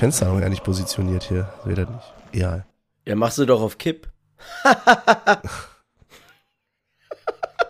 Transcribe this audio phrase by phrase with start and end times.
[0.00, 1.52] Fenster haben wir ja nicht positioniert hier.
[1.62, 2.14] Seht ihr nicht?
[2.32, 2.64] Ja.
[3.04, 4.08] Ja, machst du doch auf Kipp.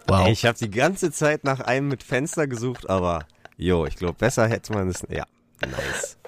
[0.07, 0.27] Wow.
[0.27, 4.49] Ich habe die ganze Zeit nach einem mit Fenster gesucht, aber jo, ich glaube, besser
[4.49, 5.07] hätte man es.
[5.09, 5.25] Ja,
[5.61, 6.19] nice.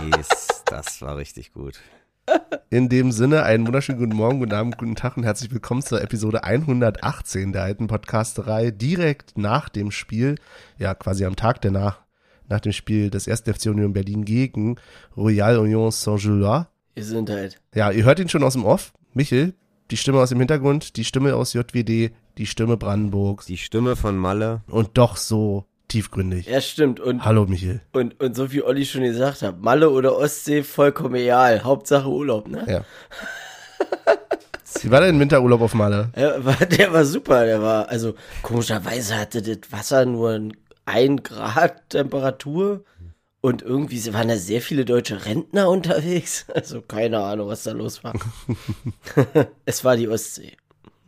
[0.00, 1.80] nice, das war richtig gut.
[2.70, 6.00] In dem Sinne, einen wunderschönen guten Morgen, guten Abend, guten Tag und herzlich willkommen zur
[6.00, 8.70] Episode 118 der alten Podcasterei.
[8.70, 10.36] Direkt nach dem Spiel,
[10.78, 12.00] ja quasi am Tag danach,
[12.52, 13.40] nach dem Spiel des 1.
[13.42, 14.76] FC Union Berlin gegen
[15.16, 16.66] Royal Union Saint-Gillois.
[16.96, 17.60] Sind halt.
[17.74, 18.92] Ja, ihr hört ihn schon aus dem Off.
[19.14, 19.54] Michel,
[19.90, 24.16] die Stimme aus dem Hintergrund, die Stimme aus JWD, die Stimme Brandenburgs Die Stimme von
[24.16, 24.62] Malle.
[24.68, 26.46] und doch so tiefgründig.
[26.46, 27.00] Ja, stimmt.
[27.00, 27.80] Und, Hallo Michel.
[27.92, 31.64] und, und so wie Olli schon gesagt hat, Malle oder Ostsee, vollkommen egal.
[31.64, 32.64] Hauptsache Urlaub, ne?
[32.68, 32.84] Ja.
[34.82, 36.10] Wie war dein Winterurlaub auf Malle?
[36.16, 37.44] Ja, war, der war super.
[37.44, 40.52] Der war, also komischerweise hatte das Wasser nur ein,
[40.84, 42.84] ein Grad Temperatur.
[43.40, 46.46] Und irgendwie waren da sehr viele deutsche Rentner unterwegs.
[46.54, 48.14] Also keine Ahnung, was da los war.
[49.64, 50.56] es war die Ostsee.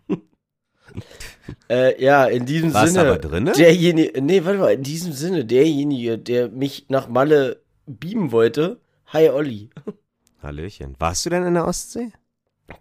[1.71, 3.09] äh, ja, in diesem War's Sinne.
[3.09, 3.53] aber drinne?
[3.53, 9.29] Derjenige, nee, warte mal, in diesem Sinne, derjenige, der mich nach Malle beamen wollte, hi
[9.29, 9.71] Olli.
[10.43, 10.97] Hallöchen.
[10.99, 12.13] Warst du denn in der Ostsee?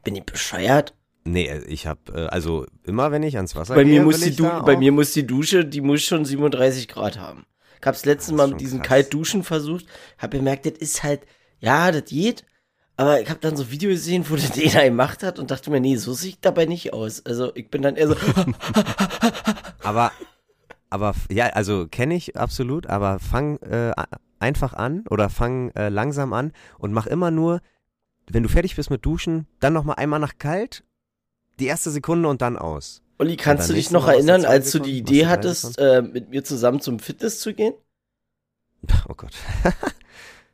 [0.04, 0.94] Bin ich bescheuert?
[1.26, 4.36] Nee, ich habe äh, also immer wenn ich ans Wasser Bei gehe, mir, muss die
[4.36, 7.46] du bei mir muss die Dusche, die muss schon 37 Grad haben.
[7.80, 8.90] Ich hab's letztes Das Mal mit diesen krass.
[8.90, 9.86] Kaltduschen versucht,
[10.18, 11.22] hab gemerkt, das ist halt,
[11.60, 12.46] ja, das geht,
[12.98, 15.80] aber ich hab dann so Video gesehen, wo das einer gemacht hat und dachte mir,
[15.80, 17.26] nee, so sieht dabei nicht aus.
[17.26, 18.16] Also ich bin dann eher so,
[19.84, 20.12] Aber,
[20.90, 23.92] aber ja, also kenne ich absolut, aber fang äh,
[24.40, 27.62] einfach an oder fang äh, langsam an und mach immer nur,
[28.30, 30.84] wenn du fertig bist mit Duschen, dann noch mal einmal nach kalt,
[31.60, 33.02] die erste Sekunde und dann aus.
[33.20, 36.82] Olli, kannst du dich noch erinnern, als du die Idee hattest, äh, mit mir zusammen
[36.82, 37.74] zum Fitness zu gehen?
[39.08, 39.34] Oh Gott.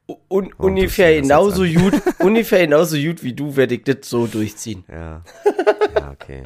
[0.07, 4.83] Un Warum ungefähr genauso gut, ungefähr genauso gut wie du werde ich das so durchziehen.
[4.88, 5.23] Ja.
[5.95, 6.43] Ja, okay.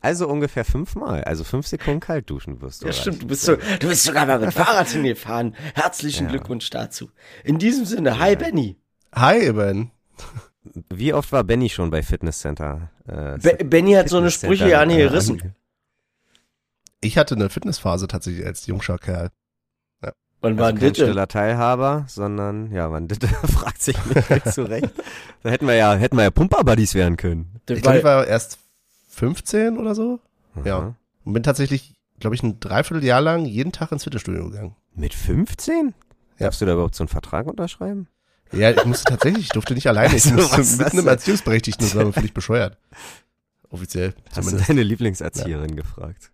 [0.00, 2.86] Also ungefähr fünfmal, also fünf Sekunden kalt duschen wirst du.
[2.86, 5.54] Ja, stimmt, du bist, so, du bist sogar mal mit Fahrrad hingefahren.
[5.74, 6.30] Herzlichen Ja.
[6.32, 7.10] Glückwunsch dazu.
[7.44, 8.76] In diesem Sinne, hi Benny.
[9.14, 9.90] Hi, Ben.
[10.88, 12.90] Wie oft war Benny schon bei Fitnesscenter?
[13.06, 15.54] Äh, Be Benny hat so eine Sprüche ja nie gerissen.
[17.00, 19.30] Ich hatte eine Fitnessphase tatsächlich als jungscher Kerl.
[20.40, 20.94] Wann war Also kein denn?
[20.94, 23.18] stiller Teilhaber, sondern ja, man das
[23.50, 24.90] fragt sich nicht zu Recht.
[25.42, 27.60] Da hätten wir ja, hätten wir ja Pumper-Buddies werden können.
[27.64, 28.58] Das Ich glaube, ich war, erst
[29.08, 30.20] 15 oder so.
[30.62, 30.78] Ja.
[30.78, 30.96] Aha.
[31.24, 34.76] Und bin tatsächlich, glaube ich, ein Dreivierteljahr lang jeden Tag ins Fitnessstudio gegangen.
[34.94, 35.94] Mit 15?
[36.38, 36.46] Ja.
[36.46, 38.08] Darfst du da überhaupt so einen Vertrag unterschreiben?
[38.56, 41.08] Ja, ich musste tatsächlich, ich durfte nicht alleine, ich Also, musste was mit das einem?
[41.08, 42.76] Erziehungsberechtigten, das war völlig bescheuert.
[43.70, 44.14] Offiziell.
[44.28, 44.68] Hast du Zumindest.
[44.70, 46.30] deine Lieblingserzieherin gefragt?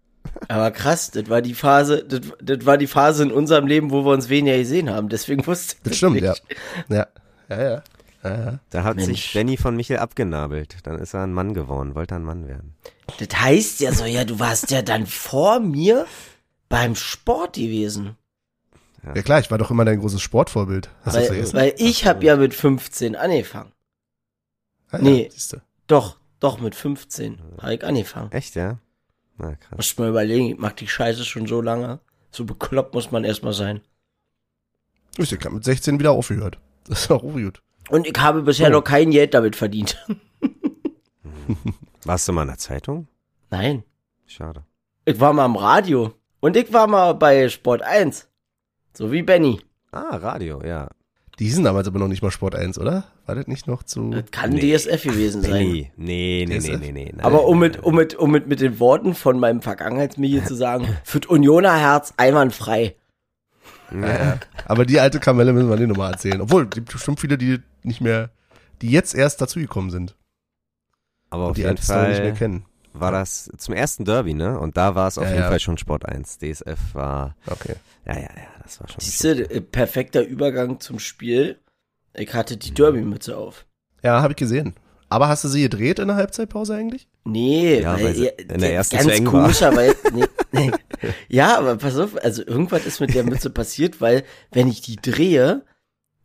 [0.49, 4.05] aber krass, das war die Phase, das, das war die Phase in unserem Leben, wo
[4.05, 5.09] wir uns weniger gesehen haben.
[5.09, 6.25] Deswegen wusste ich Das stimmt, nicht.
[6.25, 6.35] ja.
[6.89, 7.07] Ja,
[7.49, 7.83] ja, ja.
[8.23, 8.59] ja, ja.
[8.69, 9.09] Da hat Mensch.
[9.09, 10.77] sich Benny von Michel abgenabelt.
[10.83, 12.75] Dann ist er ein Mann geworden, wollte ein Mann werden.
[13.19, 16.07] Das heißt ja so, ja, du warst ja dann vor mir
[16.69, 18.17] beim Sport gewesen.
[19.03, 20.91] Ja klar, ich war doch immer dein großes Sportvorbild.
[21.03, 21.57] Hast du Weil, vergessen?
[21.57, 23.73] weil ich habe ja mit 15 angefangen.
[24.91, 25.31] Ah, ja, nee.
[25.87, 28.31] Doch, doch, mit 15 habe ich angefangen.
[28.33, 28.79] Echt, ja?
[29.39, 29.77] Na krass.
[29.77, 32.01] Muss ich mal überlegen, ich mag die Scheiße schon so lange.
[32.31, 33.81] So bekloppt muss man erstmal sein.
[35.17, 36.59] Ich hab mit 16 wieder aufgehört.
[36.85, 37.63] Das ist auch gut.
[37.91, 38.73] Und ich habe bisher Oh.
[38.73, 39.97] noch kein Geld damit verdient.
[42.05, 43.07] Warst du mal in der Zeitung?
[43.51, 43.85] Nein.
[44.27, 44.65] Schade.
[45.05, 46.15] Ich war mal am Radio.
[46.41, 48.29] Und ich war mal bei Sport 1.
[48.93, 49.61] So wie Benny.
[49.93, 50.89] Ah, Radio, ja.
[51.39, 53.05] Die hießen damals aber noch nicht mal Sport 1, oder?
[53.25, 54.11] War das nicht noch zu.
[54.11, 54.77] Das kann Nee.
[54.77, 55.53] DSF gewesen sein.
[55.53, 55.91] Benny.
[55.97, 56.81] Nee, nee, nee, DSF?
[56.81, 57.13] nee, nee.
[57.15, 60.43] nein, Aber um nein, mit, um mit, um mit, mit den Worten von meinem Vergangenheitsmilieu
[60.45, 62.95] zu sagen, für das Unioner Herz einwandfrei.
[63.91, 64.39] Ja.
[64.67, 66.41] Aber die alte Kamelle müssen wir nicht nochmal erzählen.
[66.43, 68.31] Obwohl, es gibt bestimmt viele, die nicht mehr,
[68.83, 70.17] die jetzt erst dazugekommen sind.
[71.31, 72.65] Aber auf die jeden Story nicht mehr Fall kennen.
[72.93, 74.59] War das zum ersten Derby, ne?
[74.59, 75.49] Und da war es auf Ja, jeden ja.
[75.49, 76.39] Fall schon Sport 1.
[76.39, 77.75] DSF war, Okay.
[78.07, 78.29] ja, ja, ja,
[78.63, 79.01] das war schon.
[79.01, 81.59] Siehst du, perfekter Übergang zum Spiel.
[82.15, 83.67] Ich hatte die Derby-Mütze auf.
[84.03, 84.75] Ja, habe ich gesehen.
[85.09, 87.09] Aber hast du sie gedreht in der Halbzeitpause eigentlich?
[87.25, 89.33] Nee, Ja, weil, weil ja, in der ersten ganz zu eng war.
[89.43, 89.97] komischerweise.
[90.13, 90.71] Nee, nee.
[91.29, 94.97] Ja, aber pass auf, also irgendwas ist mit der Mütze passiert, weil wenn ich die
[94.97, 95.65] drehe,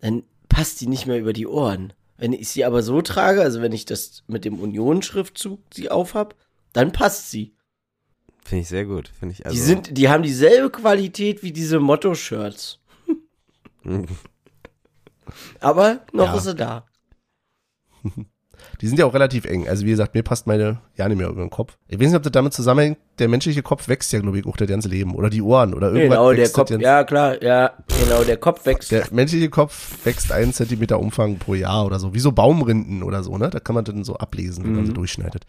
[0.01, 1.93] dann passt die nicht mehr über die Ohren.
[2.17, 6.33] Wenn ich sie aber so trage, also wenn ich das mit dem Union-Schriftzug sie aufhab,
[6.75, 7.55] dann passt sie.
[8.43, 9.07] Finde ich sehr gut.
[9.07, 9.55] Finde ich also.
[9.55, 12.79] die sind, die haben dieselbe Qualität wie diese Motto-Shirts.
[15.59, 16.35] Aber noch Ja.
[16.37, 16.85] ist sie da.
[18.81, 19.67] Die sind ja auch relativ eng.
[19.67, 21.77] Also wie gesagt, mir passt meine ja nicht mehr über den Kopf.
[21.87, 24.57] Ich weiß nicht, ob das damit zusammenhängt, der menschliche Kopf wächst ja, glaube ich, auch
[24.57, 25.15] das ganze Leben.
[25.15, 26.17] Oder die Ohren oder irgendwas.
[26.17, 28.91] Genau, der Kopf, ja klar, ja, genau, der Kopf wächst.
[28.91, 32.13] Der menschliche Kopf wächst einen Zentimeter Umfang pro Jahr oder so.
[32.13, 33.49] Wie so Baumrinden oder so, ne?
[33.49, 35.45] Da kann man dann so ablesen, wenn man so durchschneidet.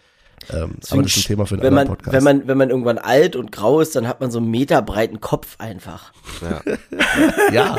[0.51, 2.13] Ähm, aber das ist ein Thema für einen wenn man, Podcast.
[2.13, 4.83] wenn man, wenn man irgendwann alt und grau ist, dann hat man so einen Meter
[4.83, 6.13] breiten Kopf einfach.
[6.41, 6.63] Ja.
[7.53, 7.77] ja,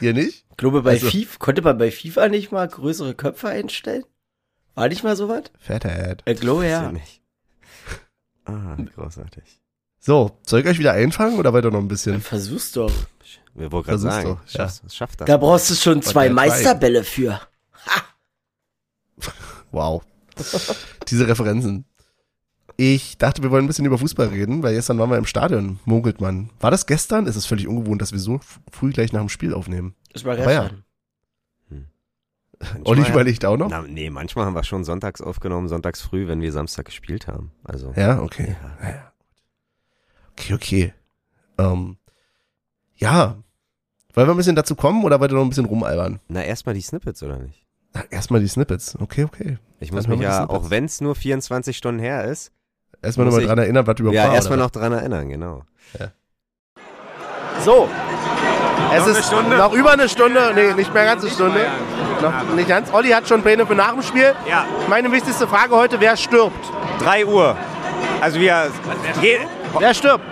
[0.00, 0.44] ihr nicht?
[0.50, 4.04] Ich glaube, bei Also- FIFA, konnte man bei FIFA nicht mal größere Köpfe einstellen?
[4.74, 5.44] War nicht mal sowas?
[5.58, 6.22] Fathead.
[6.26, 6.86] Ich glaube, ja.
[6.86, 7.22] ich nicht.
[8.44, 9.44] Ah, großartig.
[9.98, 12.20] So, soll ich euch wieder einfangen oder weiter noch ein bisschen?
[12.20, 12.90] Versuch's doch.
[13.54, 14.50] Wir wollten gerade Versuch's sagen, doch, ja.
[14.50, 15.26] schaffst, schafft das.
[15.26, 17.40] Da brauchst du schon zwei Meisterbälle für.
[19.72, 20.02] Wow.
[21.08, 21.84] Diese Referenzen.
[22.82, 25.78] Ich dachte, wir wollen ein bisschen über Fußball reden, weil gestern waren wir im Stadion,
[25.84, 26.48] munkelt man.
[26.60, 27.26] War das gestern?
[27.26, 28.40] Es ist völlig ungewohnt, dass wir so
[28.72, 29.94] früh gleich nach dem Spiel aufnehmen.
[30.14, 30.62] Das war Aber ja.
[30.62, 30.84] gestern.
[32.84, 33.68] Olli Manchmal- überlegt auch noch?
[33.68, 37.52] Na, nee, manchmal haben wir schon sonntags aufgenommen, sonntags früh, wenn wir Samstag gespielt haben.
[37.64, 38.56] Also, Ja, okay.
[38.82, 39.12] Ja.
[40.32, 40.94] Okay, okay.
[41.58, 41.98] Ähm,
[42.96, 43.42] ja.
[44.14, 46.18] Wollen wir ein bisschen dazu kommen oder wollt ihr noch ein bisschen rumalbern?
[46.28, 47.66] na, erstmal die Snippets, oder nicht?
[48.08, 48.96] Erstmal die Snippets.
[48.98, 49.58] Okay, okay.
[49.80, 52.52] Ich muss Dann mich ja, auch wenn es nur 24 Stunden her ist,
[53.02, 54.34] Erstmal nochmal dran erinnern, was überhaupt ja, war.
[54.34, 55.62] erstmal oder noch dran erinnern, genau.
[57.64, 57.88] So.
[58.94, 61.66] Es ist noch über eine Stunde, nee, nicht mehr ganz eine Stunde.
[62.20, 62.92] Noch nicht ganz.
[62.92, 64.34] Olli hat schon Pläne für nach dem Spiel.
[64.48, 64.64] Ja.
[64.88, 66.64] Meine wichtigste Frage heute, wer stirbt?
[67.00, 67.56] 3 Uhr.
[68.20, 68.70] Also wir.
[69.78, 70.24] Wer stirbt?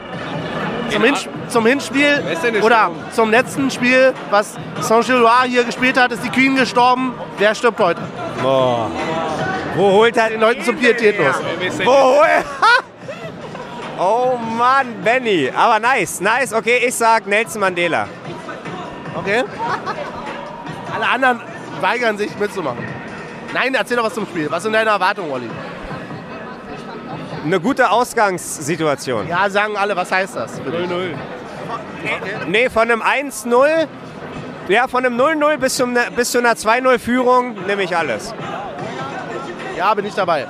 [0.90, 1.14] Zum, Hin
[1.48, 2.22] zum Hinspiel
[2.62, 7.12] oder zum letzten Spiel, was Saint-Gilloise hier gespielt hat, ist die Queen gestorben.
[7.36, 8.00] Wer stirbt heute?
[8.42, 8.90] Boah.
[9.76, 11.36] Wo holt er Den Leuten zum Pietätlos.
[11.84, 12.44] Wo holt
[13.98, 15.50] Oh Mann, Benny.
[15.54, 16.52] Aber nice, nice.
[16.52, 18.06] Okay, ich sag Nelson Mandela.
[19.16, 19.44] Okay?
[20.94, 21.40] Alle anderen
[21.80, 22.84] weigern sich mitzumachen.
[23.52, 24.50] Nein, erzähl doch was zum Spiel.
[24.50, 25.50] Was sind deine Erwartungen, Olli?
[27.44, 29.26] Eine gute Ausgangssituation.
[29.26, 30.60] Ja, sagen alle, was heißt das?
[30.60, 31.14] 0-0.
[32.46, 33.86] Nee, von einem 1-0.
[34.68, 38.34] Ja, von einem 0-0 bis, zum, bis zu einer 2-0-Führung nehme ich alles.
[39.76, 40.46] Ja, bin ich dabei.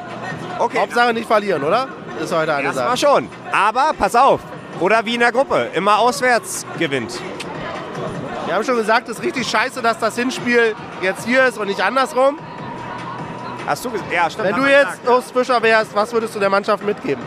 [0.59, 1.89] Okay, Hauptsache nicht verlieren, oder?
[2.21, 2.99] Ist heute eine erstmal Sache.
[2.99, 3.29] schon.
[3.53, 4.41] Aber pass auf.
[4.81, 5.69] Oder wie in der Gruppe.
[5.75, 7.21] Immer auswärts gewinnt.
[8.47, 11.67] Wir haben schon gesagt, es ist richtig scheiße, dass das Hinspiel jetzt hier ist und
[11.69, 12.39] nicht andersrum.
[13.67, 14.11] Hast du gesagt?
[14.13, 14.49] Ja, stimmt.
[14.49, 15.07] Wenn du jetzt.
[15.07, 17.23] Urs Fischer wärst, was würdest du der Mannschaft mitgeben?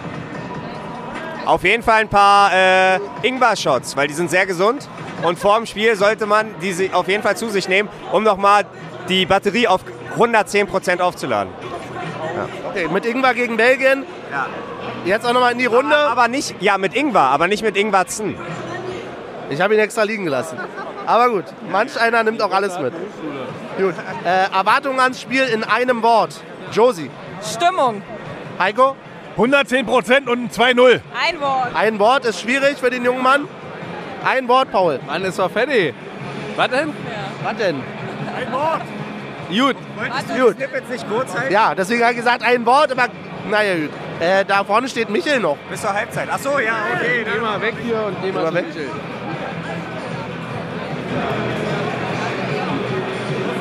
[1.45, 4.87] Auf jeden Fall ein paar äh, Ingwer-Shots, weil die sind sehr gesund.
[5.23, 8.65] Und vor dem Spiel sollte man diese auf jeden Fall zu sich nehmen, um nochmal
[9.07, 9.81] die Batterie auf
[10.17, 11.53] 110% aufzuladen.
[12.69, 14.05] Okay, mit Ingwer gegen Belgien.
[15.05, 15.95] Jetzt auch nochmal in die Runde.
[15.95, 18.35] Aber nicht, ja, mit Ingwer, aber nicht mit Ingwerzen.
[19.49, 20.57] Ich habe ihn extra liegen gelassen.
[21.05, 22.93] Aber gut, manch einer nimmt auch alles mit.
[23.77, 23.95] Gut.
[24.23, 26.41] Äh, Erwartungen ans Spiel in einem Wort.
[26.71, 27.09] Josie.
[27.43, 28.01] Stimmung.
[28.59, 28.95] Heiko?
[29.31, 30.99] 110 Prozent und ein 2-0.
[31.19, 31.75] Ein Wort.
[31.75, 33.47] Ein Wort ist schwierig für den jungen Mann.
[34.23, 34.99] Ein Wort, Paul.
[35.07, 35.95] Mann, ist doch fertig.
[36.55, 36.93] Was denn?
[37.43, 37.81] Was denn?
[39.49, 39.75] Gut.
[40.37, 40.53] Gut.
[40.55, 41.51] Snippets nicht kurz halten?
[41.51, 43.07] Ja, deswegen habe ich gesagt, ein Wort, aber
[43.49, 43.89] naja, gut.
[44.19, 45.57] Äh, da vorne steht Michel noch.
[45.69, 46.29] Bis zur Halbzeit.
[46.31, 47.25] Ach so, ja, okay.
[47.25, 48.65] Geh mal weg hier und geh mal mal weg.
[48.75, 48.89] weg.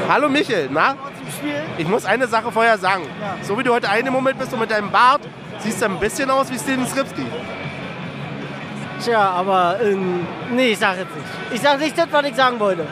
[0.09, 0.97] Hallo Michel, na?
[1.79, 3.05] Ich muss eine Sache vorher sagen.
[3.43, 5.21] So wie du heute eine Moment bist und mit deinem Bart,
[5.61, 7.25] siehst du ein bisschen aus wie Steven Skripski.
[9.03, 11.27] Tja, aber ähm, nee, ich sag jetzt nicht.
[11.53, 12.87] Ich sag nicht das, was ich sagen wollte.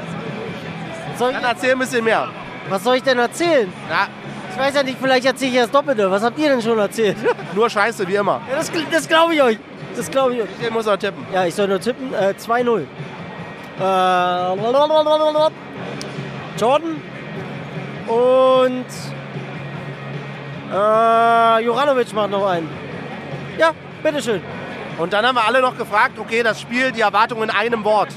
[1.16, 2.28] Soll ich, Dann erzähl ein bisschen mehr.
[2.68, 3.70] was soll ich denn erzählen?
[3.90, 4.06] Na,
[4.58, 6.10] Ich weiß ja nicht, vielleicht erzähle ich das Doppelte.
[6.10, 7.16] Was habt ihr denn schon erzählt?
[7.54, 8.40] nur Scheiße, wie immer.
[8.50, 9.56] Ja, das das glaube ich euch.
[9.94, 10.48] Das glaube ich euch.
[10.58, 11.24] Michel muss noch tippen.
[11.32, 12.12] Ja, ich soll nur tippen.
[12.12, 12.80] Äh, 2-0.
[12.80, 12.84] Äh,
[16.58, 17.00] Jordan
[18.08, 18.86] und
[20.72, 22.68] äh, Juranovic macht noch einen.
[23.58, 23.70] Ja,
[24.02, 24.42] bitteschön.
[24.98, 28.08] Und dann haben wir alle noch gefragt, okay, das Spiel, die Erwartungen in einem Wort.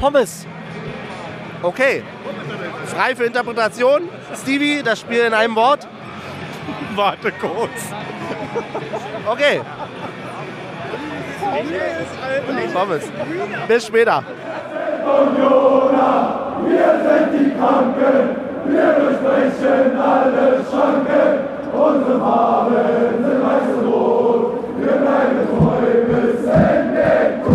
[0.00, 0.46] Pommes.
[1.62, 2.02] Okay.
[2.86, 4.08] Frei für Interpretation.
[4.34, 5.86] Stevie, das Spiel in einem Wort.
[6.94, 7.92] Warte kurz.
[9.26, 9.60] Okay.
[12.66, 13.04] Ich hoffe es.
[13.68, 14.22] bis später.
[15.04, 18.36] Unioner, wir sind die Kranken,
[18.66, 21.56] wir durchbrechen alle Schranken.
[21.72, 27.45] Unsere Farben sind weiß und rot, wir bleiben treu bis Ende.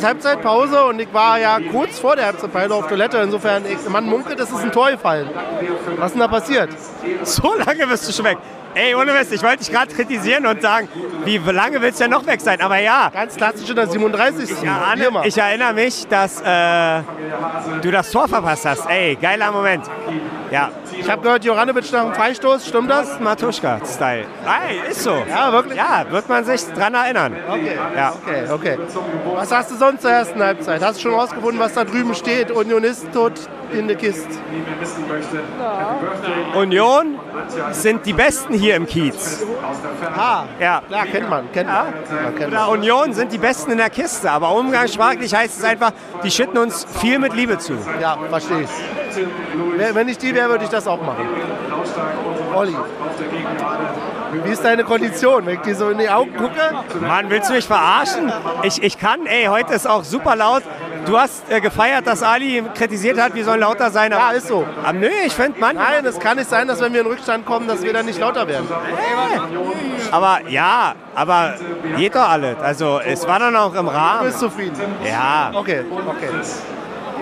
[0.00, 3.18] Ist Halbzeitpause und ich war ja kurz vor der Halbzeitpause auf Toilette.
[3.18, 5.28] Insofern, ich, man munkelt, es ist ein Tor gefallen.
[5.98, 6.70] Was ist denn da passiert?
[7.22, 8.38] So lange bist du schon weg.
[8.74, 10.88] Ey, ohne Mist, ich wollte dich gerade kritisieren und sagen,
[11.24, 12.60] wie lange willst du denn noch weg sein?
[12.60, 14.50] Aber ja, Ganz klassisch in der 37.
[14.50, 17.02] ich, erahne, ich erinnere mich, dass äh,
[17.82, 18.88] du das Tor verpasst hast.
[18.88, 19.84] Ey, geiler Moment.
[20.52, 23.18] Ja, ich habe gehört, Joranovic nach dem Freistoß, stimmt das?
[23.18, 24.24] Matuschka-Style.
[24.68, 25.24] Ey, ist so.
[25.28, 25.76] Ja, wirklich?
[25.76, 27.34] Ja, wird man sich dran erinnern.
[27.48, 27.78] Okay.
[27.96, 28.12] Ja.
[28.22, 28.78] Okay, okay.
[29.34, 30.82] Was hast du sonst zur ersten Halbzeit?
[30.82, 32.50] Hast du schon rausgefunden, was da drüben steht?
[32.50, 33.32] Unionist tot
[33.72, 34.28] in der Kiste.
[36.54, 37.18] Union
[37.72, 39.44] sind die Besten hier im Kiez.
[40.16, 40.82] Ah, Ja.
[40.86, 41.52] klar, kennt man.
[41.52, 41.86] Kennt man.
[41.86, 42.68] Ja, kennt man.
[42.68, 45.92] Union sind die Besten in der Kiste, aber umgangssprachlich heißt es einfach,
[46.24, 47.74] die schütten uns viel mit Liebe zu.
[48.00, 49.94] ja verstehe ich.
[49.94, 51.26] Wenn ich die wäre, würde ich das auch machen.
[52.54, 52.74] Olli,
[54.44, 55.46] wie ist deine Kondition?
[55.46, 56.60] Wenn ich dir so in die Augen gucke,
[57.00, 58.32] Mann, willst du mich verarschen?
[58.62, 60.62] Ich, ich kann, ey, heute ist auch super laut.
[61.06, 64.10] Du hast äh, gefeiert, dass Ali kritisiert hat, wir sollen lauter sein.
[64.12, 64.66] ja, ist so.
[64.82, 67.46] aber nö, ich finde, Mann, Nein, es kann nicht sein, dass wenn wir in Rückstand
[67.46, 68.68] kommen, dass wir dann nicht lauter werden.
[70.10, 71.54] aber ja, aber
[71.96, 72.56] geht doch alles.
[72.62, 74.26] Also, es war dann auch im Du Rahmen.
[74.26, 74.76] bist zufrieden.
[75.04, 76.28] Ja, Okay, okay.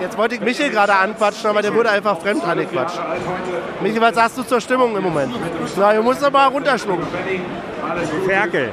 [0.01, 2.99] Jetzt wollte ich Michel gerade anquatschen, aber der wurde einfach fremd angequatscht.
[3.81, 5.33] Michel, was sagst du zur Stimmung im Moment?
[5.77, 7.05] Na, du musst doch mal runterschlucken.
[8.25, 8.71] Ferkel.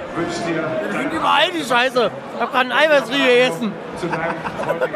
[0.92, 2.10] Sind überall die Scheiße.
[2.34, 3.72] Ich hab gerade einen Eiweißriegel gegessen.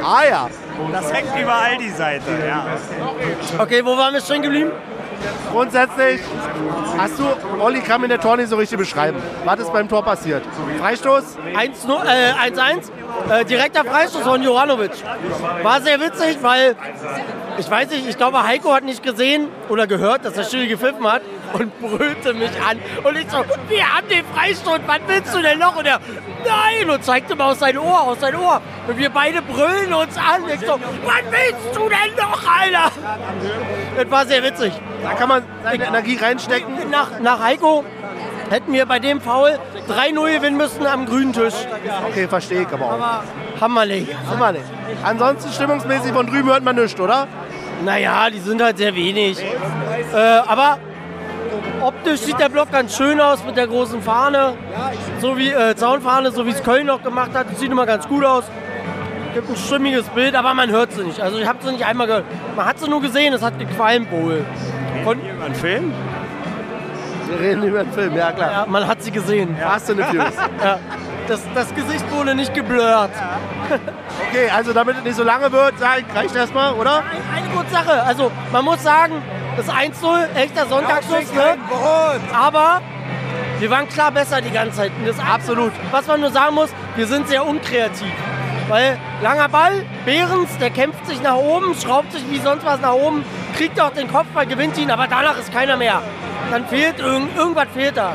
[0.03, 0.49] Ah ja,
[0.93, 2.67] Das hängt überall die Seite, ja.
[3.59, 4.73] Okay, wo waren wir stehen geblieben?
[5.53, 6.21] grundsätzlich
[6.97, 7.25] hast du,
[7.61, 9.19] Olli kann mir der Tor nicht so richtig beschreiben.
[9.45, 10.43] Was ist beim Tor passiert?
[10.79, 11.37] Freistoß?
[11.55, 12.91] 1-0, äh, 1-1.
[13.31, 14.93] Äh, direkter Freistoß von Joranovic.
[15.63, 16.77] War sehr witzig, weil
[17.59, 21.07] ich weiß nicht, ich glaube Heiko hat nicht gesehen oder gehört, dass der Schiri gepfiffen
[21.07, 22.79] hat und brüllte mich an.
[23.05, 25.77] Und ich so, wir haben den Freistoß, was willst du denn noch?
[25.77, 26.01] Und er,
[26.45, 28.61] nein, und zeigte mal aus seinem Ohr, aus seinem Ohr.
[28.89, 30.43] Und wir beide brüllen uns an.
[30.53, 30.73] Ich so,
[31.05, 32.93] was willst du denn noch, Alter?
[33.97, 34.73] Das war sehr witzig.
[35.03, 36.91] Da kann man seine Energie reinstecken.
[36.91, 37.85] Nach, nach Heiko
[38.51, 41.55] hätten wir bei dem Foul 3-0 gewinnen müssen am grünen Tisch.
[42.09, 42.93] Okay, verstehe ich aber auch.
[42.93, 43.25] Aber
[43.61, 44.09] haben wir nicht.
[44.33, 44.65] Immer nicht.
[45.03, 47.27] Ansonsten stimmungsmäßig von drüben hört man nichts, oder?
[47.85, 49.39] Naja, die sind halt sehr wenig.
[49.41, 50.79] Äh, aber
[51.81, 54.55] optisch sieht der Block ganz schön aus mit der großen Fahne.
[55.21, 57.51] So wie äh, Zaunfahne, so wie es Köln noch gemacht hat.
[57.51, 58.45] Das sieht immer ganz gut aus.
[59.33, 61.21] Gibt ein stimmiges Bild, aber man hört sie nicht.
[61.21, 62.25] Also ich habe sie nicht einmal gehört.
[62.57, 64.45] Man hat sie nur gesehen, es hat gequalmt wohl.
[65.05, 65.19] Von,
[65.55, 65.95] Film?
[67.31, 68.51] Wir reden über den Film, ja klar.
[68.53, 69.57] ja, man hat sie gesehen.
[69.57, 70.35] Fast and the Furious.
[70.63, 70.79] Ja.
[71.29, 73.13] Das, das Gesicht wurde nicht geblurrt.
[74.29, 77.05] Okay, also damit es nicht so lange wird, reicht erstmal, oder?
[77.35, 78.03] Eine gute Sache.
[78.03, 79.23] Also man muss sagen,
[79.57, 81.57] das 1-0, echter Sonntagsschuss, ne?
[82.33, 82.81] Aber
[83.61, 84.93] wir waren klar besser die ganze Zeit.
[85.07, 85.73] Das Absolut.
[85.91, 88.13] Was man nur sagen muss, wir sind sehr unkreativ.
[88.71, 92.93] Weil langer Ball, Behrens, der kämpft sich nach oben, schraubt sich wie sonst was nach
[92.93, 93.25] oben,
[93.57, 96.01] kriegt auch den Kopfball, gewinnt ihn, aber danach ist keiner mehr.
[96.53, 98.15] Dann fehlt irgend, irgendwas fehlt da.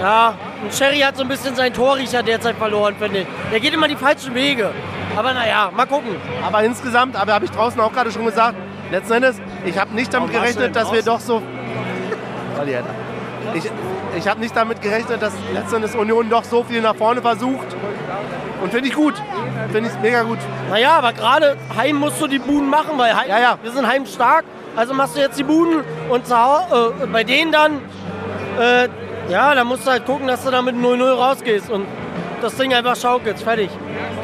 [0.00, 3.26] Ja, und Sherry hat so ein bisschen seinen Torriecher derzeit verloren, finde ich.
[3.52, 4.70] Der geht immer die falschen Wege.
[5.14, 6.16] Aber naja, mal gucken.
[6.42, 8.56] Aber insgesamt, aber habe ich draußen auch gerade schon gesagt,
[8.90, 11.42] letzten Endes, ich habe nicht damit gerechnet, dass wir doch so.
[13.54, 13.70] Ich,
[14.16, 17.76] ich habe nicht damit gerechnet, dass letzten Endes Union doch so viel nach vorne versucht.
[18.62, 19.14] Und finde ich gut.
[19.72, 20.38] Finde ich mega gut.
[20.70, 23.58] Naja, aber gerade heim musst du die Buden machen, weil heim, Ja, ja.
[23.62, 24.44] wir sind heimstark.
[24.76, 27.78] Also machst du jetzt die Buden und zu Hau- äh, bei denen dann,
[28.60, 28.88] äh,
[29.30, 31.86] ja, da musst du halt gucken, dass du da mit 0-0 rausgehst und
[32.40, 33.68] das Ding einfach schaukelst, fertig.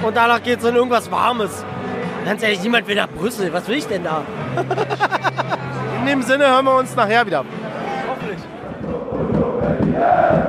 [0.03, 1.65] Und danach geht's in irgendwas Warmes.
[2.25, 3.53] Ganz ehrlich, niemand will nach Brüssel.
[3.53, 4.23] Was will ich denn da?
[6.01, 7.45] In dem Sinne hören wir uns nachher wieder.
[9.99, 10.44] Nach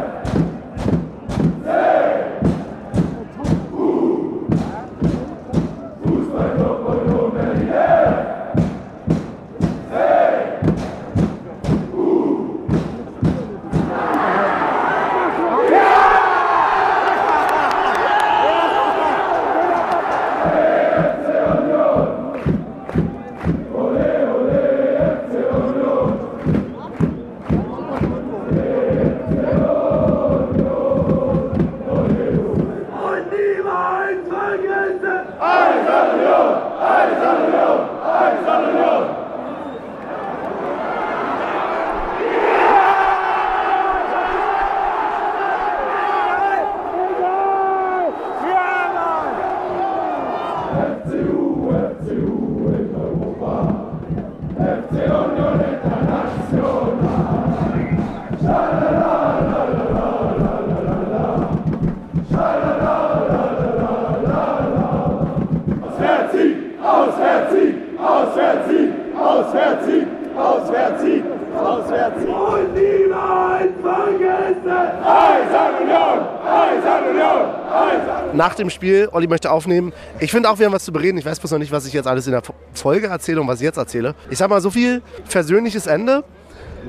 [78.85, 79.93] Spiel, Olli möchte aufnehmen.
[80.19, 81.17] Ich finde auch, wir haben was zu bereden.
[81.17, 83.59] Ich weiß bloß noch nicht, was ich jetzt alles in der Folge erzähle und was
[83.59, 84.13] ich jetzt erzähle.
[84.29, 86.23] Ich sag mal, so viel versöhnliches Ende.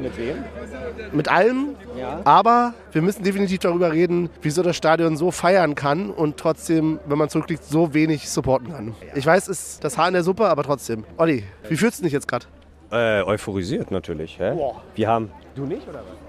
[0.02, 0.44] Mit wem?
[1.12, 1.68] Mit allem.
[2.24, 7.16] Aber wir müssen definitiv darüber reden, wieso das Stadion so feiern kann und trotzdem, wenn
[7.16, 8.94] man zurückliegt, so wenig supporten kann.
[9.14, 11.04] Ich weiß, es ist das Haar in der Suppe, aber trotzdem.
[11.16, 12.44] Olli, wie fühlst du dich jetzt gerade?
[12.92, 14.38] Äh, euphorisiert natürlich.
[14.38, 14.52] Hä?
[14.94, 15.30] Wir haben.
[15.54, 16.26] Du nicht oder was?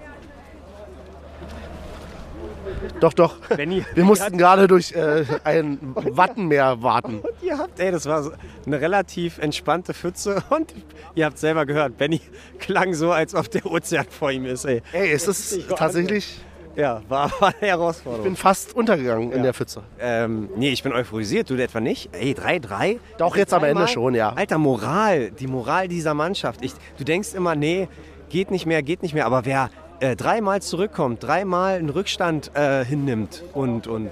[3.00, 3.36] Doch, doch.
[3.56, 7.22] Benny, Wir mussten gerade durch äh, ein Wattenmeer warten.
[7.42, 8.32] Ihr habt, ey, das war so
[8.66, 10.74] eine relativ entspannte Pfütze und
[11.14, 12.20] ihr habt selber gehört, Benny
[12.58, 14.82] klang so, als ob der Ozean vor ihm ist, ey.
[14.92, 16.40] Ey, es ist tatsächlich,
[16.76, 18.24] Ja, war, war eine ich Herausforderung.
[18.24, 19.82] bin fast untergegangen in der Pfütze.
[20.00, 22.10] ähm, nee, ich bin euphorisiert, du etwa nicht?
[22.12, 22.98] Ey, 3-3?
[23.18, 24.32] Doch, jetzt am Ende schon, ja.
[24.34, 26.64] Alter, Moral, die Moral dieser Mannschaft.
[26.64, 27.88] Ich, du denkst immer, nee,
[28.28, 29.70] geht nicht mehr, geht nicht mehr, aber wer
[30.00, 34.10] äh, dreimal zurückkommt, dreimal einen Rückstand äh, hinnimmt und, und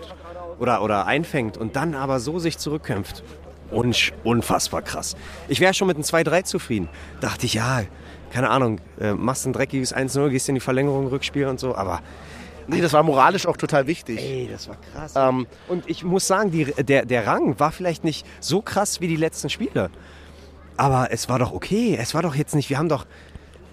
[0.59, 3.23] oder, oder einfängt und dann aber so sich zurückkämpft.
[3.71, 5.17] Unsch, unfassbar krass.
[5.49, 6.89] Ich wäre schon mit einem 2-3 zufrieden.
[7.21, 7.83] Dachte ich, ja,
[8.31, 12.01] keine Ahnung, äh, machst ein dreckiges 1-0, gehst in die Verlängerung, Rückspiel und so, aber
[12.69, 14.19] Nee, das war moralisch auch total wichtig.
[14.21, 15.13] ey, das war krass.
[15.15, 19.07] Ähm, Und ich muss sagen, die, der, der Rang war vielleicht nicht so krass wie
[19.07, 19.89] die letzten Spiele.
[20.77, 21.97] Aber es war doch okay.
[22.01, 23.07] Es war doch jetzt nicht, wir haben doch,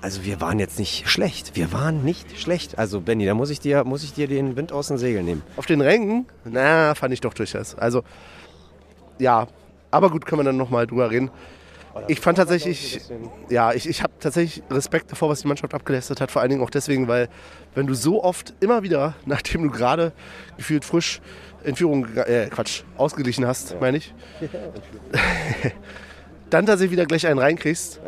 [0.04, 1.56] also wir waren jetzt nicht schlecht.
[1.56, 2.78] Wir waren nicht schlecht.
[2.78, 5.44] Also Benny, da muss ich dir, muss ich dir den Wind aus den Segeln nehmen.
[5.56, 7.76] auf den Rängen, na, fand ich doch durchaus.
[7.76, 8.04] Also,
[9.18, 9.48] ja,
[9.92, 11.32] aber gut, können wir dann nochmal drüber reden.
[12.10, 13.00] Ich fand tatsächlich,
[13.50, 16.32] ja, ich, ich habe tatsächlich Respekt davor, was die Mannschaft abgeleistet hat.
[16.32, 17.30] Vor allen Dingen auch deswegen, weil
[17.74, 20.12] wenn du so oft immer wieder, nachdem du gerade
[20.58, 21.22] gefühlt frisch
[21.64, 24.14] in Führung, äh, Quatsch, ausgeglichen hast, meine ich,
[26.50, 28.02] dann tatsächlich wieder gleich einen reinkriegst.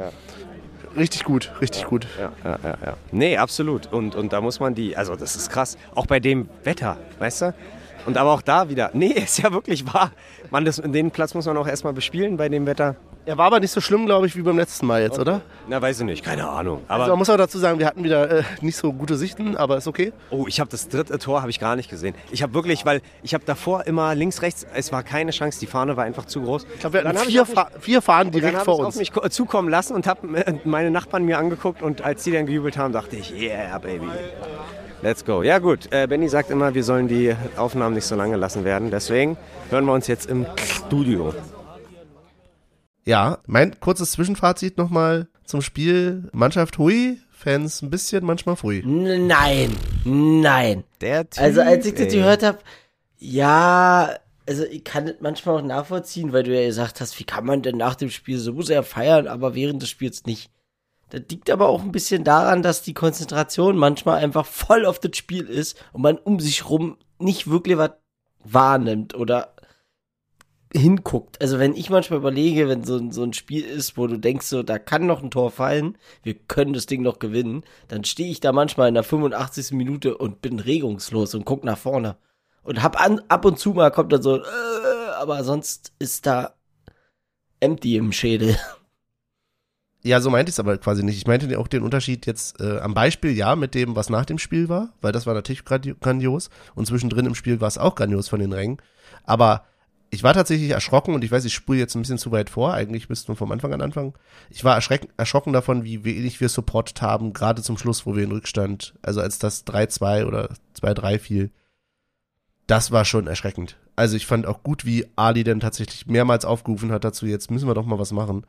[0.97, 2.07] Richtig gut, richtig gut.
[2.17, 2.93] Ja, ja, ja, ja.
[3.11, 3.91] Nee, absolut.
[3.91, 5.77] Und, und da muss man die, also das ist krass.
[5.93, 7.53] Auch bei dem Wetter, weißt du?
[8.05, 10.11] Und aber auch da wieder, nee, ist ja wirklich wahr.
[10.51, 12.95] Man, das, den Platz muss man auch erstmal bespielen bei dem Wetter.
[13.27, 15.41] Er war aber nicht so schlimm, glaube ich, wie beim letzten Mal jetzt, oder?
[15.67, 16.81] Na, weiß ich nicht, keine Ahnung.
[16.87, 19.57] Aber Also man muss auch dazu sagen, wir hatten wieder äh, nicht so gute Sichten,
[19.57, 20.13] aber ist okay.
[20.29, 22.13] Oh, ich habe das dritte Tor habe ich gar nicht gesehen.
[22.31, 25.65] Ich habe wirklich, weil ich habe davor immer links, rechts, es war keine Chance, die
[25.65, 26.67] Fahne war einfach zu groß.
[26.75, 28.97] Ich glaube, wir hatten vier, Fa vier Fahnen direkt vor ich auf uns.
[28.97, 30.27] mich ko- zukommen lassen und habe
[30.63, 34.05] meine Nachbarn mir angeguckt und als die dann gejubelt haben, dachte ich, yeah, baby.
[35.01, 35.41] Let's go.
[35.41, 38.91] Ja gut, äh, Benny sagt immer, wir sollen die Aufnahmen nicht so lange lassen werden.
[38.91, 39.35] Deswegen
[39.71, 41.33] hören wir uns jetzt im Studio.
[43.05, 46.27] Ja, mein kurzes Zwischenfazit nochmal zum Spiel.
[46.33, 48.55] Mannschaft hui, Fans ein bisschen, manchmal.
[48.63, 49.71] N- Nein,
[50.03, 50.83] nein.
[51.01, 52.19] Der typ, Also als ich das ey.
[52.19, 52.57] gehört habe,
[53.19, 54.09] ja,
[54.47, 57.61] also ich kann das manchmal auch nachvollziehen, weil du ja gesagt hast, wie kann man
[57.61, 60.49] denn nach dem Spiel so sehr feiern, aber während des Spiels nicht.
[61.11, 65.15] Das liegt aber auch ein bisschen daran, dass die Konzentration manchmal einfach voll auf das
[65.15, 67.91] Spiel ist und man um sich rum nicht wirklich was
[68.43, 69.54] wahrnimmt oder
[70.75, 71.41] hinguckt.
[71.41, 74.45] Also wenn ich manchmal überlege, wenn so, ein- so ein Spiel ist, wo du denkst,
[74.47, 78.29] so, da kann noch ein Tor fallen, wir können das Ding noch gewinnen, dann stehe
[78.29, 79.71] ich da manchmal in der 85.
[79.75, 82.17] Minute und bin regungslos und guck nach vorne.
[82.63, 84.43] Und hab an, ab und zu mal kommt dann so, äh,
[85.19, 86.53] aber sonst ist da
[87.59, 88.57] empty im Schädel.
[90.03, 91.17] Ja, so meinte ich es aber quasi nicht.
[91.17, 94.37] Ich meinte auch den Unterschied jetzt äh, am Beispiel ja mit dem, was nach dem
[94.37, 97.95] Spiel war, weil das war natürlich grandi- grandios und zwischendrin im Spiel war es auch
[97.95, 98.77] grandios von den Rängen.
[99.23, 99.65] Aber
[100.15, 102.73] ich war tatsächlich erschrocken und ich weiß, ich spule jetzt ein bisschen zu weit vor.
[102.73, 104.13] Eigentlich müssten wir vom Anfang an anfangen.
[104.49, 104.81] Ich war
[105.17, 109.21] erschrocken davon, wie wenig wir supportet haben, gerade zum Schluss, wo wir in Rückstand, also
[109.21, 110.49] als das 3-2 oder
[110.81, 111.51] 2-3 fiel.
[112.65, 113.77] Das war schon erschreckend.
[113.95, 117.67] Also ich fand auch gut, wie Ali denn tatsächlich mehrmals aufgerufen hat dazu, jetzt müssen
[117.67, 118.47] wir doch mal was machen.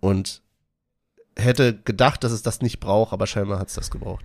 [0.00, 0.42] Und
[1.36, 4.24] hätte gedacht, dass es das nicht braucht, aber scheinbar hat es das gebraucht.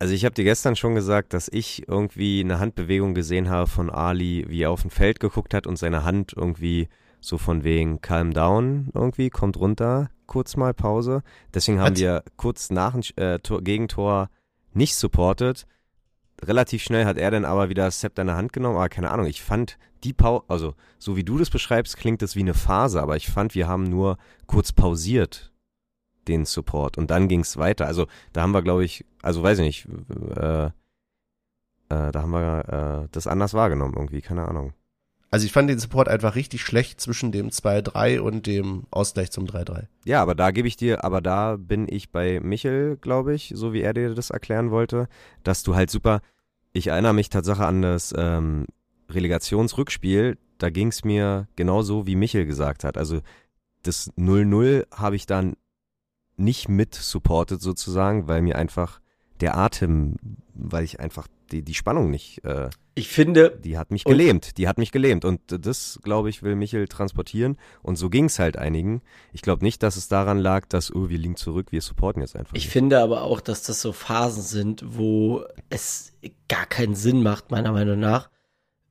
[0.00, 3.90] Also ich habe dir gestern schon gesagt, dass ich irgendwie eine Handbewegung gesehen habe von
[3.90, 6.88] Ali, wie er auf ein Feld geguckt hat und seine Hand irgendwie
[7.20, 11.22] so von wegen calm down irgendwie, kommt runter, kurz mal Pause.
[11.52, 14.30] Deswegen haben Hat- wir kurz nach dem äh, Tor, Gegentor
[14.72, 15.66] nicht supportet.
[16.44, 19.10] Relativ schnell hat er dann aber wieder das Zepter in der Hand genommen, aber keine
[19.10, 22.54] Ahnung, ich fand die Pause, also so wie du das beschreibst, klingt das wie eine
[22.54, 25.50] Phase, aber ich fand, wir haben nur kurz pausiert
[26.28, 27.86] den Support und dann ging es weiter.
[27.86, 29.88] Also da haben wir, glaube ich, also weiß ich nicht,
[30.36, 30.70] äh, äh,
[32.12, 34.72] da haben wir äh, das anders wahrgenommen irgendwie, keine Ahnung.
[35.30, 39.44] Also ich fand den Support einfach richtig schlecht zwischen dem 2-3 und dem Ausgleich zum
[39.44, 39.86] 3-3.
[40.04, 43.74] Ja, aber da gebe ich dir, aber da bin ich bei Michel, glaube ich, so
[43.74, 45.06] wie er dir das erklären wollte,
[45.42, 46.20] dass du halt super,
[46.72, 48.64] ich erinnere mich Tatsache an das ähm,
[49.10, 52.96] Relegationsrückspiel, da ging es mir genauso, wie Michel gesagt hat.
[52.96, 53.20] Also
[53.82, 55.56] das 0-0 habe ich dann
[56.38, 59.00] nicht mit supportet sozusagen, weil mir einfach
[59.40, 60.16] der Atem,
[60.54, 64.68] weil ich einfach die, die Spannung nicht, äh, Ich finde, die hat mich gelähmt, die
[64.68, 69.02] hat mich gelähmt und das, glaube ich, will Michel transportieren und so ging's halt einigen.
[69.32, 72.36] Ich glaube nicht, dass es daran lag, dass, oh, wir liegen zurück, wir supporten jetzt
[72.36, 72.54] einfach.
[72.54, 72.72] ich nicht.
[72.72, 76.12] finde aber auch, dass das so Phasen sind, wo es
[76.48, 78.30] gar keinen Sinn macht, meiner Meinung nach,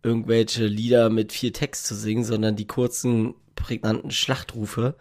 [0.01, 4.95] irgendwelche Lieder mit viel Text zu singen, sondern die kurzen, prägnanten Schlachtrufe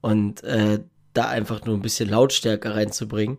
[0.00, 0.80] und äh,
[1.12, 3.38] da einfach nur ein bisschen Lautstärke reinzubringen.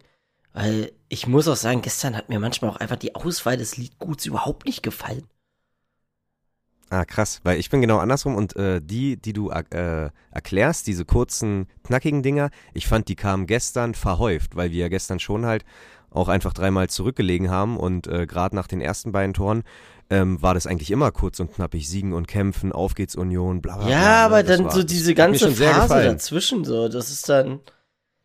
[0.53, 4.25] Weil ich muss auch sagen, gestern hat mir manchmal auch einfach die Auswahl des Liedguts
[4.25, 5.25] überhaupt nicht gefallen.
[6.89, 11.05] Ah, krass, weil ich bin genau andersrum und äh, die, die du äh, erklärst, diese
[11.05, 15.63] kurzen, knackigen Dinger, ich fand, die kamen gestern verhäuft, weil wir ja gestern schon halt
[16.09, 19.63] auch einfach dreimal zurückgelegen haben und äh, gerade nach den ersten beiden Toren
[20.11, 23.77] ähm, war das eigentlich immer kurz und knappig, Siegen und Kämpfen, auf geht's Union, bla
[23.77, 23.91] bla bla.
[23.93, 24.07] Ja, ne?
[24.17, 27.61] aber Das dann war- so diese ganze Phase dazwischen, so, das ist dann,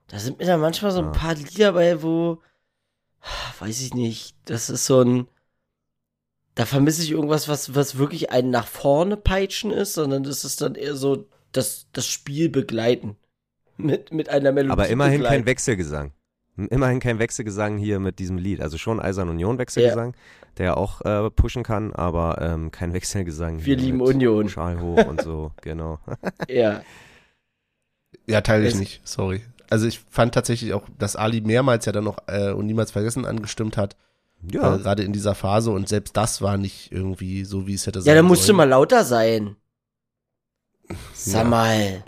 [0.09, 1.11] da sind mir dann manchmal so ein Ja.
[1.13, 2.43] paar Lieder bei, wo,
[3.61, 5.29] weiß ich nicht, das ist so ein,
[6.57, 10.61] da vermisse ich irgendwas, was, was wirklich einen nach vorne peitschen ist, sondern das ist
[10.63, 13.17] dann eher so das, das Spiel begleiten.
[13.79, 14.73] Mit, mit einer Melodie.
[14.73, 15.35] Aber immerhin begleiten.
[15.37, 16.13] kein Wechselgesang.
[16.57, 18.61] Immerhin kein Wechselgesang hier mit diesem Lied.
[18.63, 20.15] Also schon Eisern Union Wechselgesang,
[20.59, 23.59] der auch äh, pushen kann, aber ähm, kein Wechselgesang.
[23.59, 24.49] Wir hier lieben mit Union.
[24.49, 25.99] Schal hoch und so, genau.
[26.49, 26.81] Ja.
[28.27, 29.43] Ja, teile ich Es- nicht, sorry.
[29.69, 33.25] Also ich fand tatsächlich auch, dass Ali mehrmals ja dann noch äh, und niemals vergessen
[33.27, 33.97] angestimmt hat,
[34.51, 37.87] Ja, äh, gerade in dieser Phase und selbst das war nicht irgendwie so, wie es
[37.87, 38.57] hätte sein Ja, dann musst du sollen.
[38.59, 39.57] mal lauter sein.
[41.13, 41.49] Sag Ja.
[41.51, 42.05] mal.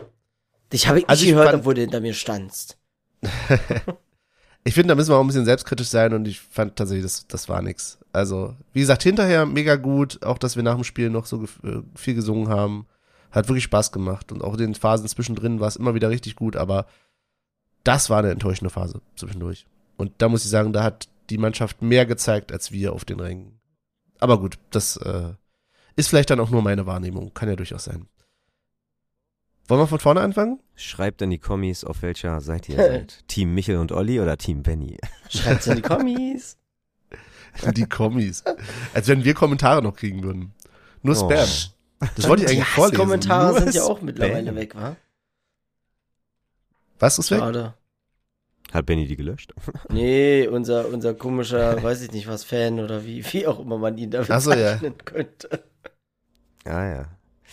[0.72, 2.78] Dich habe ich nicht Also ich gehört, obwohl du hinter mir standst.
[4.64, 7.26] Ich finde, da müssen wir auch ein bisschen selbstkritisch sein und ich fand tatsächlich, das,
[7.26, 7.98] das war nix.
[8.12, 11.80] Also, wie gesagt, hinterher mega gut, auch dass wir nach dem Spiel noch so äh,
[11.94, 12.86] viel gesungen haben.
[13.30, 16.34] Hat wirklich Spaß gemacht und auch in den Phasen zwischendrin war es immer wieder richtig
[16.34, 16.86] gut, aber
[17.84, 19.66] das war eine enttäuschende Phase zwischendurch.
[19.96, 23.20] Und da muss ich sagen, da hat die Mannschaft mehr gezeigt als wir auf den
[23.20, 23.60] Rängen.
[24.18, 25.34] Aber gut, das äh,
[25.96, 28.08] ist vielleicht dann auch nur meine Wahrnehmung, kann ja durchaus sein.
[29.68, 30.60] Wollen wir von vorne anfangen?
[30.74, 33.24] schreibt in die Kommis, auf welcher Seite ihr seid.
[33.28, 34.96] Team Michel und Olli oder Team Benny?
[35.28, 36.56] Schreibt's in die Kommis.
[37.76, 38.44] Die Kommis.
[38.94, 40.54] Als wenn wir Kommentare noch kriegen würden.
[41.02, 41.28] Nur Oh.
[41.30, 41.48] Spam.
[42.16, 42.96] Das wollte ich Die eigentlich vorlesen.
[43.00, 44.06] Kommentare Nur sind ja auch Spam.
[44.06, 44.96] mittlerweile weg, wa?
[47.00, 47.38] Was ist weg?
[47.40, 47.74] Schade.
[48.72, 49.52] Hat Benny die gelöscht?
[49.90, 53.98] Nee, unser, unser komischer, weiß ich nicht was, Fan oder wie, wie auch immer man
[53.98, 54.74] ihn da Ach so, ja.
[54.74, 55.64] bezeichnen könnte.
[56.64, 57.06] Ah ja.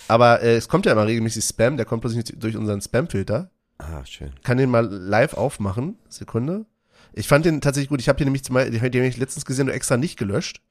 [0.07, 3.49] Aber äh, es kommt ja immer regelmäßig Spam, der kommt nicht durch unseren Spam-Filter.
[3.77, 4.31] Ah, schön.
[4.43, 5.97] Kann den mal live aufmachen.
[6.09, 6.65] Sekunde.
[7.13, 8.01] Ich fand den tatsächlich gut.
[8.01, 10.61] Ich habe hier nämlich zum Beispiel, den habe ich letztens gesehen und extra nicht gelöscht.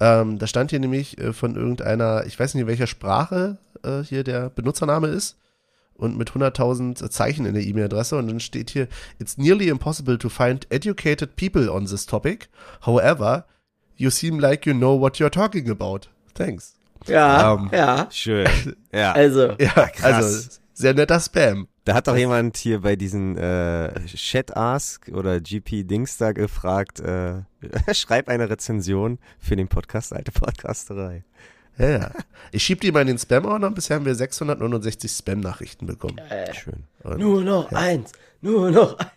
[0.00, 4.00] Ähm, da stand hier nämlich äh, von irgendeiner, ich weiß nicht in welcher Sprache äh,
[4.02, 5.38] hier der Benutzername ist.
[5.94, 8.16] Und mit 100.000 Zeichen in der E-Mail-Adresse.
[8.16, 12.48] Und dann steht hier, it's nearly impossible to find educated people on this topic.
[12.84, 13.44] However,
[13.96, 16.08] you seem like you know what you're talking about.
[16.34, 16.74] Thanks.
[17.08, 18.08] Ja, Ähm, ja.
[18.10, 18.48] Schön.
[18.92, 19.12] Ja.
[19.12, 20.04] Also, Ja, krass.
[20.04, 21.68] also sehr netter Spam.
[21.84, 27.00] Da hat doch jemand hier bei diesen äh, Chat Ask oder GP Dings da gefragt,
[27.00, 27.42] äh,
[27.94, 31.24] schreib eine Rezension für den Podcast Alte Podcasterei.
[31.78, 32.10] Ja, ja.
[32.52, 33.70] Ich schieb die mal in den Spam-Ordner.
[33.70, 36.18] Bisher haben wir 669 Spam-Nachrichten bekommen.
[36.18, 36.84] äh, Schön.
[37.02, 38.12] Und, nur noch eins,
[38.42, 39.10] nur noch eins.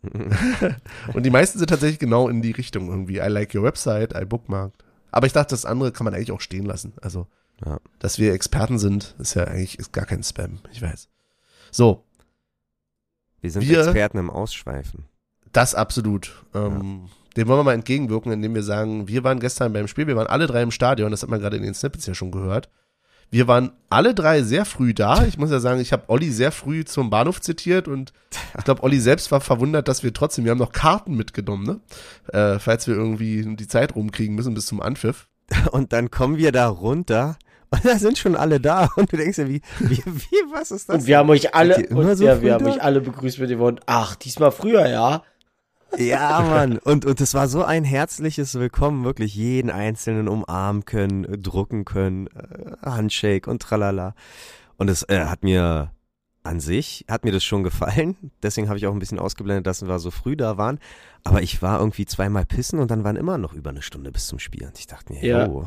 [1.14, 3.16] und die meisten sind tatsächlich genau in die Richtung irgendwie.
[3.18, 4.84] I like your website, I bookmarked.
[5.10, 6.92] Aber ich dachte, das andere kann man eigentlich auch stehen lassen.
[7.00, 7.26] Also,
[7.64, 7.78] Ja.
[7.98, 10.58] dass wir Experten sind, ist ja eigentlich ist gar kein Spam.
[10.72, 11.08] Ich weiß.
[11.70, 12.04] So,
[13.40, 15.04] Wir sind Wir- Experten im Ausschweifen.
[15.52, 16.44] das absolut.
[16.54, 20.16] Ähm, Dem wollen wir mal entgegenwirken, indem wir sagen, wir waren gestern beim Spiel, wir
[20.16, 22.68] waren alle drei im Stadion, das hat man gerade in den Snippets ja schon gehört.
[23.30, 25.24] Wir waren alle drei sehr früh da.
[25.24, 28.12] Ich muss ja sagen, ich habe Olli sehr früh zum Bahnhof zitiert und
[28.56, 31.80] ich glaube, Olli selbst war verwundert, dass wir trotzdem, wir haben noch Karten mitgenommen, ne?
[32.32, 35.28] Äh, falls wir irgendwie die Zeit rumkriegen müssen bis zum Anpfiff.
[35.72, 37.38] Und dann kommen wir da runter
[37.70, 40.88] und da sind schon alle da und du denkst dir, wie, wie, wie was ist
[40.88, 40.96] das?
[40.96, 43.58] Und wir haben euch alle, und, so ja, wir haben euch alle begrüßt mit dem
[43.58, 45.22] Wort, ach, diesmal früher, ja.
[45.96, 46.78] Ja, Mann.
[46.78, 51.84] Und, und es war so ein herzliches Willkommen, wirklich jeden Einzelnen umarmen können, äh, drucken
[51.84, 54.14] können, äh, Handshake und tralala.
[54.76, 55.92] Und es äh, hat mir
[56.44, 58.16] an sich, hat mir das schon gefallen.
[58.42, 60.78] Deswegen habe ich auch ein bisschen ausgeblendet, dass wir so früh da waren.
[61.24, 64.26] Aber ich war irgendwie zweimal pissen und dann waren immer noch über eine Stunde bis
[64.28, 64.66] zum Spiel.
[64.66, 65.46] Und ich dachte mir, Ja.
[65.46, 65.66] jo,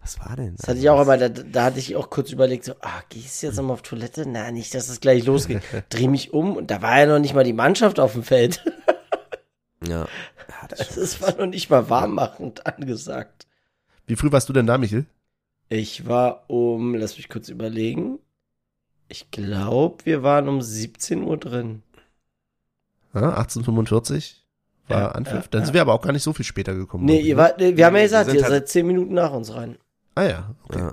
[0.00, 0.56] was war denn?
[0.56, 3.42] Das hatte ich auch, aber da, da hatte ich auch kurz überlegt, so, ah, gehst
[3.42, 4.24] du jetzt nochmal auf Toilette?
[4.26, 5.62] Na, nicht, dass es gleich losgeht.
[5.90, 8.64] Dreh mich um und da war ja noch nicht mal die Mannschaft auf dem Feld.
[9.88, 10.06] Ja.
[10.68, 13.46] das ist Es war noch nicht mal warmmachend angesagt.
[14.06, 15.06] Wie früh warst du denn da, Michel?
[15.70, 18.18] Ich war um, lass mich kurz überlegen.
[19.08, 21.82] Ich glaube, wir waren um 17 Uhr drin.
[23.14, 24.44] Ja, 1845
[24.88, 25.44] war Ja, Anpfiff.
[25.44, 27.06] ja, Dann sind wir aber auch gar nicht so viel später gekommen.
[27.06, 29.78] Nee, ihr wart, wir haben ja gesagt, ihr halt- seid zehn Minuten nach uns rein.
[30.20, 30.90] Ah ja, okay.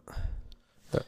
[0.93, 1.01] Ja.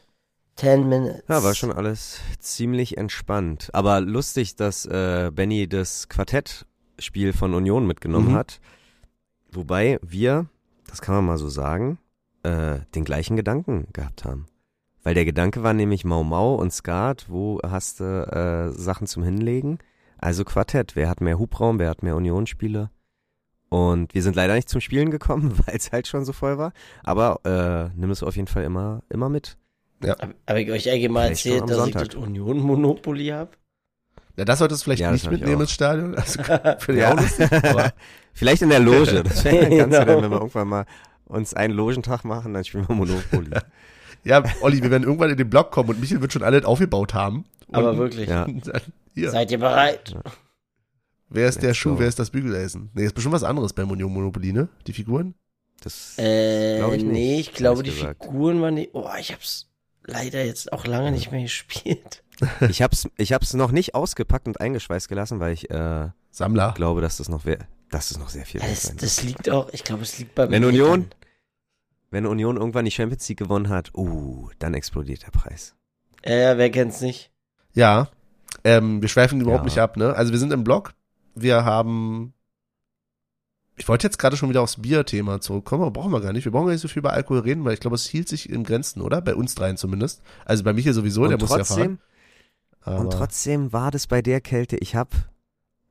[0.56, 1.22] Ten minutes.
[1.26, 3.70] Ja, war schon alles ziemlich entspannt.
[3.72, 8.34] Aber lustig, dass äh, Benny das Quartettspiel von Union mitgenommen Mhm.
[8.34, 8.60] hat.
[9.52, 10.48] Wobei wir,
[10.86, 11.98] das kann man mal so sagen,
[12.42, 14.44] äh, den gleichen Gedanken gehabt haben.
[15.02, 19.22] Weil der Gedanke war nämlich Mau Mau und Skat, wo hast du äh, Sachen zum
[19.22, 19.78] Hinlegen?
[20.18, 22.90] Also Quartett, wer hat mehr Hubraum, wer hat mehr Unionsspiele?
[23.70, 26.72] Und wir sind leider nicht zum Spielen gekommen, weil es halt schon so voll war.
[27.04, 29.56] Aber äh, nimm es auf jeden Fall immer, immer mit.
[30.04, 32.02] Hab, hab ich euch eigentlich mal Vielleicht erzählt, dass Sonntag.
[32.02, 33.56] ich das Union-Monopoly hab?
[34.36, 36.14] Ja, das solltest du vielleicht Ja, nicht mitnehmen ins Stadion.
[36.14, 36.42] Also,
[36.78, 36.98] für Ja.
[36.98, 37.12] ja.
[37.14, 37.92] auch lustig, aber
[38.32, 39.22] Vielleicht in der Loge.
[39.24, 40.04] Das wäre ganz Genau.
[40.06, 40.22] genau.
[40.22, 40.86] wenn wir irgendwann mal
[41.26, 43.50] uns einen Logentag machen, dann spielen wir Monopoly.
[44.24, 47.12] ja, Olli, wir werden irgendwann in den Blog kommen und Michael wird schon alles aufgebaut
[47.14, 47.44] haben.
[47.68, 48.28] Und Aber wirklich.
[48.28, 48.46] Ja.
[49.14, 50.14] Seid ihr bereit?
[51.30, 52.00] Wer ist der Schuh, go.
[52.00, 52.90] wer ist das Bügeleisen?
[52.94, 54.68] Nee, ist bestimmt was anderes beim Union Monopoly, ne?
[54.86, 55.34] Die Figuren?
[55.82, 58.24] Das Äh, Glaub ich nicht, nee, ich glaube, die gesagt.
[58.24, 58.90] Figuren waren die.
[58.92, 59.68] Oh, ich hab's
[60.04, 62.22] leider jetzt auch lange nicht mehr gespielt.
[62.68, 66.72] ich hab's, ich hab's noch nicht ausgepackt und eingeschweißt gelassen, weil ich äh, Sammler.
[66.76, 67.58] glaube, dass das noch wär,
[67.90, 69.02] dass es noch sehr viel wert Das, wird.
[69.02, 70.68] das liegt auch, ich glaube, es liegt bei Wenn mir.
[70.68, 71.08] Union-
[72.10, 75.74] Wenn Union irgendwann die Champions League gewonnen hat, uh, dann explodiert der Preis.
[76.22, 77.30] Äh, ja, wer kennt's nicht?
[77.72, 78.08] Ja,
[78.64, 79.64] ähm, wir schweifen überhaupt Ja.
[79.66, 80.12] nicht ab, ne?
[80.14, 80.92] Also wir sind im Blog,
[81.34, 82.34] wir haben,
[83.76, 86.44] ich wollte jetzt gerade schon wieder aufs Bier-Thema zurückkommen, aber brauchen wir gar nicht.
[86.44, 88.50] Wir brauchen gar nicht so viel über Alkohol reden, weil ich glaube, es hielt sich
[88.50, 89.20] in Grenzen, oder?
[89.20, 90.22] Bei uns dreien zumindest.
[90.44, 91.66] Also bei Michael sowieso, der und, muss ja fahren.
[91.66, 91.98] trotzdem,
[92.82, 95.14] Aber und trotzdem war das bei der Kälte, ich hab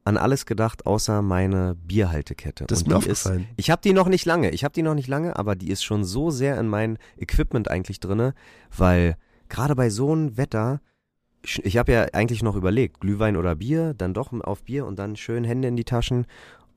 [0.05, 2.65] an alles gedacht, außer meine Bierhaltekette.
[2.65, 3.47] das ist und mir aufgefallen.
[3.57, 4.49] Ich habe die noch nicht lange.
[4.51, 7.69] Ich habe die noch nicht lange, aber die ist schon so sehr in mein Equipment
[7.69, 8.33] eigentlich drinne,
[8.75, 9.17] weil
[9.49, 10.81] gerade bei so einem Wetter,
[11.43, 15.15] ich habe ja eigentlich noch überlegt, Glühwein oder Bier, dann doch auf Bier und dann
[15.15, 16.25] schön Hände in die Taschen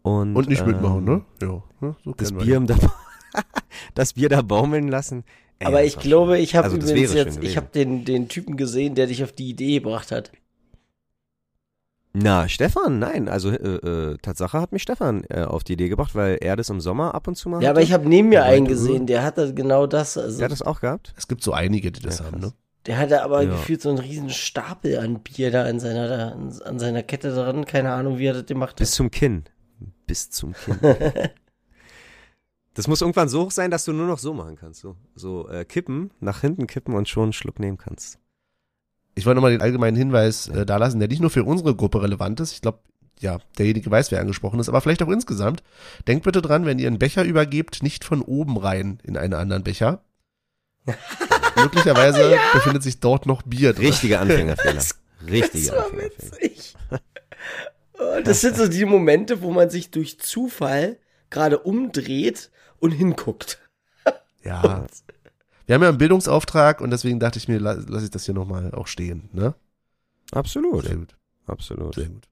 [0.03, 1.25] und Und nicht mitmachen, ähm, ne?
[1.41, 1.97] Ja, ne?
[2.05, 2.77] so Das Bier, da,
[3.95, 5.25] das Bier da baumeln lassen.
[5.59, 6.45] Ey, Aber ich glaube, schön.
[6.45, 9.49] ich habe Also, übrigens jetzt, ich habe den, den Typen gesehen, der dich auf die
[9.51, 10.33] Idee gebracht hat.
[12.15, 13.55] Na, Stefan, nein, also äh,
[14.13, 17.15] äh, Tatsache hat mich Stefan äh, auf die Idee gebracht, weil er das im Sommer
[17.15, 17.71] ab und zu mal Ja, hatte.
[17.71, 20.19] aber ich habe neben mir einen gesehen, der hatte genau das.
[20.19, 21.15] Also, Der hat das auch gehabt?
[21.17, 22.53] Es gibt so einige, die das Ja, haben, ne?
[22.87, 23.51] Der hatte aber Ja.
[23.51, 26.29] gefühlt so einen riesen Stapel an Bier da an seiner, da,
[26.65, 27.65] an, seiner Kette dran.
[27.65, 28.97] Keine Ahnung, wie er das gemacht Bis hat.
[28.97, 29.45] zum Kinn.
[30.07, 30.79] Bis zum Kinn.
[32.75, 34.81] Das muss irgendwann so hoch sein, dass du nur noch so machen kannst.
[34.81, 38.19] So, so äh, kippen, nach hinten kippen und schon einen Schluck nehmen kannst.
[39.15, 42.01] Ich wollte nochmal den allgemeinen Hinweis äh, da lassen, der nicht nur für unsere Gruppe
[42.03, 42.53] relevant ist.
[42.53, 42.79] Ich glaube,
[43.21, 45.63] ja, derjenige weiß, wer angesprochen ist, aber vielleicht auch insgesamt.
[46.09, 49.65] Denkt bitte dran, wenn ihr einen Becher übergebt, nicht von oben rein in einen anderen
[49.65, 50.03] Becher.
[51.57, 53.87] Möglicherweise befindet sich dort noch Bier drin.
[53.87, 54.75] Richtiger Anfängerfehler.
[55.23, 56.33] Das Richtiger war Anfängerfehler.
[56.41, 56.75] witzig.
[57.99, 60.99] Oh, Das sind so die Momente, wo man sich durch Zufall
[61.31, 63.59] gerade umdreht und hinguckt.
[64.45, 64.87] Ja.
[65.67, 68.35] Wir haben ja einen Bildungsauftrag und deswegen dachte ich mir, la- lasse ich das hier
[68.35, 69.29] nochmal auch stehen.
[69.33, 69.55] Ne?
[70.33, 70.85] Absolut.
[70.87, 71.15] Sehr gut,
[71.47, 71.95] Absolut.
[71.95, 72.29] sehr gut.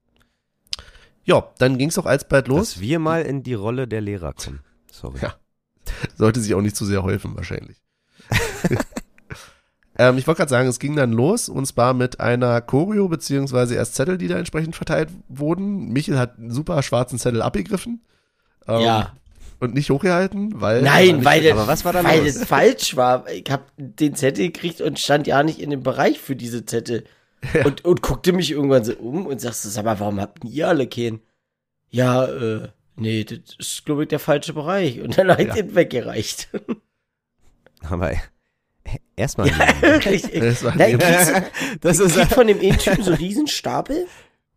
[1.22, 2.72] Ja, dann ging es auch alsbald los.
[2.72, 4.58] Dass wir mal in die Rolle der Lehrer kommen.
[4.90, 5.20] Sorry.
[5.22, 5.36] Ja.
[6.16, 7.76] Sollte sich auch nicht zu sehr häufen, wahrscheinlich.
[10.00, 13.74] ähm, ich wollte gerade sagen, es ging dann los und zwar mit einer Choreo, beziehungsweise
[13.74, 15.88] erst Zettel, die da entsprechend verteilt wurden.
[15.92, 18.00] Michel hat einen super schwarzen Zettel abgegriffen.
[18.66, 19.16] Ähm, Ja.
[19.58, 20.80] Und nicht hochgehalten, weil.
[20.80, 22.32] Nein, weil, Aber was war da weil los?
[22.38, 23.28] das falsch war.
[23.28, 27.04] Ich habe den Zettel gekriegt und stand ja nicht in dem Bereich für diese Zettel.
[27.64, 30.86] Und, und guckte mich irgendwann so um und sagte, sag mal, warum habt ihr alle
[30.86, 31.20] keinen?
[31.90, 35.00] Ja, äh, nee, das ist, glaube ich, der falsche Bereich.
[35.02, 35.46] Und dann hat Ja.
[35.48, 35.54] ja.
[35.54, 36.48] den weggereicht.
[37.82, 38.12] Aber
[39.16, 39.48] erstmal.
[39.48, 40.24] ja, wirklich.
[40.24, 41.32] Nein, neben- kriegst,
[41.80, 44.06] das ist kriegst von dem einen Typen so einen Riesenstapel,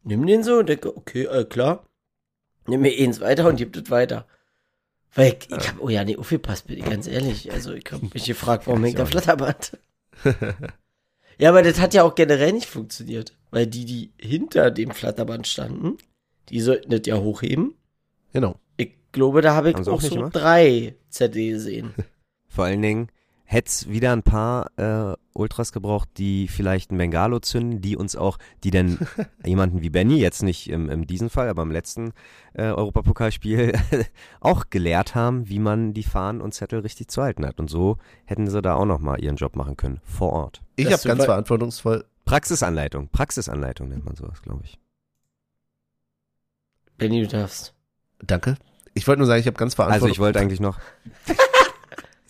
[0.04, 1.86] nimm den so und denke, okay, äh, klar.
[2.68, 4.26] Nimm mir eins weiter und gib das weiter.
[5.16, 7.52] Weil ich, ich hab, oh ja, nee, aufgepasst, bin ich ganz ehrlich.
[7.52, 9.78] Also ich hab mich gefragt, warum hängt da Flatterband?
[11.38, 13.34] ja, aber das hat ja auch generell nicht funktioniert.
[13.52, 15.98] Weil die, die hinter dem Flatterband standen,
[16.50, 17.76] die sollten das ja hochheben.
[18.32, 18.56] genau.
[18.78, 20.36] Ich glaube, da habe ich Haben auch auch so gemacht?
[20.36, 21.94] drei Zettel gesehen.
[22.48, 23.10] Vor allen Dingen
[23.46, 28.16] hätte es wieder ein paar äh, Ultras gebraucht, die vielleicht ein Bengalo zünden, die uns
[28.16, 29.00] auch, die denn
[29.46, 32.14] jemanden wie Benny, jetzt nicht im, im diesen Fall, aber im letzten
[32.54, 33.74] äh, Europapokalspiel
[34.40, 37.60] auch gelehrt haben, wie man die Fahnen und Zettel richtig zu halten hat.
[37.60, 40.62] Und so hätten sie da auch nochmal ihren Job machen können, vor Ort.
[40.76, 42.06] Ich habe ganz verantwortungsvoll.
[42.26, 44.80] Praxisanleitung, Praxisanleitung nennt man sowas, glaube ich.
[46.98, 47.74] Benny, du darfst.
[48.22, 48.56] Danke.
[48.94, 50.12] Ich wollte nur sagen, ich habe ganz Also verantwortungsvoll.
[50.12, 50.80] ich wollte eigentlich noch.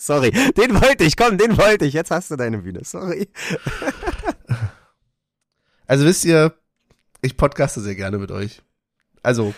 [0.03, 1.93] Sorry, den wollte ich, komm, den wollte ich.
[1.93, 3.29] Jetzt hast du deine Bühne, sorry.
[5.85, 6.53] Also wisst ihr,
[7.21, 8.61] ich podcaste sehr gerne mit euch.
[9.21, 9.53] also,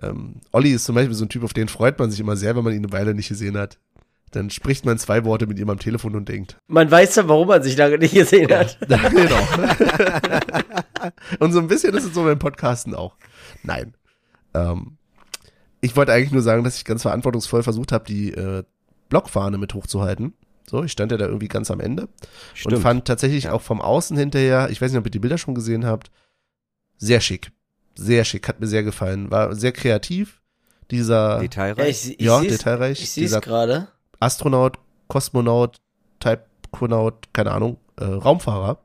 [0.00, 2.56] ähm, Olli ist zum Beispiel so ein Typ, auf den freut man sich immer sehr,
[2.56, 3.78] wenn man ihn eine Weile nicht gesehen hat.
[4.30, 6.56] Dann spricht man zwei Worte mit ihm am Telefon und denkt.
[6.68, 8.78] Man weiß ja, warum man sich lange nicht gesehen hat.
[8.88, 9.48] genau.
[11.40, 13.16] und so ein bisschen ist es so beim Podcasten auch.
[13.64, 13.94] Nein.
[14.54, 14.96] Ähm,
[15.80, 18.62] ich wollte eigentlich nur sagen, dass ich ganz verantwortungsvoll versucht habe, die äh,
[19.08, 20.34] Blockfahne mit hochzuhalten.
[20.68, 22.08] So, ich stand ja da irgendwie ganz am Ende
[22.54, 22.74] Stimmt.
[22.74, 25.54] und fand tatsächlich auch vom Außen hinterher, ich weiß nicht, ob ihr die Bilder schon
[25.54, 26.10] gesehen habt,
[26.98, 27.50] sehr schick.
[27.94, 29.30] Sehr schick, hat mir sehr gefallen.
[29.30, 30.40] War sehr kreativ.
[30.90, 31.88] Dieser Ja, Detailreich.
[32.06, 33.02] ich, ich ja, seh's- detailreich.
[33.02, 33.88] Ich sehe es gerade.
[34.20, 35.80] Astronaut, Kosmonaut,
[36.20, 38.78] Typonaut, keine Ahnung, äh, Raumfahrer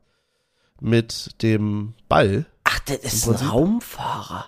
[0.80, 2.46] mit dem Ball.
[2.64, 4.46] Ach, das ist ein Raumfahrer.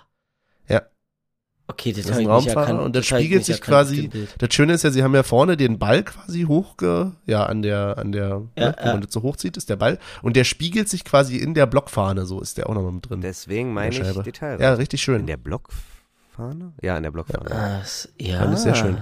[1.67, 1.73] Ja.
[1.73, 2.79] Okay, das, Das ist ein Raumfahrer erkannt.
[2.81, 4.09] und das das spiegelt sich quasi-.
[4.37, 7.97] Das Schöne ist ja, sie haben ja vorne den Ball quasi hochge, ja, an der,
[7.97, 9.05] an der, Ja, ne, wenn man ja.
[9.05, 9.99] das so hochzieht, ist der Ball.
[10.21, 13.19] Und der spiegelt sich quasi in der Blockfahne, so ist der auch nochmal mit drin.
[13.21, 13.99] Deswegen in meine ich.
[14.01, 14.61] Detailreich.
[14.61, 15.19] Ja, richtig schön.
[15.21, 16.71] In der Blockfahne?
[16.81, 17.51] Ja, in der Blockfahne.
[17.51, 17.81] Ah,
[18.17, 18.39] ja.
[18.39, 19.01] Fand ich sehr schön.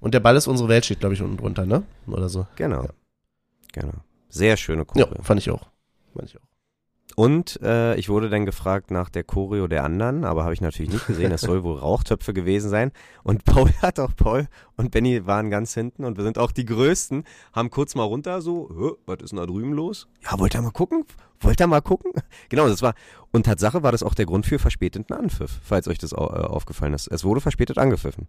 [0.00, 1.82] Und der Ball ist unsere Welt, steht, glaube ich, unten drunter, ne?
[2.06, 2.46] Oder so.
[2.56, 2.84] Genau.
[2.84, 2.90] Ja.
[3.72, 3.92] Genau.
[4.28, 5.22] Sehr schöne Ja, Choreo.
[5.22, 5.66] fand ich auch.
[6.14, 6.49] Fand ich auch.
[7.16, 10.92] Und äh, ich wurde dann gefragt nach der Choreo der anderen, aber habe ich natürlich
[10.92, 11.32] nicht gesehen.
[11.32, 12.92] Es soll wohl Rauchtöpfe gewesen sein.
[13.22, 16.64] Und Paul hat auch Paul und Benny waren ganz hinten und wir sind auch die
[16.64, 20.08] Größten, haben kurz mal runter so, "Hä, was ist denn da drüben los?
[20.22, 21.04] Ja, wollt ihr mal gucken?
[21.40, 22.12] Wollt ihr mal gucken?
[22.48, 22.94] Genau, das war,
[23.32, 26.40] und Tatsache war das auch der Grund für verspäteten Anpfiff, falls euch das au- äh,
[26.44, 27.06] aufgefallen ist.
[27.08, 28.28] Es wurde verspätet angepfiffen.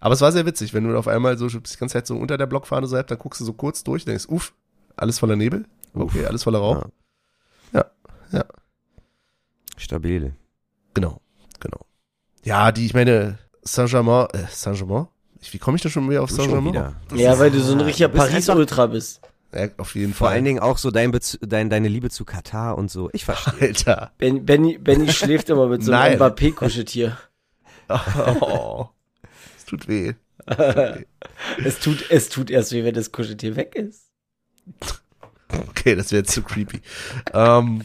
[0.00, 2.36] Aber es war sehr witzig, wenn du auf einmal so die ganze Zeit so unter
[2.38, 4.52] der Blockfahne so halb, dann guckst du so kurz durch, denkst, uff,
[4.96, 5.64] alles voller Nebel.
[5.94, 6.82] Okay, alles voller Rauch.
[6.82, 6.88] Ja.
[8.32, 8.44] Ja.
[9.76, 10.34] Stabil.
[10.94, 11.20] Genau,
[11.60, 11.80] genau.
[12.44, 15.08] Ja, die, ich meine, Saint-Germain, äh, Saint-Germain?
[15.50, 16.72] Wie komme ich da schon wieder auf Saint-Germain?
[16.72, 16.94] wieder.
[17.14, 19.20] Ja, weil du so ein richtiger Paris-Ultra bist.
[19.54, 20.36] Ja, auf jeden Vor Fall.
[20.36, 23.10] allen Dingen auch so dein Bez dein, deine Liebe zu Katar und so.
[23.12, 23.68] Ich verstehe.
[23.68, 24.12] Alter.
[24.18, 26.12] Ben, Benny, Benny schläft immer mit so Nein.
[26.12, 27.16] einem Mbappé-Kuscheltier.
[28.40, 28.88] Oh,
[29.56, 30.14] es tut weh.
[31.64, 34.10] Es tut, es tut erst weh, wenn das Kuscheltier weg ist.
[35.68, 36.80] Okay, das wäre jetzt zu creepy.
[37.32, 37.82] ähm,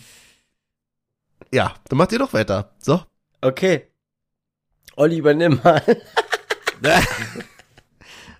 [1.53, 2.71] ja, dann macht ihr doch weiter.
[2.79, 3.01] So.
[3.41, 3.87] Okay.
[4.95, 5.81] Olli, übernimm mal.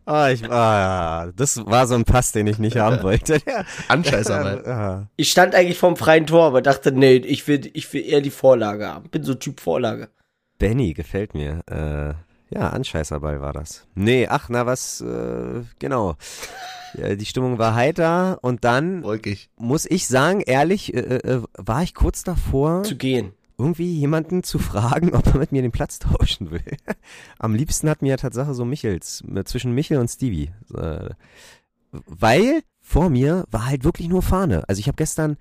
[0.06, 3.40] Ah, ich, ah, das war so ein Pass, den ich nicht haben wollte.
[3.46, 3.64] Ja.
[3.88, 4.62] Anscheißerei.
[4.72, 5.08] Ah.
[5.16, 8.32] Ich stand eigentlich vorm freien Tor, aber dachte, nee, ich will, ich will eher die
[8.32, 9.10] Vorlage haben.
[9.10, 10.10] Bin so Typ Vorlage.
[10.58, 11.62] Benny gefällt mir.
[11.70, 12.14] Äh,
[12.54, 13.88] ja, Anscheißerball war das.
[13.96, 16.16] Nee, ach, na was, äh, genau.
[16.98, 19.50] Ja, die Stimmung war heiter und dann Wolkig.
[19.58, 23.34] muss ich sagen, ehrlich, äh, äh, war ich kurz davor, Zu gehen.
[23.58, 26.64] irgendwie jemanden zu fragen, ob er mit mir den Platz tauschen will.
[27.40, 30.52] Am liebsten hat mir ja Tatsache so Michels, äh, zwischen Michel und Stevie.
[30.74, 31.10] Äh,
[31.92, 34.68] weil vor mir war halt wirklich nur Fahne.
[34.68, 35.38] Also ich habe gestern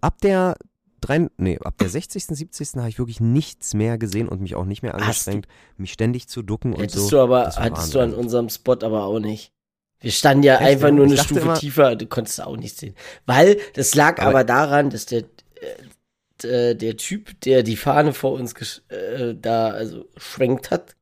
[0.00, 0.56] ab der
[1.00, 2.76] drei, nee, ab der 60., 70.
[2.76, 6.42] habe ich wirklich nichts mehr gesehen und mich auch nicht mehr angestrengt, mich ständig zu
[6.42, 7.10] ducken und Hättest so.
[7.10, 9.52] du aber, hattest du an unserem Spot aber auch nicht.
[10.00, 12.94] Wir standen ja Echt, einfach nur eine Stufe immer- tiefer, du konntest auch nicht sehen.
[13.26, 15.24] Weil, das lag Aber- aber, daran, dass der,
[16.42, 18.54] äh, der Typ, der die Fahne vor uns
[18.90, 20.94] äh, da also schwenkt hat,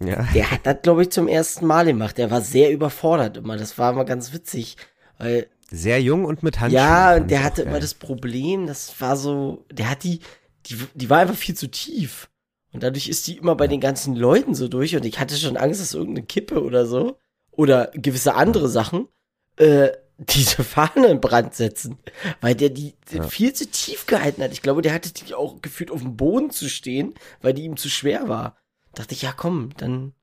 [0.00, 0.28] Ja.
[0.34, 2.18] der hat das, glaube ich, zum ersten Mal gemacht.
[2.18, 3.56] Der war sehr überfordert immer.
[3.56, 4.76] Das war immer ganz witzig.
[5.18, 6.82] Weil Sehr jung und mit Handschuhen.
[6.84, 7.70] Ja, und der hatte geil.
[7.70, 10.20] immer das Problem, das war so, der hat die,
[10.66, 12.28] die, die war einfach viel zu tief.
[12.72, 15.56] Und dadurch ist die immer bei den ganzen Leuten so durch und ich hatte schon
[15.56, 17.16] Angst, dass irgendeine Kippe oder so
[17.58, 19.08] oder gewisse andere Sachen
[19.56, 21.98] äh, diese Fahne in Brand setzen,
[22.40, 23.24] weil der die Ja.
[23.24, 24.52] viel zu tief gehalten hat.
[24.52, 27.76] Ich glaube, der hatte die auch gefühlt auf dem Boden zu stehen, weil die ihm
[27.76, 28.56] zu schwer war.
[28.94, 30.14] Dachte ich, ja komm, dann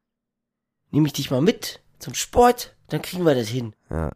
[0.91, 3.75] nehme ich dich mal mit zum Sport, dann kriegen wir das hin.
[3.89, 4.11] Ja.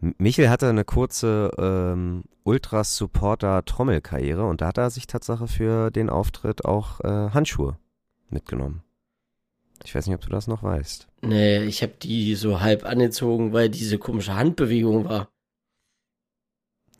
[0.00, 6.64] Michel hatte eine kurze ähm, Ultras-Supporter-Trommelkarriere und da hat er sich Tatsache für den Auftritt
[6.64, 7.78] auch äh, Handschuhe
[8.28, 8.82] mitgenommen.
[9.84, 11.06] Ich weiß nicht, ob du das noch weißt.
[11.22, 15.28] Nee, ich habe die so halb angezogen, weil diese komische Handbewegung war.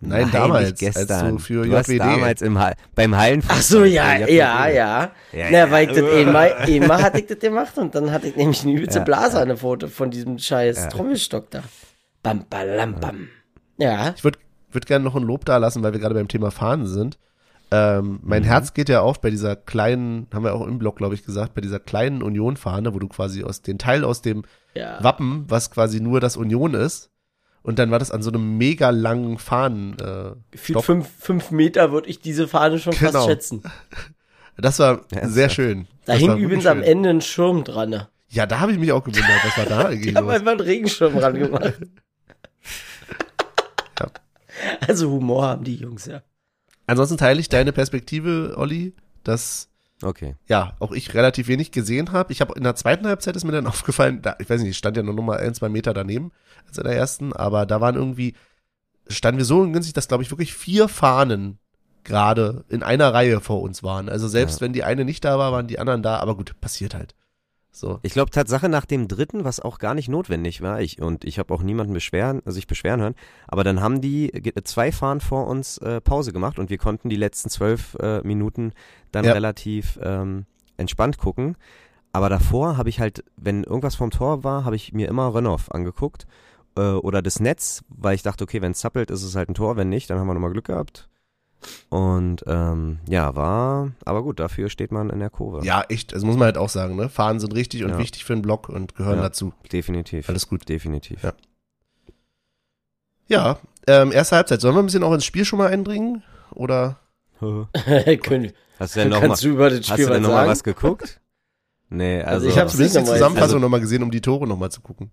[0.00, 1.38] Nein, damals, nicht gestern.
[1.38, 2.00] für du hast JWD.
[2.00, 3.56] damals im ha beim Hallenfußball.
[3.58, 5.10] Ach so, ja, ja, ja.
[5.32, 8.36] ja, Na, weil ich das einmal, einmal hatte ich das gemacht und dann hatte ich
[8.36, 10.86] nämlich eine übelste Ja, Blase an der Foto von diesem scheiß Ja.
[10.88, 11.62] Trommelstock da.
[12.22, 13.28] Bam, balam, bam.
[13.78, 14.38] Ja, Ich würde
[14.70, 17.18] würd gerne noch ein Lob da lassen, weil wir gerade beim Thema Fahnen sind.
[17.98, 18.46] Ähm, mein Mhm.
[18.46, 21.54] Herz geht ja auf bei dieser kleinen, haben wir auch im Blog, glaube ich, gesagt,
[21.54, 25.02] bei dieser kleinen Union-Fahne, wo du quasi aus den Teil aus dem ja.
[25.02, 27.10] Wappen, was quasi nur das Union ist,
[27.62, 29.94] und dann war das an so einem mega langen Fahnen.
[29.98, 33.12] Äh, Gefühlt fünf, fünf Meter würde ich diese Fahne schon Genau.
[33.12, 33.62] fast schätzen.
[34.58, 35.86] Das war Ja, sehr schön.
[36.06, 36.82] Da Das hing übrigens am.
[36.82, 37.90] Ende ein Schirm dran.
[37.90, 38.08] ne?
[38.30, 40.60] Ja, da habe ich mich auch gewundert, was war da eigentlich Ich habe einfach einen
[40.60, 41.74] Regenschirm ran gemacht.
[44.00, 44.08] Ja.
[44.86, 46.22] Also Humor haben die Jungs, ja.
[46.86, 49.68] Ansonsten teile ich deine Perspektive, Olli, dass
[50.02, 50.34] Okay.
[50.46, 52.30] ja, auch ich relativ wenig gesehen habe.
[52.32, 54.76] Ich habe in der zweiten Halbzeit ist mir dann aufgefallen, da, ich weiß nicht, ich
[54.78, 56.32] stand ja nur noch mal ein, zwei Meter daneben
[56.68, 58.34] als in der ersten, aber da waren irgendwie,
[59.08, 61.58] standen wir so ungünstig, dass, glaube ich, wirklich vier Fahnen
[62.04, 64.08] gerade in einer Reihe vor uns waren.
[64.08, 64.66] Also selbst Ja.
[64.66, 67.14] wenn die eine nicht da war, waren die anderen da, aber gut, passiert halt.
[67.76, 67.98] So.
[68.02, 71.38] Ich glaube Tatsache nach dem dritten, was auch gar nicht notwendig war, ich und ich
[71.38, 73.14] habe auch niemanden beschweren, sich beschweren hören,
[73.48, 74.32] aber dann haben die
[74.64, 78.72] zwei Fahren vor uns äh, Pause gemacht und wir konnten die letzten zwölf äh, Minuten
[79.12, 79.32] dann Ja.
[79.32, 80.46] relativ ähm,
[80.78, 81.56] entspannt gucken.
[82.12, 85.70] Aber davor habe ich halt, wenn irgendwas vom Tor war, habe ich mir immer Rönnoff
[85.70, 86.26] angeguckt
[86.78, 89.54] äh, oder das Netz, weil ich dachte, okay, wenn es zappelt, ist es halt ein
[89.54, 91.10] Tor, wenn nicht, dann haben wir nochmal Glück gehabt.
[91.88, 95.64] Und ähm, ja, war, aber gut, dafür steht man in der Kurve.
[95.64, 97.08] Ja, echt, das muss man halt auch sagen, ne?
[97.08, 97.98] Fahnen sind richtig und Ja.
[97.98, 99.22] wichtig für einen Block und gehören Ja.
[99.22, 99.52] dazu.
[99.72, 100.28] Definitiv.
[100.28, 100.68] Alles gut.
[100.68, 101.22] Definitiv.
[101.22, 101.32] Ja.
[103.28, 104.60] Ja, ähm, erste Halbzeit.
[104.60, 106.22] Sollen wir ein bisschen auch ins Spiel schon mal eindringen?
[106.54, 106.98] Oder?
[107.40, 110.22] Können, Hast du denn noch mal, kannst du über das hast Spiel du was denn
[110.22, 111.20] noch mal was geguckt?
[111.88, 114.46] Nee, also, Also ich Zumindest die nicht nochmal- Zusammenfassung also- nochmal gesehen, um die Tore
[114.46, 115.10] nochmal zu gucken.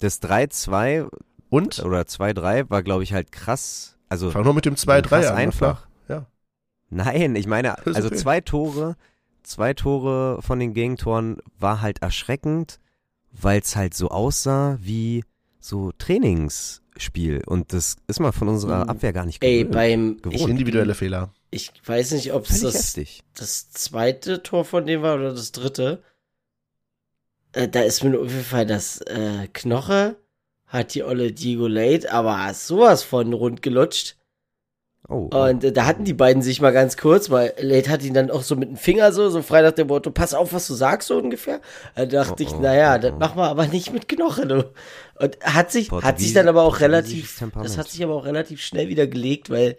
[0.00, 1.06] das 3-2
[1.50, 1.80] Und?
[1.84, 3.96] oder 2-3 war, glaube ich, halt krass.
[4.10, 5.36] Also Fang noch mit dem 2-3 krass an.
[5.36, 5.86] einfach.
[6.08, 6.26] Ja.
[6.90, 8.16] Nein, ich meine, also okay.
[8.16, 8.96] zwei Tore,
[9.42, 12.78] zwei Tore von den Gegentoren war halt erschreckend,
[13.32, 15.24] weil es halt so aussah wie
[15.60, 18.90] so Trainingsspiel und das ist man von unserer Mhm.
[18.90, 20.50] Abwehr gar nicht Ey, beim, ich, gewohnt.
[20.50, 21.32] Individuelle Fehler.
[21.50, 23.22] ich weiß nicht, ob es das, heftig.
[23.34, 26.02] das zweite Tor von dem war oder das dritte.
[27.52, 30.16] Äh, da ist mir nur aufgefallen, dass äh, Knoche
[30.70, 34.16] hat die olle Diego Late, aber sowas von rund gelutscht.
[35.08, 35.44] Oh, oh.
[35.48, 38.30] Und äh, da hatten die beiden sich mal ganz kurz, weil Late hat ihn dann
[38.30, 40.74] auch so mit dem Finger so, so frei nach dem Motto, pass auf, was du
[40.74, 41.60] sagst, so ungefähr.
[41.96, 44.72] Da dachte Oh, ich, oh, naja, oh, das machen wir aber nicht mit Knoche, du.
[45.18, 48.24] Und hat sich, hat sich Portugies- dann aber auch relativ, das hat sich aber auch
[48.24, 49.76] relativ schnell wieder gelegt, weil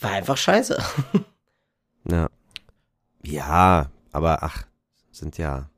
[0.00, 0.78] war einfach scheiße.
[2.10, 2.28] Ja.
[3.24, 4.64] Ja, aber ach,
[5.10, 5.70] sind ja.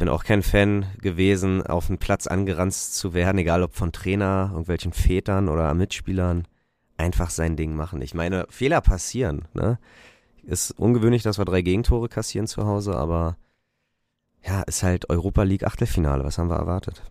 [0.00, 4.48] Bin auch kein Fan gewesen, auf den Platz angeranzt zu werden, egal ob von Trainer,
[4.50, 6.48] irgendwelchen Vätern oder Mitspielern.
[6.96, 8.00] Einfach sein Ding machen.
[8.00, 9.78] Ich meine, Fehler passieren, ne?
[10.42, 13.36] Ist ungewöhnlich, dass wir drei Gegentore kassieren zu Hause, aber
[14.42, 16.24] ja, ist halt Europa League Achtelfinale.
[16.24, 17.02] Was haben wir erwartet?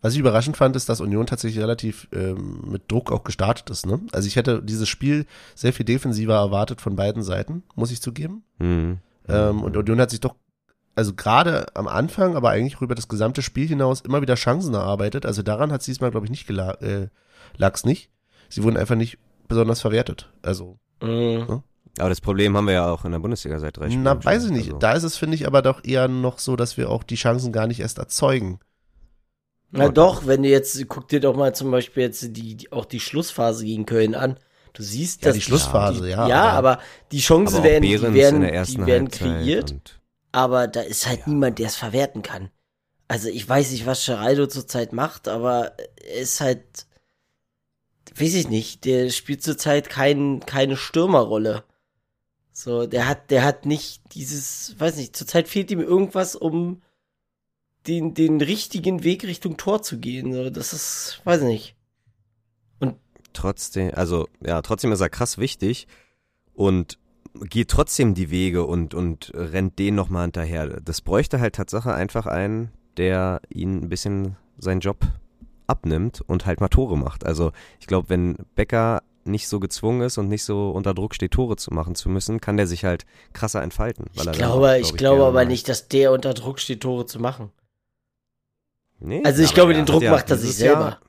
[0.00, 3.86] Was ich überraschend fand, ist, dass Union tatsächlich relativ ähm, mit Druck auch gestartet ist.
[3.86, 3.98] Ne?
[4.12, 5.26] Also ich hätte dieses Spiel
[5.56, 8.44] sehr viel defensiver erwartet von beiden Seiten, muss ich zugeben.
[8.60, 8.98] Hm.
[9.26, 10.36] Ähm, und Union hat sich doch,
[10.98, 14.74] also gerade am Anfang, aber eigentlich auch über das gesamte Spiel hinaus immer wieder Chancen
[14.74, 15.24] erarbeitet.
[15.24, 17.08] Also daran hat es diesmal, glaube ich, nicht gela äh,
[17.56, 18.10] lag's nicht.
[18.48, 20.30] Sie wurden einfach nicht besonders verwertet.
[20.42, 21.62] Also, Mhm.
[22.00, 24.02] Aber das Problem haben wir ja auch in der Bundesliga seit drei Spielen.
[24.02, 24.24] na, schon.
[24.24, 24.66] weiß ich nicht.
[24.66, 27.14] Also, Da ist es, finde ich, aber doch eher noch so, dass wir auch die
[27.16, 28.58] Chancen gar nicht erst erzeugen.
[29.70, 32.84] Na doch, wenn du jetzt, guck dir doch mal zum Beispiel jetzt die, die auch
[32.84, 34.36] die Schlussphase gegen Köln an.
[34.72, 36.82] Du siehst, Ja, dass die Schlussphase, die, ja, Ja, aber- aber,
[37.12, 39.97] die Chancen aber werden, die werden, der ersten die werden kreiert, und-
[40.32, 42.50] aber da ist halt niemand, der es verwerten kann.
[43.08, 46.86] Also ich weiß nicht, was Geraldo zurzeit macht, aber er ist halt,
[48.14, 51.64] weiß ich nicht, der spielt zurzeit kein, keine Stürmerrolle.
[52.52, 56.82] So, der hat, der hat nicht dieses, weiß nicht, zurzeit fehlt ihm irgendwas, um
[57.86, 60.32] den, den richtigen Weg Richtung Tor zu gehen.
[60.32, 61.76] So, das ist, weiß ich nicht.
[63.32, 65.86] trotzdem, also ja, trotzdem ist er krass wichtig
[66.52, 66.98] und
[67.34, 70.80] geht trotzdem die Wege und, und rennt den nochmal hinterher.
[70.80, 74.98] Das bräuchte halt Tatsache einfach einen, der ihn ein bisschen seinen Job
[75.66, 77.24] abnimmt und halt mal Tore macht.
[77.26, 81.32] Also ich glaube, wenn Becker nicht so gezwungen ist und nicht so unter Druck steht,
[81.32, 83.04] Tore zu machen zu müssen, kann der sich halt
[83.34, 84.06] krasser entfalten.
[84.14, 87.20] Ich glaube, auch, ich glaub glaube aber nicht, dass der unter Druck steht, Tore zu
[87.20, 87.50] machen.
[89.00, 90.80] Nee, Also ich glaube, den Druck macht er sich selber.
[90.80, 91.00] Jahr-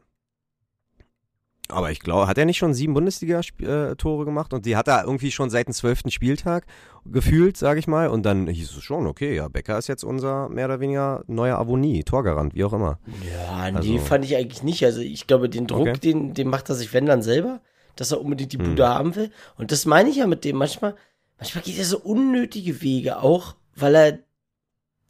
[1.71, 5.31] Aber ich glaube, hat er nicht schon sieben Bundesliga-Tore gemacht und die hat er irgendwie
[5.31, 6.65] schon seit dem zwölften Spieltag
[7.05, 8.07] gefühlt, sage ich mal.
[8.09, 11.57] Und dann hieß es schon, okay, ja, Becker ist jetzt unser mehr oder weniger neuer
[11.59, 12.97] Avonie, Torgarant, wie auch immer.
[13.31, 14.83] Ja, nee, Also- fand ich eigentlich nicht.
[14.83, 15.99] Also ich glaube, den Druck, Okay.
[15.99, 17.61] den, den macht er sich, wenn dann selber,
[17.95, 18.65] dass er unbedingt die Hm.
[18.69, 19.29] Bude haben will.
[19.57, 20.55] Und das meine ich ja mit dem.
[20.57, 20.95] Manchmal,
[21.37, 24.19] manchmal geht er so unnötige Wege auch, weil er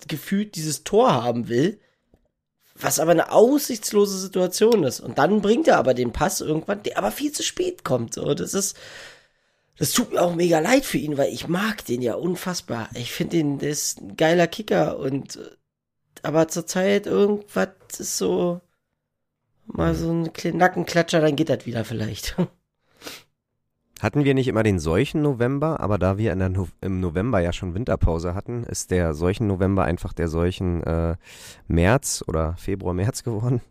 [0.10, 1.80] gefühlt dieses Tor haben will,
[2.80, 5.00] was aber eine aussichtslose Situation ist.
[5.00, 8.14] Und dann bringt er aber den Pass irgendwann, der aber viel zu spät kommt.
[8.14, 8.78] So, das ist,
[9.78, 12.90] das tut mir auch mega leid für ihn, weil ich mag den ja unfassbar.
[12.94, 15.50] Ich finde den, der ist ein geiler Kicker und äh,
[16.22, 18.62] aber zurzeit irgendwas ist so
[19.66, 22.36] mal so ein Nackenklatscher, dann geht das wieder vielleicht.
[24.00, 27.74] Hatten wir nicht immer den Seuchen November, aber da wir no im November ja schon
[27.74, 31.18] Winterpause hatten, ist der Seuchen November einfach der Seuchen äh,
[31.68, 33.62] März oder Februar, März geworden,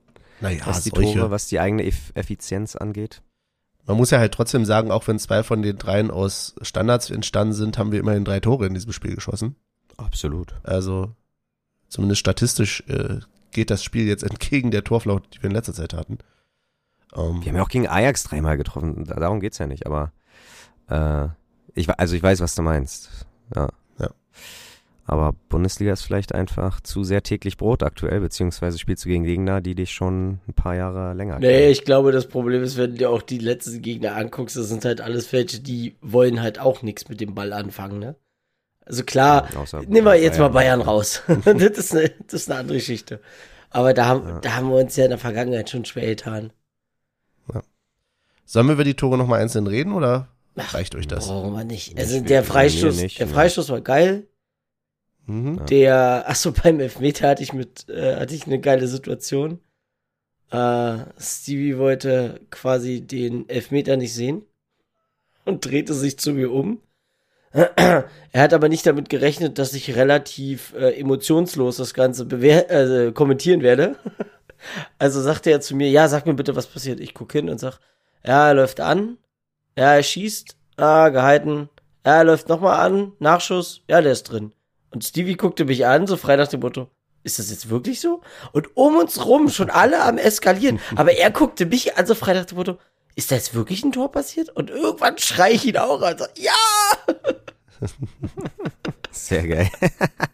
[0.41, 1.18] Naja, was die solche.
[1.18, 3.22] Tore, was die eigene Eff Effizienz angeht.
[3.87, 7.55] Man muss ja halt trotzdem sagen, auch wenn zwei von den dreien aus Standards entstanden
[7.55, 9.57] sind, haben wir immerhin drei Tore in diesem Spiel geschossen.
[9.97, 10.55] Absolut.
[10.62, 11.12] Also
[11.89, 13.20] zumindest statistisch äh,
[13.51, 16.18] geht das Spiel jetzt entgegen der Torflaut, die wir in letzter Zeit hatten.
[17.17, 19.05] Ähm, Wir haben ja auch gegen Ajax dreimal getroffen.
[19.05, 20.13] Da- Darum geht's ja nicht, aber
[20.89, 21.29] äh,
[21.75, 23.27] ich, also ich weiß, was du meinst.
[23.55, 23.69] Ja.
[23.99, 24.11] Ja.
[25.07, 29.63] Aber Bundesliga ist vielleicht einfach zu sehr täglich Brot aktuell, beziehungsweise spielst du gegen Gegner,
[29.63, 32.99] die dich schon ein paar Jahre länger Nee, ich glaube, das Problem ist, wenn du
[32.99, 36.83] dir auch die letzten Gegner anguckst, das sind halt alles welche, die wollen halt auch
[36.83, 38.17] nichts mit dem Ball anfangen, ne?
[38.85, 39.59] Also klar, kennen.
[39.63, 40.81] Außer nehmen wir jetzt mal Bayern.
[40.81, 41.23] Bayern raus.
[41.45, 43.21] das, ist eine, das ist eine andere Geschichte.
[43.71, 44.41] Aber da haben, Ja.
[44.41, 46.53] da haben wir uns ja in der Vergangenheit schon schwer getan.
[48.49, 51.29] Sollen wir über die Tore nochmal einzeln reden oder reicht euch das?
[51.29, 51.99] Wir nicht.
[51.99, 53.33] Also der Freistoß, nicht, der ne.
[53.33, 54.27] Freistoß war geil.
[55.27, 55.67] Mhm.
[55.67, 59.61] Der, ach so, beim Elfmeter hatte ich mit, äh, hatte ich eine geile Situation.
[60.51, 64.47] Äh, Stevie wollte quasi den Elfmeter nicht sehen
[65.45, 66.81] und drehte sich zu mir um.
[67.53, 73.63] Er hat aber nicht damit gerechnet, dass ich relativ äh, emotionslos das Ganze äh, kommentieren
[73.63, 73.97] werde.
[74.99, 76.99] Also sagte er zu mir, ja, sag mir bitte, was passiert.
[76.99, 77.98] Ich gucke hin und sag, ja,
[78.49, 79.18] er läuft an,
[79.76, 81.68] ja, er schießt, ah, gehalten,
[82.05, 84.53] ja, er läuft nochmal an, Nachschuss, ja, der ist drin.
[84.91, 86.89] Und Stevie guckte mich an, so frei nach dem Motto,
[87.24, 88.22] ist das jetzt wirklich so?
[88.53, 90.81] Und um uns rum schon alle am eskalieren.
[90.97, 92.79] Aber er guckte mich an, so frei nach dem Motto,
[93.16, 94.49] ist da jetzt wirklich ein Tor passiert?
[94.51, 96.53] Und irgendwann schrei ich ihn auch an, so, ja!
[99.11, 99.70] Sehr geil.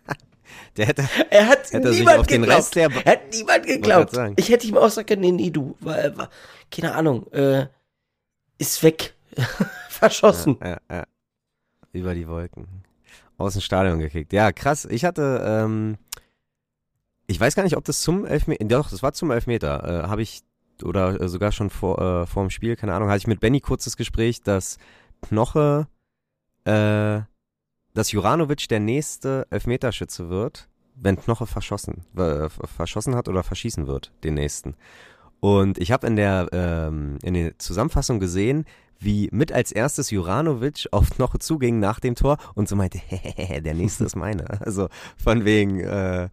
[0.76, 2.58] der hätte, Er hat Hätte er niemand auf den geglaubt.
[2.58, 4.12] Rest der- er hat niemand geglaubt.
[4.36, 5.76] Ich hätte ihm auch sagen können, nee, nee, du,
[6.70, 7.66] keine Ahnung, äh,
[8.58, 9.14] ist weg.
[9.88, 10.58] Verschossen.
[10.62, 11.04] ja, ja,
[11.92, 12.66] über die Wolken.
[13.36, 14.32] Aus dem Stadion gekickt.
[14.32, 14.84] Ja, krass.
[14.84, 15.96] Ich hatte, ähm,
[17.26, 20.22] ich weiß gar nicht, ob das zum Elfmeter, doch, das war zum Elfmeter, äh, habe
[20.22, 20.42] ich,
[20.82, 23.60] oder äh, sogar schon vor, äh, vor dem Spiel, keine Ahnung, hatte ich mit Benny
[23.60, 24.78] kurzes Gespräch, dass
[25.22, 25.88] Knoche,
[26.64, 27.20] äh,
[27.94, 34.12] dass Juranovic der nächste Elfmeterschütze wird, wenn Knoche verschossen, äh, verschossen hat oder verschießen wird,
[34.22, 34.76] den nächsten.
[35.44, 38.64] Und ich habe in der ähm, in der Zusammenfassung gesehen,
[38.98, 42.98] wie mit als erstes Juranovic auf Knoche zuging nach dem Tor und so meinte,
[43.60, 44.62] der nächste ist meiner.
[44.62, 44.88] Also
[45.22, 46.30] von wegen, äh,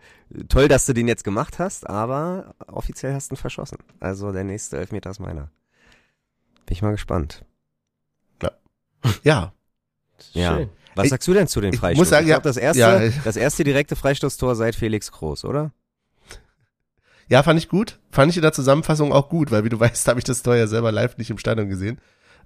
[0.47, 3.79] toll, dass du den jetzt gemacht hast, aber offiziell hast du ihn verschossen.
[3.99, 5.49] Also der nächste Elfmeter ist meiner.
[6.65, 7.43] Bin ich mal gespannt.
[8.41, 8.51] Ja,
[10.33, 10.55] Ja.
[10.55, 10.69] Schön.
[10.95, 11.99] Was Ich- sagst du denn zu den ich Freistoßen?
[12.01, 13.09] muss sagen, ich ja, glaub, das erste, ja.
[13.25, 15.71] das erste direkte Freistoßtor seit Felix Groß, oder?
[17.29, 17.99] Ja, fand ich gut.
[18.11, 20.55] Fand ich in der Zusammenfassung auch gut, weil wie du weißt, habe ich das Tor
[20.55, 21.99] ja selber live nicht im Stadion gesehen.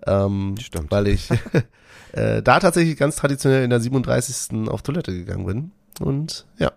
[0.05, 0.91] Ähm, Stimmt.
[0.91, 1.29] Weil ich
[2.11, 4.67] äh, da tatsächlich ganz traditionell in der 37.
[4.67, 5.71] auf Toilette gegangen bin.
[5.99, 6.73] Und ja,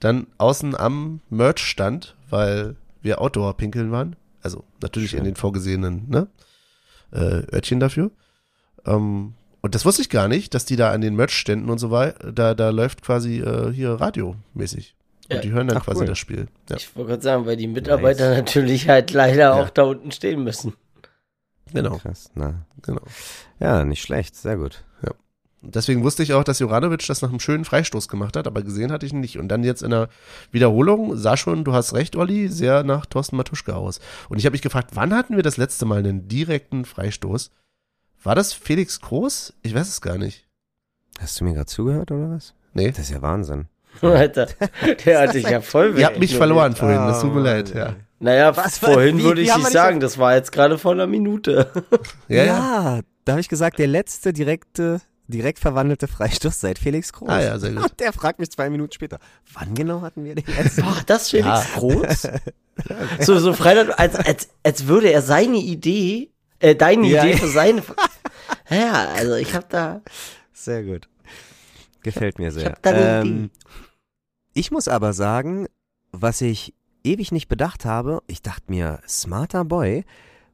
[0.00, 4.16] dann außen am Merch-Stand, weil wir Outdoor pinkeln waren.
[4.42, 5.20] Also natürlich Schön.
[5.20, 6.28] in den vorgesehenen ne?
[7.12, 8.10] äh, Örtchen dafür.
[8.86, 11.90] Ähm, und das wusste ich gar nicht, dass die da an den Merch-Ständen und so
[11.90, 14.94] weiter, da, da läuft quasi äh, hier radiomäßig.
[15.30, 15.40] Und Ja.
[15.42, 16.06] die hören dann Ach, quasi cool.
[16.06, 16.48] das Spiel.
[16.70, 20.42] Ja, Ich wollte gerade sagen, weil die Mitarbeiter natürlich halt leider auch da unten stehen
[20.44, 20.74] müssen.
[21.72, 22.66] genau, Krass, na.
[22.82, 23.02] genau.
[23.60, 24.84] Ja, nicht schlecht, sehr gut.
[25.60, 28.92] Deswegen wusste ich auch, dass Juranovic das nach einem schönen Freistoß gemacht hat, aber gesehen
[28.92, 29.38] hatte ich ihn nicht.
[29.40, 30.08] Und dann jetzt in der
[30.52, 33.98] Wiederholung sah schon, du hast recht, Olli, sehr nach Thorsten Matuschka aus.
[34.28, 37.50] Und ich habe mich gefragt, wann hatten wir das letzte Mal einen direkten Freistoß?
[38.22, 39.52] War das Felix Groß?
[39.62, 40.46] Ich weiß es gar nicht.
[41.18, 42.54] Hast du mir gerade zugehört oder was?
[42.72, 42.90] Nee.
[42.90, 43.66] Das ist ja Wahnsinn.
[44.06, 44.46] Alter,
[45.04, 47.74] der hatte ich ja voll Ihr habt mich verloren vorhin, das tut mir Oh, leid,
[47.74, 47.94] ja.
[48.20, 51.06] Naja, Was, vorhin wie- würde ich nicht dich sagen, das war jetzt gerade vor einer
[51.06, 51.70] Minute.
[52.28, 53.00] Ja, ja.
[53.24, 57.28] da habe ich gesagt, der letzte direkte, direkt verwandelte Freistoß seit Felix Groß.
[57.28, 57.82] Ah ja, sehr gut.
[57.90, 59.18] Und der fragt mich zwei Minuten später,
[59.54, 60.82] wann genau hatten wir den jetzt?
[60.82, 61.64] Boah, das Felix Ja.
[61.76, 62.28] Groß?
[63.20, 66.30] so, so Freitag, als, als, als würde er seine Idee,
[66.60, 67.24] äh, deine Ja.
[67.24, 67.82] Idee für seine.
[68.70, 70.00] ja, also ich hab da.
[70.52, 71.08] Sehr gut.
[72.02, 72.66] Gefällt mir sehr.
[72.70, 73.50] hab da eine ähm,
[74.58, 75.68] ich muss aber sagen,
[76.10, 80.04] was ich ewig nicht bedacht habe, ich dachte mir, smarter Boy,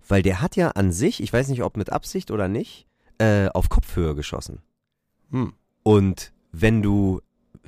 [0.06, 2.86] weil der hat ja an sich, ich weiß nicht, ob mit Absicht oder nicht,
[3.16, 4.60] äh, auf Kopfhöhe geschossen.
[5.30, 5.54] Hm.
[5.82, 7.22] Und wenn du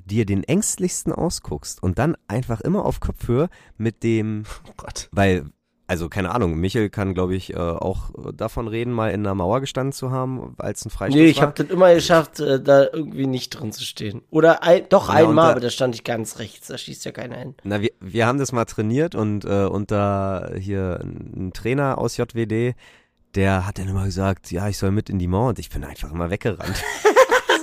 [0.05, 5.09] dir den ängstlichsten ausguckst und dann einfach immer auf Kopfhöhe mit dem, Oh Gott.
[5.13, 5.47] weil,
[5.89, 9.61] also keine Ahnung, Michel kann, glaube ich, äh, auch davon reden, mal in einer Mauer
[9.61, 13.27] gestanden zu haben, als ein Freistoß Nee, ich habe das immer geschafft, äh, da irgendwie
[13.27, 14.23] nicht drin zu stehen.
[14.31, 17.13] Oder ein, doch Ja, einmal, da- aber da stand ich ganz rechts, da schießt ja
[17.13, 17.55] keiner hin.
[17.65, 22.75] Na, wir, wir haben das mal trainiert und äh, unter hier ein Trainer aus JWD,
[23.35, 25.85] der hat dann immer gesagt, ja, ich soll mit in die Mauer und ich bin
[25.85, 26.83] einfach immer weggerannt.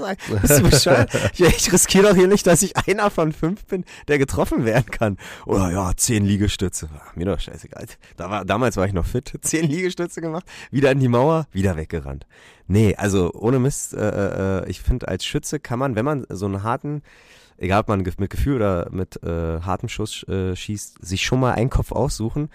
[0.04, 0.18] sagen?
[0.42, 1.12] Bist du bescheuert?
[1.34, 4.86] Ich, ich riskiere doch hier nicht, dass ich einer von fünf bin, der getroffen werden
[4.86, 5.18] kann.
[5.46, 6.90] Oder ja, zehn Liegestütze.
[6.98, 7.86] Ach, mir doch scheißegal.
[8.18, 9.34] Da war, damals war ich noch fit.
[9.42, 12.26] Zehn Liegestütze gemacht, wieder in die Mauer, wieder weggerannt.
[12.68, 16.46] Nee, also ohne Mist, äh, äh, ich finde, als Schütze kann man, wenn man so
[16.46, 17.02] einen harten,
[17.58, 21.54] egal ob man mit Gefühl oder mit äh, hartem Schuss äh, schießt, sich schon mal
[21.54, 22.50] einen Kopf aussuchen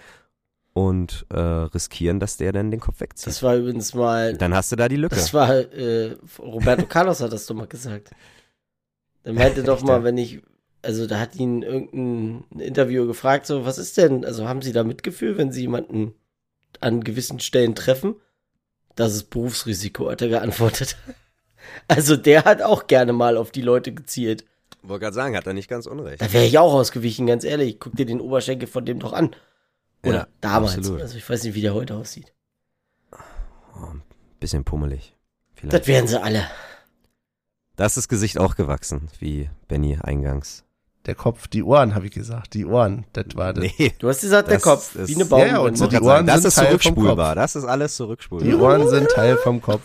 [0.87, 3.27] und äh, riskieren, dass der dann den Kopf wegzieht.
[3.27, 5.15] Das war übrigens mal, Dann hast du da die Lücke.
[5.15, 8.11] das war, äh, Roberto Carlos hat das doch mal gesagt.
[9.25, 10.41] Der meinte doch mal, wenn ich,
[10.81, 14.85] also da hat ihn irgendein Interviewer gefragt, so, was ist denn, also haben Sie da
[14.85, 16.13] Mitgefühl, wenn Sie jemanden
[16.79, 18.15] an gewissen Stellen treffen?
[18.95, 20.97] Das ist Berufsrisiko, hat er geantwortet.
[21.87, 24.43] Also der hat auch gerne mal auf die Leute gezielt.
[24.81, 26.19] Wollte gerade sagen, hat er nicht ganz unrecht.
[26.21, 27.79] Da wäre ich auch ausgewichen, ganz ehrlich.
[27.79, 29.35] Guck dir den Oberschenkel von dem doch an.
[30.03, 30.77] Oder Ja, damals.
[30.77, 31.01] absolut.
[31.01, 32.33] Also ich weiß nicht, wie der heute aussieht.
[34.39, 35.15] Bisschen pummelig.
[35.55, 35.87] Das Vielleicht.
[35.87, 36.45] wären sie alle.
[37.75, 40.63] Da ist das Gesicht auch gewachsen, wie Benny eingangs.
[41.05, 42.53] Der Kopf, die Ohren, habe ich gesagt.
[42.53, 43.63] Die Ohren, das war das.
[43.77, 43.93] Nee.
[43.99, 45.53] Du hast gesagt, der Das Kopf, ist- wie eine Ja, Baumrinde.
[45.55, 47.27] ja, und so die Ohren das sind ist Teil vom zurückspulbar.
[47.29, 47.35] Kopf.
[47.35, 48.61] Das ist alles Die zurückspulbar.
[48.61, 49.83] Ohren sind Teil vom Kopf.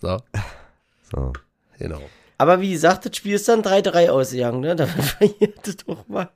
[0.00, 0.18] So,
[1.12, 1.32] So.
[1.78, 2.00] genau.
[2.36, 4.76] Aber wie gesagt, das Spiel ist dann 3-3 ausgegangen, ne?
[4.76, 6.30] Damit verliert es doch mal.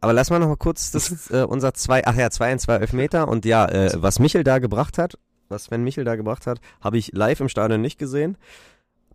[0.00, 2.76] Aber lass mal noch mal kurz das, äh, unser zwei, ach ja, 2 ein 2
[2.76, 6.60] Elfmeter und ja, äh, was Michel da gebracht hat, was Sven Michel da gebracht hat,
[6.80, 8.36] habe ich live im Stadion nicht gesehen.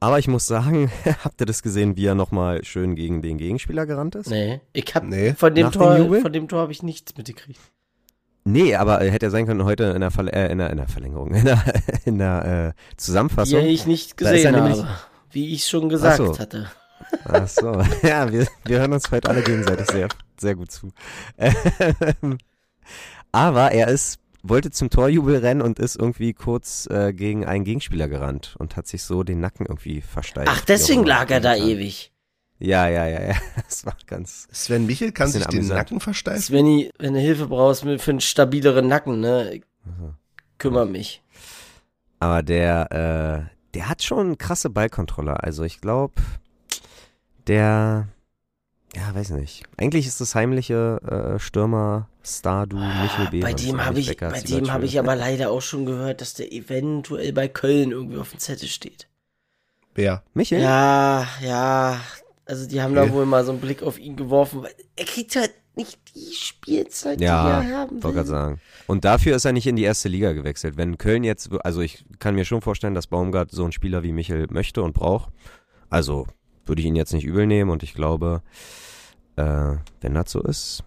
[0.01, 0.91] Aber ich muss sagen,
[1.23, 4.29] habt ihr das gesehen, wie er nochmal schön gegen den Gegenspieler gerannt ist?
[4.29, 5.33] Nee, ich hab Nee.
[5.33, 6.21] von dem Nach dem Tor, Jubel?
[6.21, 7.59] von dem Tor habe ich nichts mitgekriegt.
[8.43, 10.77] Nee, aber äh, hätte ja sein können heute in der, Verl äh, in der, in
[10.77, 11.63] der Verlängerung, in der,
[12.03, 13.61] in der äh, Zusammenfassung.
[13.61, 14.89] Die ich nicht gesehen nämlich- habe.
[15.31, 16.37] Wie ich schon gesagt Ach so.
[16.39, 16.69] hatte.
[17.25, 20.07] Ach so, ja, wir, wir hören uns heute alle gegenseitig sehr,
[20.45, 20.91] sehr gut zu.
[21.37, 22.37] Ähm,
[23.31, 28.07] Aber er ist, wollte zum Torjubel rennen und ist irgendwie kurz äh, gegen einen Gegenspieler
[28.07, 30.49] gerannt und hat sich so den Nacken irgendwie versteift.
[30.51, 32.11] Ach, deswegen lag er da ewig.
[32.59, 33.35] Ja, ja, ja, ja.
[33.67, 34.47] Das war ganz.
[34.51, 35.77] Sven Michel kann sich den amüsant.
[35.79, 36.41] Nacken versteifen.
[36.41, 39.55] Svenny, wenn du Hilfe brauchst mit- für einen stabileren Nacken, ne?
[39.55, 40.13] Ich Mhm.
[40.57, 41.21] kümmere mich.
[42.19, 45.43] Aber der, äh, der hat schon krasse Ballkontrolle.
[45.43, 46.13] Also ich glaube,
[47.47, 48.07] der,
[48.95, 49.63] ja, weiß nicht.
[49.77, 53.45] Eigentlich ist das heimliche äh, Stürmer Star du Michel Behrens.
[53.45, 56.21] Ah, Bei dem habe ich, bei Siebert dem habe ich aber leider auch schon gehört,
[56.21, 59.07] dass der eventuell bei Köln irgendwie auf dem Zettel steht.
[59.93, 60.23] Wer?
[60.33, 60.61] Michel?
[60.61, 61.99] Ja, ja.
[62.45, 63.13] Also die haben da Okay.
[63.13, 67.19] wohl mal so einen Blick auf ihn geworfen, weil er kriegt halt nicht die Spielzeit,
[67.19, 68.25] Ja, die er haben Wollte gerade will.
[68.35, 68.61] sagen.
[68.87, 70.77] Und dafür ist er nicht in die erste Liga gewechselt.
[70.77, 74.13] Wenn Köln jetzt, also ich kann mir schon vorstellen, dass Baumgart so einen Spieler wie
[74.13, 75.31] Michel möchte und braucht.
[75.89, 76.27] Also
[76.65, 78.41] würde ich ihn jetzt nicht übel nehmen und ich glaube,
[79.37, 80.83] äh, wenn das so ist,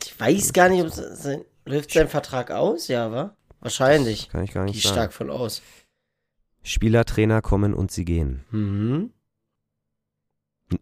[0.00, 3.34] Ich weiß gar nicht, ob sein, läuft sein Vertrag aus, ja, wa?
[3.60, 4.28] Wahrscheinlich.
[4.30, 4.94] kann ich gar Gehe nicht ich sagen.
[4.94, 5.62] stark von aus.
[6.62, 8.44] Spieler, Trainer kommen und sie gehen.
[8.50, 9.10] Mhm.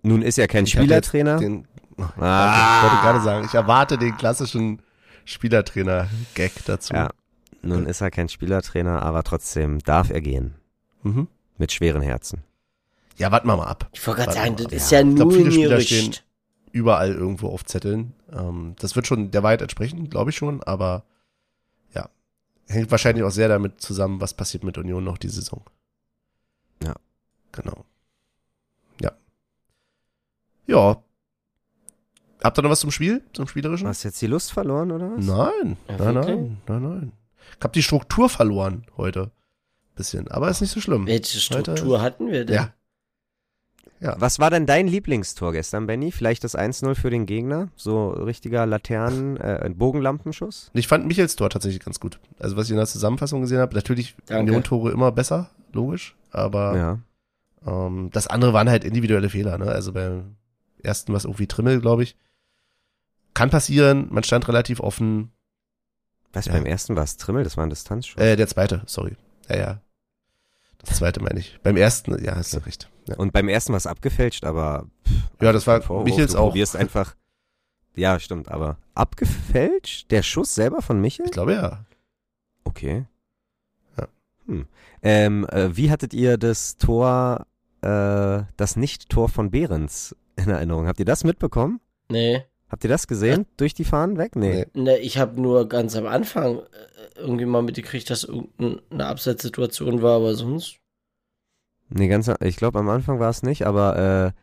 [0.03, 1.39] Nun ist er kein Ich Spielertrainer.
[1.39, 1.67] Den,
[2.19, 2.77] Ah.
[2.77, 4.83] Ich wollte gerade sagen, ich erwarte den klassischen
[5.25, 6.93] Spielertrainer-Gag dazu.
[6.93, 7.11] Ja.
[7.63, 10.55] Nun ist er kein Spielertrainer, aber trotzdem darf er gehen.
[11.03, 11.29] Mhm.
[11.57, 12.43] Mit schweren Herzen.
[13.17, 13.89] Ja, warten wir mal ab.
[13.95, 16.17] Ich wollte gerade sagen, das ist Ja, ja ich glaub, nur viele ein Spieler stehen-
[16.77, 18.13] Überall irgendwo auf Zetteln.
[18.33, 21.05] Ähm, das wird schon der Wahrheit entsprechen, glaube ich schon, aber
[21.95, 22.11] ja.
[22.69, 25.63] Hängt wahrscheinlich auch sehr damit zusammen, was passiert mit Union noch die Saison.
[26.85, 26.95] Ja.
[27.53, 27.87] Genau.
[29.01, 29.13] Ja.
[30.67, 31.03] Ja.
[32.43, 33.23] Habt ihr noch was zum Spiel?
[33.33, 33.89] Zum Spielerischen?
[33.89, 35.25] Hast du jetzt die Lust verloren, oder was?
[35.25, 37.13] Nein, Ja, nein, nein, nein, nein.
[37.59, 39.31] Ich habe die Struktur verloren heute.
[39.95, 41.07] Bisschen, aber ist nicht so schlimm.
[41.07, 42.55] Welche Heute- Struktur hatten wir denn?
[42.55, 42.73] Ja.
[44.01, 44.15] Ja.
[44.19, 46.13] Was war denn dein Lieblingstor gestern, Benny?
[46.13, 47.69] Vielleicht das 1-0 für den Gegner?
[47.77, 50.71] So richtiger Laternen, äh, ein Bogenlampenschuss?
[50.75, 52.19] Ich fand Michels Tor tatsächlich ganz gut.
[52.39, 54.51] Also was ich in der Zusammenfassung gesehen habe, natürlich Danke.
[54.53, 56.15] Union-Tore immer besser, logisch.
[56.31, 56.99] Aber Ja.
[57.87, 59.57] ähm, das andere waren halt individuelle Fehler.
[59.57, 59.67] Ne?
[59.67, 60.37] Also beim
[60.83, 62.17] ersten war es irgendwie Trimmel, glaube ich.
[63.33, 65.33] Kann passieren, man stand relativ offen.
[66.35, 66.53] Was, Ja.
[66.53, 67.45] beim ersten war es Trimmel?
[67.45, 68.21] Das war ein Distanzschuss.
[68.23, 69.17] Äh, der zweite, sorry.
[69.49, 69.81] Ja, ja.
[70.79, 71.59] Das zweite meine ich.
[71.63, 72.91] Beim ersten, ja, hast du recht.
[73.09, 74.87] Ja, Und beim ersten war es abgefälscht, aber
[75.41, 76.05] ja das war Vorwurf.
[76.05, 76.49] Michels du auch.
[76.49, 77.15] probierst einfach.
[77.95, 80.11] Ja, stimmt, aber abgefälscht?
[80.11, 81.27] Der Schuss selber von Michel?
[81.27, 81.85] Ich glaube ja.
[82.65, 83.07] Okay.
[83.97, 84.09] Ja.
[84.47, 84.67] Hm.
[85.03, 87.47] Ähm, äh, wie hattet ihr das Tor,
[87.83, 90.87] äh, das Nicht-Tor von Behrens in Erinnerung?
[90.89, 91.81] Habt ihr das mitbekommen?
[92.11, 92.45] Nee.
[92.69, 93.47] Habt ihr das gesehen?
[93.57, 94.35] Durch die Fahnen weg?
[94.35, 94.67] Nee.
[94.75, 94.83] Nee.
[94.83, 96.63] Ne, ich habe nur ganz am Anfang äh,
[97.17, 100.79] irgendwie mal mitgekriegt, dass irgendeine Abseitssituation war, aber sonst.
[101.89, 104.41] Nee, ganz, ich glaube am Anfang war es nicht, aber äh,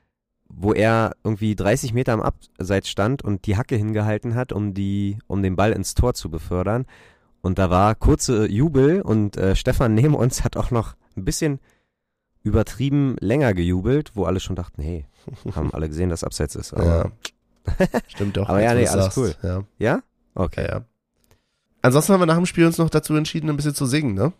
[0.47, 5.17] wo er irgendwie 30 Meter am Abseits stand und die Hacke hingehalten hat, um die,
[5.27, 6.85] um den Ball ins Tor zu befördern.
[7.41, 11.59] Und da war kurze Jubel und äh, Stefan neben uns hat auch noch ein bisschen
[12.43, 15.05] übertrieben länger gejubelt, wo alle schon dachten, hey,
[15.55, 16.73] haben alle gesehen, dass Abseits ist.
[16.73, 17.11] Aber, Ja.
[18.07, 18.49] Stimmt doch.
[18.49, 19.37] Aber ja, nee, alles sagst.
[19.43, 19.63] Ja.
[19.79, 20.01] ja?
[20.35, 20.65] Okay.
[20.65, 20.85] ja, ja.
[21.81, 24.31] Ansonsten haben wir nach dem Spiel uns noch dazu entschieden, ein bisschen zu singen, ne?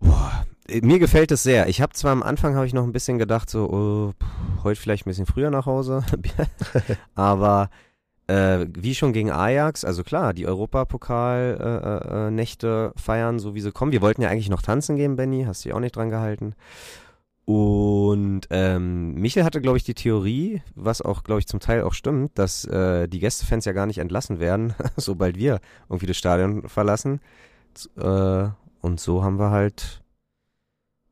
[0.00, 0.46] Boah,
[0.80, 1.68] mir gefällt es sehr.
[1.68, 4.80] Ich habe zwar am Anfang habe ich noch ein bisschen gedacht, so oh, pff, heute
[4.80, 6.02] vielleicht ein bisschen früher nach Hause,
[7.14, 7.68] aber
[8.26, 13.60] äh, wie schon gegen Ajax, also klar, die Europapokal-Nächte äh, äh, Nächte feiern, so wie
[13.60, 13.92] sie kommen.
[13.92, 16.54] Wir wollten ja eigentlich noch tanzen gehen, Benny, hast dich auch nicht dran gehalten.
[17.44, 21.92] Und ähm, Michel hatte, glaube ich, die Theorie, was auch, glaube ich, zum Teil auch
[21.92, 26.68] stimmt, dass äh, die Gästefans ja gar nicht entlassen werden, sobald wir irgendwie das Stadion
[26.68, 27.20] verlassen.
[27.96, 28.48] Äh,
[28.80, 30.02] und so haben wir halt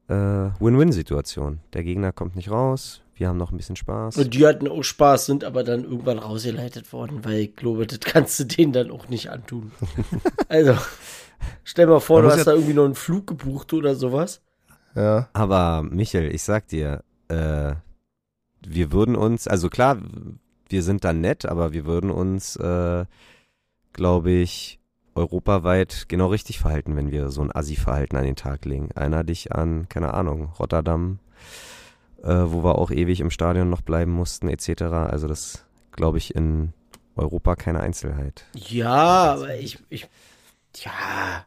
[0.09, 0.15] äh,
[0.61, 1.61] Win-Win-Situation.
[1.73, 4.17] Der Gegner kommt nicht raus, wir haben noch ein bisschen Spaß.
[4.17, 8.01] Und die hatten auch Spaß, sind aber dann irgendwann rausgeleitet worden, weil ich glaube, das
[8.01, 9.73] kannst du denen dann auch nicht antun.
[10.49, 10.77] also,
[11.65, 14.43] stell mal vor, Man du hast ja- da irgendwie noch einen Flug gebucht oder sowas.
[14.95, 15.29] Ja.
[15.33, 17.75] Aber Michel, ich sag dir, äh,
[18.67, 19.99] wir würden uns, also klar,
[20.69, 23.05] wir sind dann nett, aber wir würden uns, äh,
[23.93, 24.79] glaube ich,
[25.15, 28.91] europaweit genau richtig verhalten, wenn wir so ein Assi-Verhalten an den Tag legen.
[28.95, 31.19] Einer dich an, keine Ahnung, Rotterdam,
[32.23, 34.83] äh, wo wir auch ewig im Stadion noch bleiben mussten, etc.
[34.83, 36.73] Also das, glaube ich, in
[37.17, 38.45] Europa keine Einzelheit.
[38.55, 40.09] Ja, aber ich, ich,
[40.77, 41.45] ja,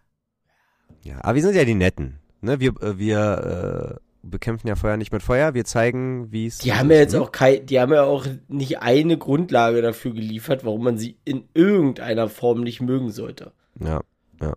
[1.03, 2.19] Ja, aber wir sind ja die Netten.
[2.43, 2.59] Ne?
[2.59, 6.59] Wir, äh, wir äh, bekämpfen ja Feuer nicht mit Feuer, wir zeigen, wie es.
[6.59, 7.21] die haben ja jetzt ne?
[7.21, 11.47] auch kein, die haben ja auch nicht eine Grundlage dafür geliefert, warum man sie in
[11.53, 13.53] irgendeiner Form nicht mögen sollte.
[13.79, 14.01] Ja,
[14.41, 14.53] ja.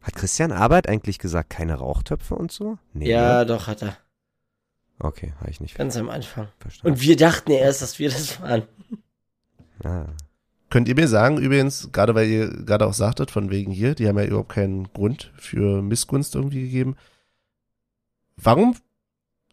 [0.00, 2.78] Hat Christian Arbeit eigentlich gesagt, keine Rauchtöpfe und so?
[2.92, 3.46] Nee, ja, ne?
[3.46, 3.96] doch, hat er.
[4.98, 6.48] Okay, habe ich nicht Ganz am Anfang.
[6.58, 6.94] verstanden.
[6.94, 8.62] Und wir dachten ja erst, dass wir das waren.
[9.84, 10.06] ah.
[10.72, 14.08] Könnt ihr mir sagen, übrigens, gerade weil ihr gerade auch sagtet, von wegen hier, die
[14.08, 16.96] haben ja überhaupt keinen Grund für Missgunst irgendwie gegeben.
[18.38, 18.74] Warum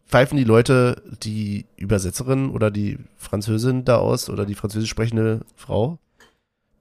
[0.08, 5.98] pfeifen die Leute die Übersetzerin oder die Französin da aus oder die französisch sprechende Frau,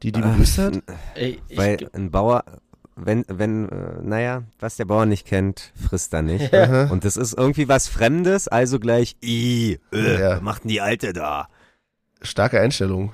[0.03, 0.83] die die begrüßt hat?
[1.15, 2.45] Ey, Weil ein Bauer,
[2.95, 6.53] wenn, wenn, äh, naja, was der Bauer nicht kennt, frisst er nicht.
[6.53, 10.35] Und das ist irgendwie was Fremdes, also gleich, i, äh, Ja.
[10.35, 11.49] was macht denn die Alte da?
[12.21, 13.11] Starke Einstellung.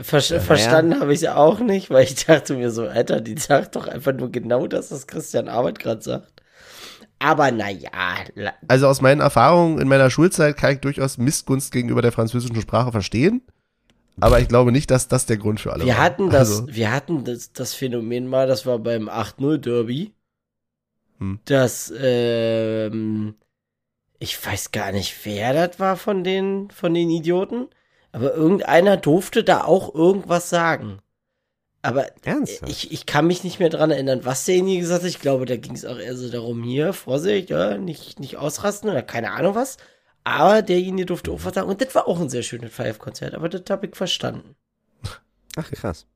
[0.00, 3.76] Ver verstanden habe ich es auch nicht, weil ich dachte mir so, Alter, die sagt
[3.76, 6.42] doch einfach nur genau das, was Christian Arbeit gerade sagt.
[7.18, 7.90] Aber naja,
[8.68, 12.92] Also aus meinen Erfahrungen in meiner Schulzeit kann ich durchaus Missgunst gegenüber der französischen Sprache
[12.92, 13.42] verstehen.
[14.20, 16.02] Aber ich glaube nicht, dass das der Grund für alle wir war.
[16.02, 20.12] hatten das, Also, wir hatten das, das Phänomen mal, das war beim 8-0 Derby,
[21.18, 21.38] Hm.
[21.46, 23.34] dass, ähm,
[24.18, 27.68] ich weiß gar nicht, wer das war von den, von den Idioten,
[28.16, 31.00] aber irgendeiner durfte da auch irgendwas sagen.
[31.82, 32.72] Aber Ernsthaft?
[32.72, 35.10] ich, ich kann mich nicht mehr dran erinnern, was derjenige gesagt hat.
[35.10, 38.88] Ich glaube, da ging es auch eher so darum, hier, Vorsicht, ja, nicht, nicht ausrasten
[38.88, 39.76] oder keine Ahnung was.
[40.24, 41.68] Aber derjenige durfte auch was sagen.
[41.68, 44.56] Und das war auch ein sehr schönes Five-Konzert, aber das habe ich verstanden.
[45.56, 46.06] Ach, krass.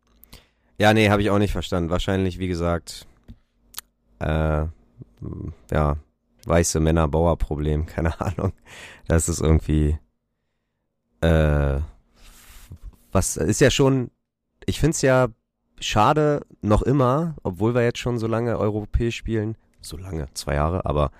[0.78, 1.90] Ja, nee, habe ich auch nicht verstanden.
[1.90, 3.06] Wahrscheinlich, wie gesagt,
[4.20, 4.64] äh,
[5.70, 5.96] ja,
[6.46, 8.54] weiße Männer-Bauer-Problem, keine Ahnung.
[9.06, 9.98] Das ist irgendwie,
[11.20, 11.80] äh,
[13.12, 14.10] was ist ja schon,
[14.66, 15.28] ich find's ja
[15.80, 20.84] schade noch immer, obwohl wir jetzt schon so lange europäisch spielen, so lange, zwei Jahre,
[20.86, 21.10] aber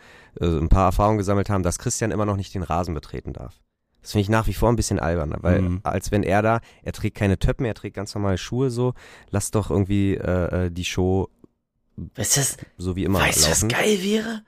[0.41, 3.61] äh, ein paar Erfahrungen gesammelt haben, dass Christian immer noch nicht den Rasen betreten darf.
[4.03, 5.81] Das finde ich nach wie vor ein bisschen albern, weil Mhm.
[5.83, 8.95] als wenn er da, er trägt keine Töppen, er trägt ganz normale Schuhe so,
[9.31, 11.29] lass doch irgendwie äh, äh, die Show
[12.15, 13.69] Weißt du, was- so wie immer weißt du, was laufen.
[13.69, 14.43] geil wäre?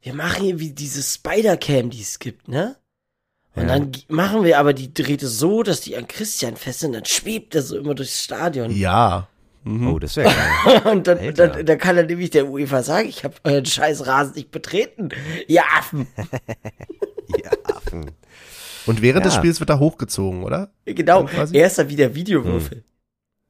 [0.00, 2.76] Wir machen hier wie diese Spider-Cam, die es gibt, ne?
[3.56, 3.78] Und Ja.
[3.78, 7.54] dann machen wir aber die Drähte so, dass die an Christian fest sind, dann schwebt
[7.54, 8.70] er so immer durchs Stadion.
[8.70, 9.28] ja.
[9.64, 9.88] Mhm.
[9.88, 10.82] Oh, das wäre geil.
[10.92, 14.34] Und dann, dann, dann kann er nämlich der UEFA sagen, ich habe euren scheiß Rasen
[14.36, 15.08] nicht betreten.
[15.48, 16.06] Ihr Affen.
[17.36, 18.12] Ihr Affen.
[18.86, 19.40] Und während des Ja.
[19.40, 20.70] Spiels wird er hochgezogen, oder?
[20.84, 22.84] Genau, er ist dann wieder Videowürfel.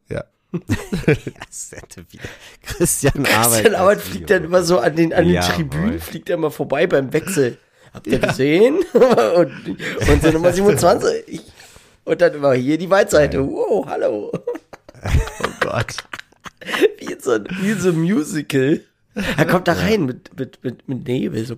[0.09, 0.25] Ja.
[0.53, 2.25] Das hätte wieder
[2.63, 3.35] Christian Arbeit.
[3.53, 5.51] Christian Arbeit fliegt dann immer so an den, an den Jawohl.
[5.55, 7.59] Tribünen, fliegt er immer vorbei beim Wechsel.
[7.97, 8.77] Habt ihr gesehen?
[8.93, 9.69] und,
[10.09, 11.41] und so Nummer 27.
[12.05, 13.43] Und dann immer hier die Weitseite.
[13.45, 14.31] Wow, hallo.
[14.33, 15.97] Oh Gott.
[16.99, 18.81] Wie in so, ein- wie in so ein Musical.
[19.15, 21.45] Er kommt da rein mit, mit, mit, mit Nebel.
[21.47, 21.57] So.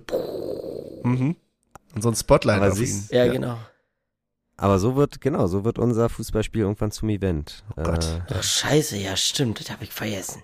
[1.03, 1.35] Mhm.
[1.93, 2.85] Und so ein Spotlight Aber auf ihn.
[2.85, 3.57] siehst- Ja, genau.
[4.57, 7.63] Aber so wird, genau, so wird unser Fußballspiel irgendwann zum Event.
[7.77, 8.03] Oh Gott.
[8.29, 9.59] Äh, Ach, scheiße, ja, stimmt.
[9.59, 10.43] Das habe ich vergessen.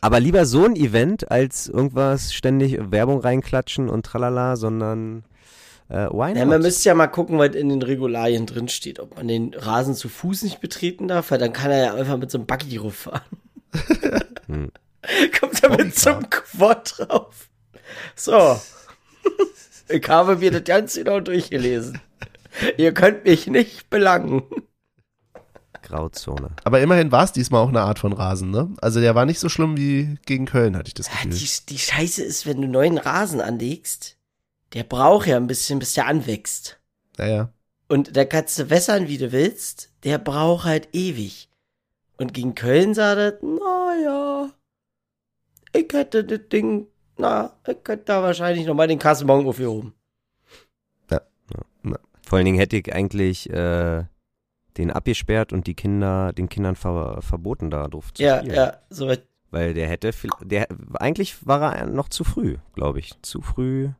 [0.00, 5.24] Aber lieber so ein Event, als irgendwas ständig Werbung reinklatschen und tralala, sondern
[5.88, 6.36] äh, why not?
[6.36, 9.00] Ja, man müsste ja mal gucken, was in den Regularien drin steht.
[9.00, 12.16] Ob man den Rasen zu Fuß nicht betreten darf, weil dann kann er ja einfach
[12.16, 13.22] mit so einem Buggy rumfahren.
[14.46, 14.70] Hm.
[15.40, 17.48] Kommt er mit so einem Quad drauf.
[18.14, 18.60] So.
[19.88, 22.00] Ich habe mir das ganz genau durchgelesen.
[22.76, 24.42] Ihr könnt mich nicht belangen.
[25.86, 26.50] Grauzone.
[26.64, 28.74] Aber immerhin war es diesmal auch eine Art von Rasen, ne?
[28.80, 31.30] Also der war nicht so schlimm wie gegen Köln, hatte ich das Ja, Gefühl.
[31.38, 34.16] die, die Scheiße ist, wenn du neuen Rasen anlegst,
[34.74, 36.80] der braucht ja ein bisschen, bis der anwächst.
[37.16, 37.52] Naja.
[37.88, 39.90] Und da kannst du wässern, wie du willst.
[40.04, 41.48] Der braucht halt ewig.
[42.18, 44.50] Und gegen Köln sah das, naja,
[45.72, 46.86] ich hätte das Ding,
[47.18, 49.92] na, ich hätte da wahrscheinlich nochmal den Kassenbon aufgehoben.
[52.22, 54.02] Vor allen Dingen hätte ich eigentlich äh,
[54.78, 58.54] den abgesperrt und die Kinder, den Kindern ver verboten, da drauf zu Ja, spielen.
[58.54, 59.24] ja, soweit.
[59.50, 63.12] Weil der hätte, viel- der eigentlich war er noch zu früh, glaube ich.
[63.22, 63.90] Zu früh.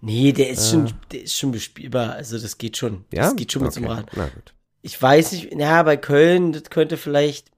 [0.00, 0.70] Nee, der ist Äh.
[0.70, 2.12] schon, der ist schon bespielbar.
[2.12, 3.04] Also das geht schon.
[3.12, 3.80] Ja, Das geht schon mit okay.
[3.80, 4.06] zum Rad.
[4.14, 4.54] Na gut.
[4.82, 7.50] Ich weiß nicht, ja, bei Köln, das könnte vielleicht,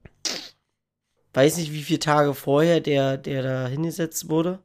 [1.33, 4.59] weiß nicht, wie viele Tage vorher der, der da hingesetzt wurde.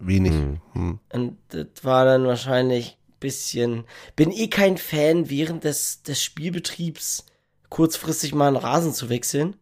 [0.00, 0.32] Wenig.
[0.32, 0.60] Hm.
[0.72, 0.98] Hm.
[1.12, 3.84] Und das war dann wahrscheinlich ein bisschen.
[4.14, 7.24] Bin eh kein Fan, während des, des Spielbetriebs
[7.70, 9.56] kurzfristig mal einen Rasen zu wechseln.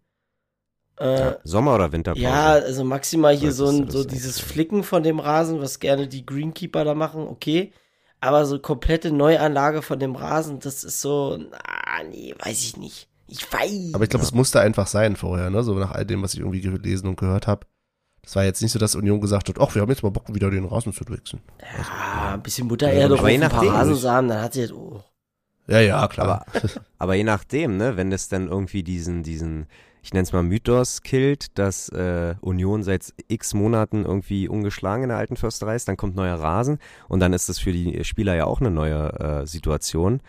[0.99, 2.23] Äh, Ja, Sommer- oder Winterpause?
[2.23, 4.41] ja, also maximal hier so, Solltest ein, so das dieses.
[4.41, 7.73] Flicken von dem Rasen, was gerne die Greenkeeper da machen, okay.
[8.21, 13.09] Aber so komplette Neuanlage von dem Rasen, das ist so, ah, nee, weiß ich nicht.
[13.27, 13.95] Ich weiß.
[13.95, 15.63] Aber ich glaube, es musste einfach sein vorher, ne?
[15.63, 17.67] So nach all dem, was ich irgendwie gelesen und gehört habe.
[18.23, 20.33] Das war jetzt nicht so, dass Union gesagt hat, ach, wir haben jetzt mal Bock,
[20.33, 21.43] wieder den Rasen zu wechseln.
[21.61, 23.75] ja, ein bisschen Buttererde aber auf je ein paar nachdem.
[23.75, 25.03] Rasensamen, dann hat sie jetzt, oh.
[25.67, 26.45] Ja, ja, klar.
[26.99, 29.67] Aber je nachdem, ne, wenn es dann irgendwie diesen, diesen,
[30.03, 35.09] ich nenne es mal Mythos killt, dass äh, Union seit x Monaten irgendwie ungeschlagen in
[35.09, 38.35] der alten Försterei ist, dann kommt neuer Rasen und dann ist das für die Spieler
[38.35, 40.21] ja auch eine neue äh, Situation.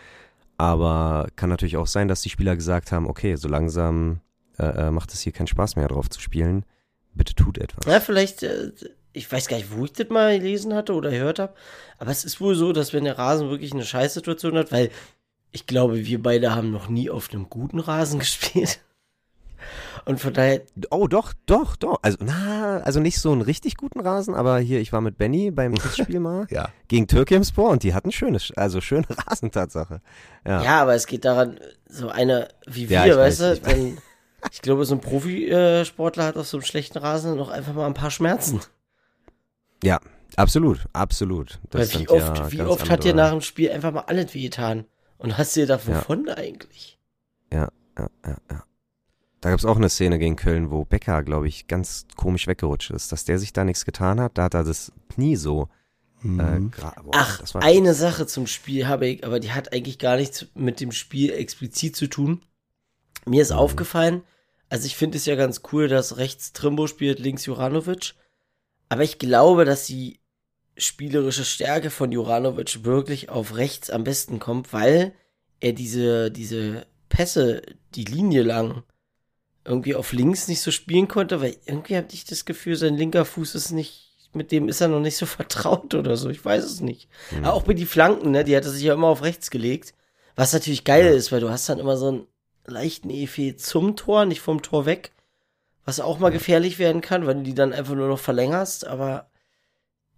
[0.57, 4.19] Aber kann natürlich auch sein, dass die Spieler gesagt haben, okay, so langsam
[4.57, 6.63] äh, äh, macht es hier keinen Spaß mehr drauf zu spielen.
[7.15, 7.85] Bitte tut etwas.
[7.85, 8.71] Ja, vielleicht, äh,
[9.13, 11.53] ich weiß gar nicht, wo ich das mal gelesen hatte oder gehört habe,
[11.99, 14.89] aber es ist wohl so, dass wenn der Rasen wirklich eine Scheißsituation hat, weil
[15.51, 18.79] ich glaube, wir beide haben noch nie auf einem guten Rasen gespielt.
[20.05, 21.99] Und von daher, Oh, doch, doch, doch.
[22.01, 25.51] Also, na, also nicht so einen richtig guten Rasen, aber hier, ich war mit Benny
[25.51, 26.69] beim Testspiel mal Ja.
[26.89, 30.01] gegen Türkimspor und die hatten schönes, also schöne Rasentatsache.
[30.45, 30.63] Ja.
[30.63, 30.81] ja.
[30.81, 31.57] aber es geht daran,
[31.87, 33.97] so eine wie wir, Ja, weißt weiß, du, dann,
[34.51, 37.93] ich glaube, so ein Profisportler hat auf so einem schlechten Rasen noch einfach mal ein
[37.93, 38.61] paar Schmerzen.
[39.83, 39.99] Ja,
[40.35, 41.59] absolut, absolut.
[41.69, 43.91] Das Weil wie sind oft, ja wie ganz oft hat dir nach dem Spiel einfach
[43.91, 44.85] mal alles wehgetan?
[45.17, 45.97] Und hast dir gedacht, Ja.
[45.97, 46.99] wovon eigentlich?
[47.51, 48.63] Ja, ja, ja, ja.
[49.41, 53.11] Da gab's auch eine Szene gegen Köln, wo Becker, glaube ich, ganz komisch weggerutscht ist.
[53.11, 55.67] Dass der sich da nichts getan hat, da hat er das Knie so.
[56.23, 56.71] Äh, Mhm.
[56.71, 59.99] gra- boah, Ach, das war eine Sache zum Spiel habe ich, aber die hat eigentlich
[59.99, 62.41] gar nichts mit dem Spiel explizit zu tun.
[63.25, 63.57] Mir ist Mhm.
[63.57, 64.23] aufgefallen,
[64.73, 68.15] also ich finde es ja ganz cool, dass rechts Trimbo spielt, links Juranovic.
[68.89, 70.19] Aber ich glaube, dass die
[70.75, 75.13] spielerische Stärke von Juranovic wirklich auf rechts am besten kommt, weil
[75.59, 77.61] er diese, diese Pässe,
[77.93, 78.81] die Linie lang,
[79.63, 83.25] irgendwie auf links nicht so spielen konnte, weil irgendwie habe ich das Gefühl, sein linker
[83.25, 86.63] Fuß ist nicht, mit dem ist er noch nicht so vertraut oder so, ich weiß
[86.63, 87.09] es nicht.
[87.29, 87.45] Mhm.
[87.45, 89.93] Aber auch bei die Flanken, ne, die hat er sich ja immer auf rechts gelegt,
[90.35, 92.27] was natürlich geil ist, weil du hast dann immer so einen
[92.65, 95.11] leichten Efe zum Tor, nicht vom Tor weg,
[95.85, 99.27] was auch mal gefährlich werden kann, weil du die dann einfach nur noch verlängerst, aber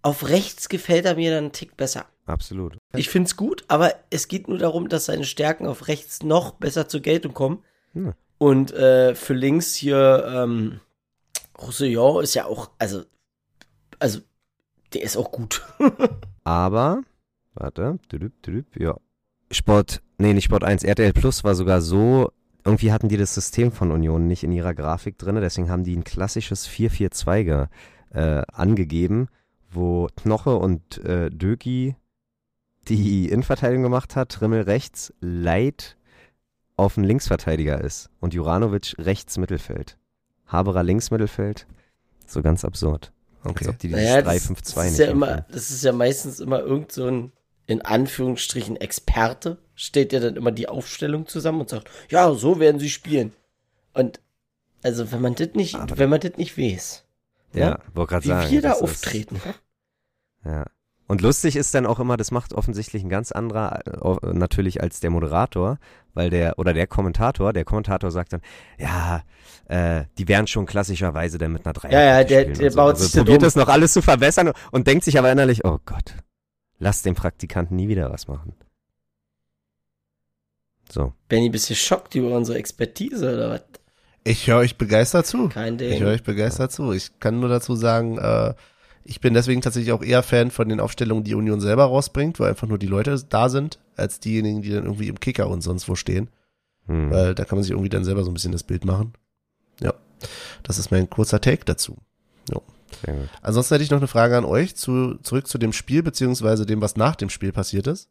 [0.02, 2.06] auf rechts gefällt er mir dann einen Tick besser.
[2.26, 2.76] Absolut.
[2.94, 6.88] Ich find's gut, aber es geht nur darum, dass seine Stärken auf rechts noch besser
[6.88, 7.62] zur Geltung kommen.
[7.94, 8.14] Ja.
[8.38, 10.80] Und äh, für links hier, ähm,
[11.58, 13.04] Roussillon ist ja auch, also,
[13.98, 14.20] also,
[14.92, 15.62] der ist auch gut.
[16.44, 17.02] Aber,
[17.54, 17.98] warte,
[18.78, 18.96] ja.
[19.50, 22.30] Sport, nee, nicht Sport 1, RTL Plus war sogar so,
[22.66, 25.96] irgendwie hatten die das System von Union nicht in ihrer Grafik drin, deswegen haben die
[25.96, 27.66] ein klassisches 4-4-2 ge-
[28.12, 29.28] äh, angegeben,
[29.70, 31.96] wo Knoche und äh, Döki
[32.88, 35.96] die Innenverteidigung gemacht hat, Rimmel rechts, Leit
[36.76, 39.96] auf den Linksverteidiger ist und Juranovic rechts Mittelfeld.
[40.46, 41.66] Haberer links Mittelfeld.
[42.26, 43.12] So ganz absurd.
[43.42, 43.68] Als Okay.
[43.68, 46.40] ob die dieses Naja, das, 3-5-2 das, ist nicht ja immer, das ist ja meistens
[46.40, 47.32] immer irgend so ein,
[47.66, 52.78] in Anführungsstrichen, Experte, stellt ja dann immer die Aufstellung zusammen und sagt, ja, so werden
[52.78, 53.32] sie spielen.
[53.92, 54.20] Und,
[54.82, 57.04] also, wenn man das nicht, Aber- wenn man das nicht weiß,
[57.54, 58.50] Ja, wollte gerade wie sagen.
[58.50, 59.40] wir da das ist- auftreten.
[60.44, 60.64] Ja.
[61.08, 64.98] Und lustig ist dann auch immer, das macht offensichtlich ein ganz anderer äh, natürlich als
[65.00, 65.78] der Moderator,
[66.14, 68.40] weil der, oder der Kommentator, der Kommentator sagt dann,
[68.78, 69.22] ja,
[69.68, 71.92] äh, die wären schon klassischerweise dann mit einer Dreier.
[71.92, 73.42] Ja, ja, der- der baut also sich probiert um.
[73.44, 76.14] das noch alles zu verbessern und denkt sich aber innerlich, oh Gott,
[76.78, 78.54] lass dem Praktikanten nie wieder was machen.
[80.90, 81.12] So.
[81.28, 83.62] Benny, bist du schockt über unsere Expertise oder was?
[84.24, 85.48] Ich höre euch begeistert zu.
[85.48, 85.92] Kein Ding.
[85.92, 86.92] Ich höre euch begeistert zu.
[86.92, 88.54] Ich kann nur dazu sagen, äh,
[89.08, 92.44] Ich bin deswegen tatsächlich auch eher Fan von den Aufstellungen, die Union selber rausbringt, wo
[92.44, 95.88] einfach nur die Leute da sind, als diejenigen, die dann irgendwie im Kicker und sonst
[95.88, 96.28] wo stehen.
[96.86, 97.10] Hm.
[97.12, 99.12] Weil da kann man sich irgendwie dann selber so ein bisschen das Bild machen.
[99.80, 99.94] Ja,
[100.64, 101.96] das ist mein kurzer Take dazu.
[103.04, 103.28] Sehr gut.
[103.42, 106.80] Ansonsten hätte ich noch eine Frage an euch zu, zurück zu dem Spiel, beziehungsweise dem,
[106.80, 108.08] was nach dem Spiel passiert ist.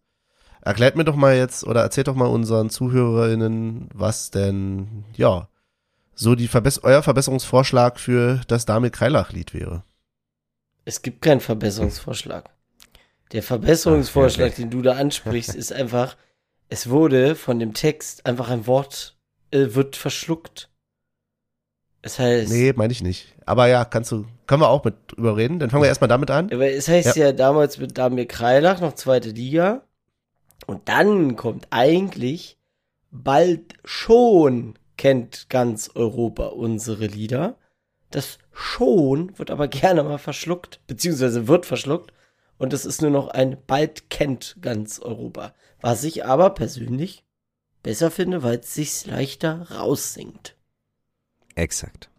[0.62, 5.48] Erklärt mir doch mal jetzt oder erzählt doch mal unseren ZuhörerInnen, was denn, ja,
[6.16, 9.84] so die Verbess euer Verbesserungsvorschlag für das Damir Kreilach-Lied wäre.
[10.86, 12.50] Es gibt keinen Verbesserungsvorschlag.
[13.32, 16.16] Der Verbesserungsvorschlag, Ach, den du da ansprichst, ist einfach,
[16.70, 19.18] es wurde von dem Text einfach ein Wort,
[19.52, 20.70] äh, wird verschluckt.
[22.02, 23.35] Es heißt, Nee, meine ich nicht.
[23.46, 25.60] Aber ja, kannst du, können wir auch mit drüber reden.
[25.60, 26.52] Dann fangen wir erstmal damit an.
[26.52, 29.84] aber es heißt ja, damals mit Damir Kreilach noch zweite Liga.
[30.66, 32.58] Und dann kommt eigentlich
[33.12, 37.58] bald schon kennt ganz Europa unsere Lieder.
[38.12, 42.14] Das schon wird aber gerne mal verschluckt, beziehungsweise wird verschluckt.
[42.58, 45.54] Und es ist nur noch ein bald kennt ganz Europa.
[45.82, 47.26] Was ich aber persönlich
[47.84, 50.56] besser finde, weil es sich leichter raussingt.
[51.54, 52.10] Exakt.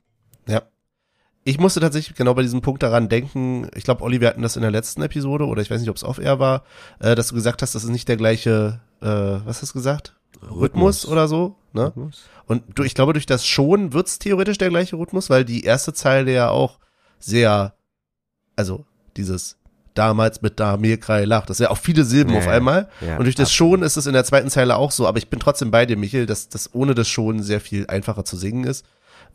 [1.49, 4.57] Ich musste tatsächlich genau bei diesem Punkt daran denken, ich glaube, Olli, wir hatten das
[4.57, 6.65] in der letzten Episode, oder ich weiß nicht, ob es off-air war,
[6.99, 10.17] äh, dass du gesagt hast, das ist nicht der gleiche, äh, was hast du gesagt?
[10.43, 11.07] Rhythmus, Rhythmus.
[11.07, 11.93] oder so, ne?
[12.47, 15.95] Und du, ich glaube, durch das Schon wird's theoretisch der gleiche Rhythmus, weil die erste
[15.95, 16.81] Zeile ja auch
[17.21, 17.75] sehr,
[18.57, 18.85] also
[19.17, 19.57] dieses
[19.95, 22.89] damals mit Damir Krei Lach, das ist ja auch viele Silben Ja, auf einmal.
[23.01, 23.75] Ja, und durch das absolut.
[23.75, 25.97] Schon ist es in der zweiten Zeile auch so, aber ich bin trotzdem bei dir,
[25.97, 28.85] Michel, dass das ohne das Schon sehr viel einfacher zu singen ist.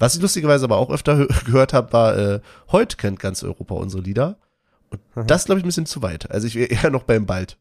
[0.02, 2.39] Was ich lustigerweise aber auch öfter hö- gehört habe, war, äh,
[2.72, 4.38] heute kennt ganz Europa unsere Lieder.
[5.16, 6.30] Und das glaube ich ein bisschen zu weit.
[6.32, 7.58] Also ich wäre eher noch beim bald.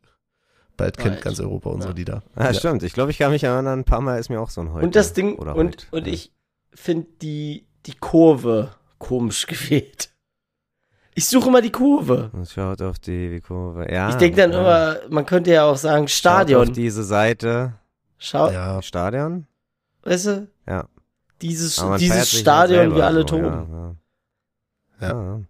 [0.76, 1.24] Bald kennt Bald.
[1.24, 2.22] ganz Europa unsere Lieder.
[2.34, 2.54] Ah, Ja.
[2.54, 2.82] stimmt.
[2.82, 4.86] Ich glaube, ich kann mich erinnern, ein paar Mal ist mir auch so ein heute.
[4.86, 5.86] und das Ding, oder und, heute.
[5.92, 6.12] und Ja.
[6.14, 6.32] ich
[6.72, 10.08] finde die, die Kurve komisch gewählt.
[11.14, 12.30] Ich suche immer die Kurve.
[12.32, 13.92] Und schaut auf die Kurve.
[13.92, 14.08] Ja.
[14.08, 14.60] ich denke dann ja.
[14.60, 16.68] immer, man könnte ja auch sagen Schaut Stadion.
[16.68, 17.74] auf diese Seite.
[18.16, 19.46] Schau, Ja, Stadion?
[20.04, 20.48] weißt du?
[20.66, 20.88] Ja.
[21.42, 23.98] Dieses, dieses Stadion, selber wie alle so, toben.
[25.00, 25.08] Ja, ja.
[25.08, 25.40] ja.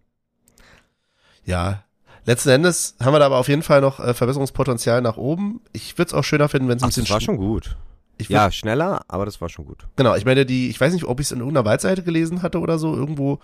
[1.44, 1.84] ja.
[2.26, 5.62] Letzten Endes haben wir da aber auf jeden Fall noch äh, Verbesserungspotenzial nach oben.
[5.72, 7.76] Ich würde es auch schöner finden, wenn es ein bisschen das war schon gut.
[8.18, 9.86] Ich würd, Ja, schneller, aber das war schon gut.
[9.96, 12.60] Genau, ich meine, die, ich weiß nicht, ob ich es in irgendeiner Waldseite gelesen hatte
[12.60, 12.94] oder so.
[12.94, 13.40] Irgendwo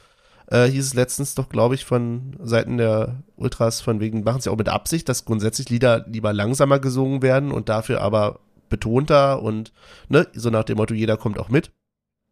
[0.49, 4.51] äh, hieß es letztens doch, glaube ich, von Seiten der Ultras, von wegen, machen sie
[4.51, 9.73] auch mit Absicht, dass grundsätzlich Lieder lieber langsamer gesungen werden und dafür aber betonter und,
[10.09, 11.71] ne, so nach dem Motto, jeder kommt auch mit.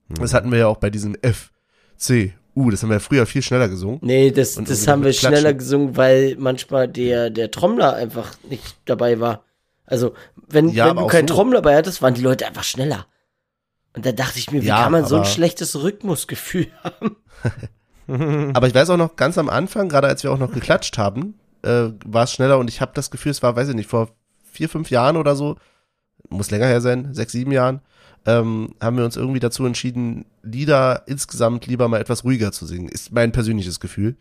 [0.09, 0.17] Hm.
[0.21, 1.51] Das hatten wir ja auch bei diesem F,
[1.97, 3.99] C, U, das haben wir ja früher viel schneller gesungen.
[4.03, 5.31] Nee, das, Und das haben wir Klatschen.
[5.31, 9.45] schneller gesungen, weil manchmal der, der Trommler einfach nicht dabei war.
[9.87, 10.15] Also,
[10.49, 11.35] wenn, Ja, wenn du keinen so.
[11.35, 13.07] Trommler dabei hattest, waren die Leute einfach schneller.
[13.97, 17.17] Und da dachte ich mir, wie Ja, kann man so ein schlechtes Rhythmusgefühl haben?
[18.55, 21.35] Aber ich weiß auch noch, ganz am Anfang, gerade als wir auch noch geklatscht haben,
[21.63, 24.11] äh, war es schneller und ich habe das Gefühl, es war, weiß ich nicht, vor
[24.53, 25.57] vier, fünf Jahren oder so,
[26.31, 27.81] muss länger her sein, sechs, sieben Jahren,
[28.27, 32.89] ähm, haben wir uns irgendwie dazu entschieden, Lieder insgesamt lieber mal etwas ruhiger zu singen.
[32.89, 34.17] Ist mein persönliches Gefühl.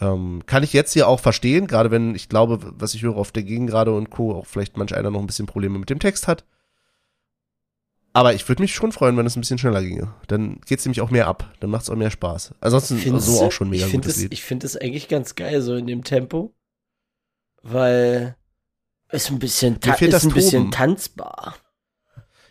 [0.00, 3.32] Ähm, kann ich jetzt hier auch verstehen, gerade wenn ich glaube, was ich höre auf
[3.32, 5.98] der Gegend gerade und Co., auch vielleicht manch einer noch ein bisschen Probleme mit dem
[5.98, 6.44] Text hat.
[8.12, 10.12] Aber ich würde mich schon freuen, wenn es ein bisschen schneller ginge.
[10.26, 11.54] Dann geht's nämlich auch mehr ab.
[11.60, 12.54] Dann macht's auch mehr Spaß.
[12.60, 14.32] Ansonsten Findest so auch schon mega ich finde gutes das, Lied.
[14.32, 16.52] ich finde das eigentlich ganz geil, so in dem Tempo.
[17.62, 18.36] Weil
[19.12, 21.56] es ein bisschen, ta Mir fehlt ist das ein bisschen tanzbar.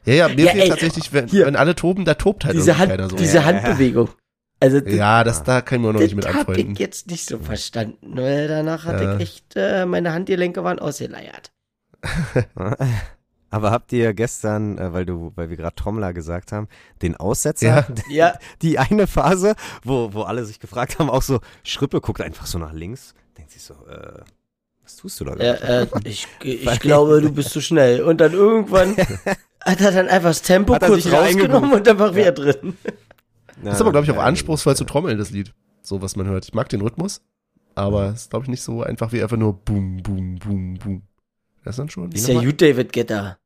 [0.06, 1.46] Ja, ja, mir Ja, fehlt ey, tatsächlich, wenn, hier.
[1.46, 3.16] wenn alle toben, da tobt halt Diese, irgendwie Hand, keiner so.
[3.18, 3.44] diese Ja.
[3.46, 4.10] Handbewegung.
[4.62, 6.74] Also, das, ja, das da kann ich mir auch noch nicht mit das hab anfreunden.
[6.74, 8.18] ich jetzt nicht so verstanden.
[8.18, 9.16] Weil danach hatte Ja.
[9.16, 11.52] ich echt, äh, meine Handgelenke waren ausgeleiert.
[13.52, 16.68] Aber habt ihr gestern, äh, weil du, weil wir gerade Trommler gesagt haben,
[17.02, 17.88] den Aussetzer, Ja.
[18.10, 22.46] Ja, die eine Phase, wo, wo alle sich gefragt haben, auch so, Schrippe guckt einfach
[22.46, 24.20] so nach links, denkt sich so, äh,
[24.90, 25.62] was tust du da gerade?
[25.62, 28.02] äh, äh, ich, ich glaube, du bist zu schnell.
[28.02, 28.98] Und dann irgendwann
[29.62, 32.78] hat er dann einfach das Tempo Hat kurz rausgenommen und dann war wieder drin.
[33.62, 35.54] Das ist aber, glaube ich, auch anspruchsvoll zu trommeln, das Lied.
[35.82, 36.46] So, was man hört.
[36.46, 37.20] Ich mag den Rhythmus,
[37.76, 41.02] aber es ist, glaube ich, nicht so einfach wie einfach nur boom, boom, boom, boom.
[41.66, 42.10] Das dann schon.
[42.14, 43.38] Ist ja gut, David Getter.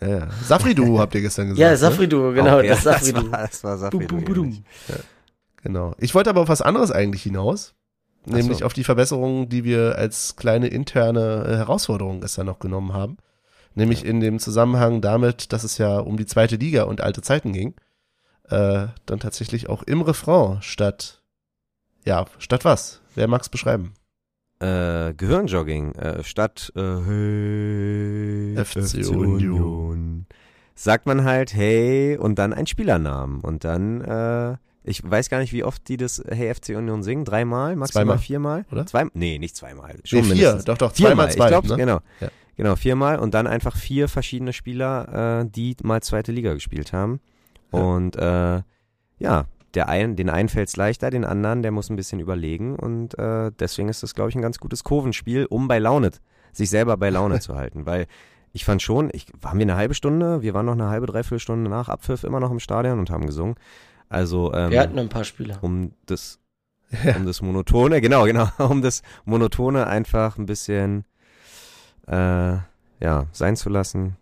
[0.00, 0.28] Ja, ja.
[0.48, 1.60] Safri-Duo habt ihr gestern gesagt.
[1.60, 1.76] Ja, ne?
[1.76, 3.30] Safri-Duo, genau, Okay, das das Safri-Duo.
[3.30, 4.64] war, das war Bum, Safri bum, budum.
[5.62, 5.94] Genau.
[5.98, 7.74] Ich wollte aber auf was anderes eigentlich hinaus.
[8.22, 8.36] Ach so.
[8.36, 13.16] Nämlich auf die Verbesserungen, die wir als kleine interne äh, Herausforderung gestern noch genommen haben.
[13.74, 17.52] Nämlich in dem Zusammenhang damit, dass es ja um die zweite Liga und alte Zeiten
[17.52, 17.74] ging.
[18.48, 21.22] Äh, dann tatsächlich auch im Refrain statt,
[22.04, 23.00] ja, statt was?
[23.14, 23.94] Wer mag's beschreiben?
[24.58, 30.26] Äh, Gehirnjogging, äh, statt äh, hey, FC Union.
[30.74, 35.52] Sagt man halt hey und dann ein Spielernamen und dann äh, Ich weiß gar nicht,
[35.52, 37.24] wie oft die das Hey FC Union singen.
[37.24, 38.64] Dreimal, maximal Zweimal, viermal?
[38.72, 38.86] oder?
[38.86, 39.94] Zwei, nee, nicht zweimal.
[39.94, 40.64] Nee, Schon vier, mindestens.
[40.64, 41.44] doch, doch, Viermal, zweimal zwei.
[41.44, 41.76] ich glaube, ne?
[41.76, 42.00] genau.
[42.20, 42.28] Ja.
[42.56, 47.20] Genau, viermal und dann einfach vier verschiedene Spieler, äh, die mal zweite Liga gespielt haben.
[47.72, 47.78] Ja.
[47.78, 48.62] Und äh,
[49.18, 53.18] ja, der einen, den einen fällt's leichter, den anderen, der muss ein bisschen überlegen und
[53.18, 56.10] äh, deswegen ist das, glaube ich, ein ganz gutes Kurvenspiel, um bei Laune,
[56.52, 57.86] sich selber bei Laune zu halten.
[57.86, 58.06] Weil
[58.52, 61.38] ich fand schon, ich, waren wir eine halbe Stunde, wir waren noch eine halbe, dreiviertel
[61.38, 63.54] Stunde nach Abpfiff immer noch im Stadion und haben gesungen.
[64.10, 65.58] Also ähm, Wir hatten ein paar Spieler.
[65.62, 66.38] um das
[67.04, 67.16] Ja.
[67.16, 71.04] um das Monotone, genau, genau, um das Monotone einfach ein bisschen
[72.08, 72.56] äh,
[73.00, 74.16] ja, sein zu lassen,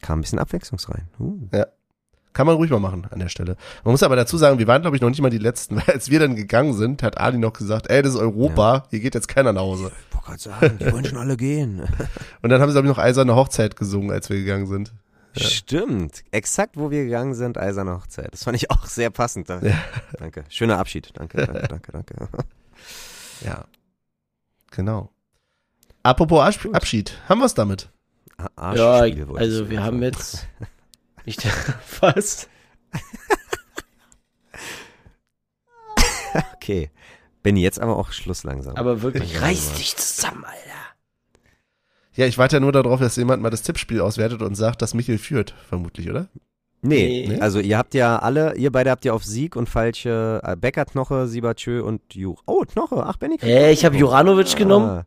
[0.00, 1.08] kam ein bisschen Abwechslung rein.
[1.18, 1.48] Uh.
[2.32, 3.56] Kann man ruhig mal machen an der Stelle.
[3.84, 5.84] Man muss aber dazu sagen, wir waren, glaube ich, noch nicht mal die Letzten, weil
[5.94, 9.14] als wir dann gegangen sind, hat Ali noch gesagt, ey, das ist Europa, hier geht
[9.14, 9.92] jetzt keiner nach Hause.
[10.10, 11.82] Ich wollte gerade sagen, die wollen schon alle gehen.
[12.42, 14.92] Und dann haben sie, glaube ich, noch Eiserne Hochzeit gesungen, als wir gegangen sind.
[15.36, 15.46] Ja.
[15.48, 18.32] Stimmt, exakt wo wir gegangen sind, Eiserne Hochzeit.
[18.32, 19.48] Das fand ich auch sehr passend.
[19.48, 19.60] Da.
[19.60, 19.76] Ja.
[20.18, 21.10] Danke, schöner Abschied.
[21.14, 22.28] Danke, danke, danke, danke.
[23.40, 23.64] Ja.
[24.70, 25.10] Genau.
[26.02, 26.74] Apropos Abs Gut.
[26.74, 27.90] Abschied, haben wir es damit?
[28.56, 28.92] A- Ja,
[29.36, 29.80] also wir sagen.
[29.82, 30.46] haben jetzt
[31.24, 31.42] nicht
[31.86, 32.48] fast.
[36.54, 36.90] Okay.
[37.42, 38.76] Benny, jetzt aber auch Schluss langsam.
[38.76, 40.58] Aber wirklich, reiß dich zusammen, Alter.
[42.16, 44.94] Ja, ich warte ja nur darauf, dass jemand mal das Tippspiel auswertet und sagt, dass
[44.94, 46.28] Michael führt, vermutlich, oder?
[46.82, 47.40] Nee, Nee.
[47.40, 50.84] also ihr habt ja alle, ihr beide habt ja auf Sieg und falsche äh, Becker,
[50.84, 52.36] Knoche, Siebertschö und Jur.
[52.46, 53.38] Oh, Knoche, ach Benny.
[53.42, 54.00] Äh, ich habe Punkt.
[54.02, 54.88] Juranovic genommen.
[54.88, 55.06] Ah.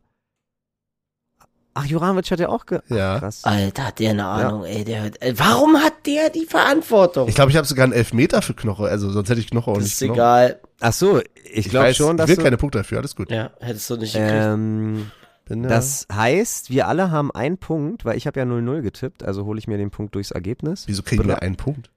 [1.74, 3.20] Ach, Juranovic hat ja auch ge Ja.
[3.20, 3.44] krass.
[3.44, 4.84] Alter, hat der eine Ahnung, ey.
[4.84, 7.28] Der äh, warum hat der die Verantwortung?
[7.28, 9.74] Ich glaube, ich habe sogar einen Elfmeter für Knoche, also sonst hätte ich Knoche auch
[9.74, 10.18] das nicht ist genommen.
[10.18, 10.60] egal.
[10.80, 11.20] Ach so,
[11.52, 13.30] ich, glaube weiß, schon, dass ich will du, keine Punkte dafür, alles gut.
[13.30, 14.32] Ja, hättest du nicht gekriegt.
[14.34, 15.10] ähm,
[15.48, 19.22] Bin, ja, das heißt, wir alle haben einen Punkt, weil ich habe ja 0-0 getippt,
[19.22, 20.86] also hole ich mir den Punkt durchs Ergebnis.
[20.86, 21.90] wieso kriegen Bra- wir einen Punkt?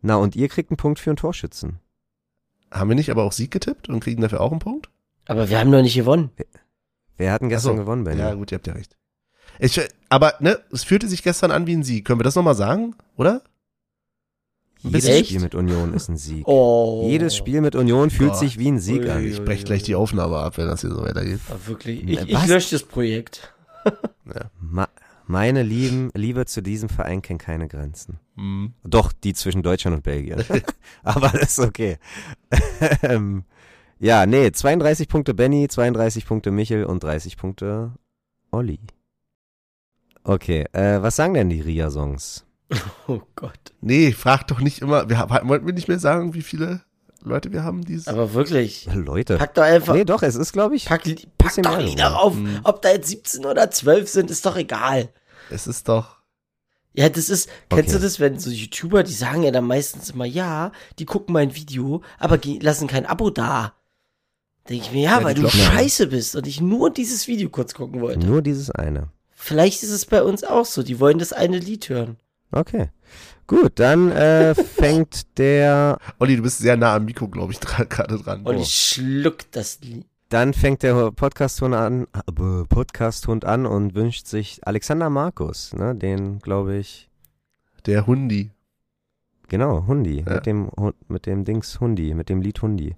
[0.00, 1.78] Na, und ihr kriegt einen Punkt für einen Torschützen.
[2.70, 4.88] Haben wir nicht aber auch Sieg getippt und kriegen dafür auch einen Punkt?
[5.26, 6.30] Aber wir haben noch nicht gewonnen.
[7.18, 7.82] Wer hat denn gestern so.
[7.82, 8.20] gewonnen, Benny?
[8.20, 8.96] Ja, gut, ihr habt ja recht.
[9.58, 12.06] Ich, aber, ne, es fühlte sich gestern an wie ein Sieg.
[12.06, 13.42] Können wir das nochmal sagen, oder?
[14.82, 15.26] Jedes Echt?
[15.28, 16.46] Spiel mit Union ist ein Sieg.
[16.46, 17.06] Oh.
[17.08, 18.34] Jedes Spiel mit Union fühlt Oh.
[18.34, 19.10] sich wie ein Sieg Ui.
[19.10, 19.24] an.
[19.24, 21.40] Ich breche gleich die Aufnahme ab, wenn das hier so weitergeht.
[21.50, 22.02] Ah, wirklich.
[22.04, 22.48] Ne, Ich, ich was?
[22.48, 23.54] lösche das Projekt.
[24.60, 24.88] Ma
[25.28, 28.18] meine Lieben, Liebe zu diesem Verein kennt keine Grenzen.
[28.36, 28.74] Hm.
[28.82, 30.44] Doch, die zwischen Deutschland und Belgien.
[31.04, 31.96] Aber das ist okay.
[33.02, 33.44] ähm,
[34.00, 37.92] ja, nee, 32 Punkte Benny, 32 Punkte Michel und 30 Punkte
[38.50, 38.80] Olli.
[40.24, 42.44] Okay, äh, was sagen denn die Ria-Songs?
[43.08, 43.58] Oh Gott.
[43.80, 45.08] Nee, frag doch nicht immer.
[45.08, 46.82] Wir, haben- wollten wir nicht mehr sagen, wie viele
[47.22, 47.84] Leute wir haben?
[47.84, 48.88] Dieses Aber wirklich.
[48.92, 49.36] Leute.
[49.38, 49.94] Pack doch einfach.
[49.94, 51.02] Nee, doch, es ist, glaube ich, Pack,
[51.38, 52.34] pack doch Lieder auf.
[52.34, 52.60] Mhm.
[52.64, 55.08] Ob da jetzt 17 oder 12 sind, ist doch egal.
[55.50, 56.16] es ist doch.
[56.94, 57.98] Ja, das ist, kennst Okay.
[57.98, 61.54] du das, wenn so YouTuber, die sagen ja dann meistens immer, ja, die gucken mein
[61.54, 63.72] Video, aber lassen kein Abo da.
[64.68, 65.58] Denke ich mir, ja, Ja, weil du Glocken.
[65.58, 68.26] scheiße bist und ich nur dieses Video kurz gucken wollte.
[68.26, 69.08] nur dieses eine.
[69.30, 72.16] Vielleicht ist es bei uns auch so, die wollen das eine Lied hören.
[72.52, 72.90] Okay.
[73.46, 77.84] Gut, dann äh, fängt der Olli, du bist sehr nah am Mikro, glaube ich, dra-
[77.84, 78.42] gerade dran.
[78.44, 78.60] Und Oh.
[78.60, 80.06] ich schluck das Lied.
[80.28, 86.38] Dann fängt der Podcast-Hund an, äh, Podcast-Hund an und wünscht sich Alexander Markus, ne, den,
[86.38, 87.10] glaube ich,
[87.84, 88.50] Der Hundi.
[89.48, 90.34] genau, Hundi, Ja.
[90.34, 90.70] mit dem,
[91.08, 92.96] mit dem Dings Hundi, mit dem Lied Hundi.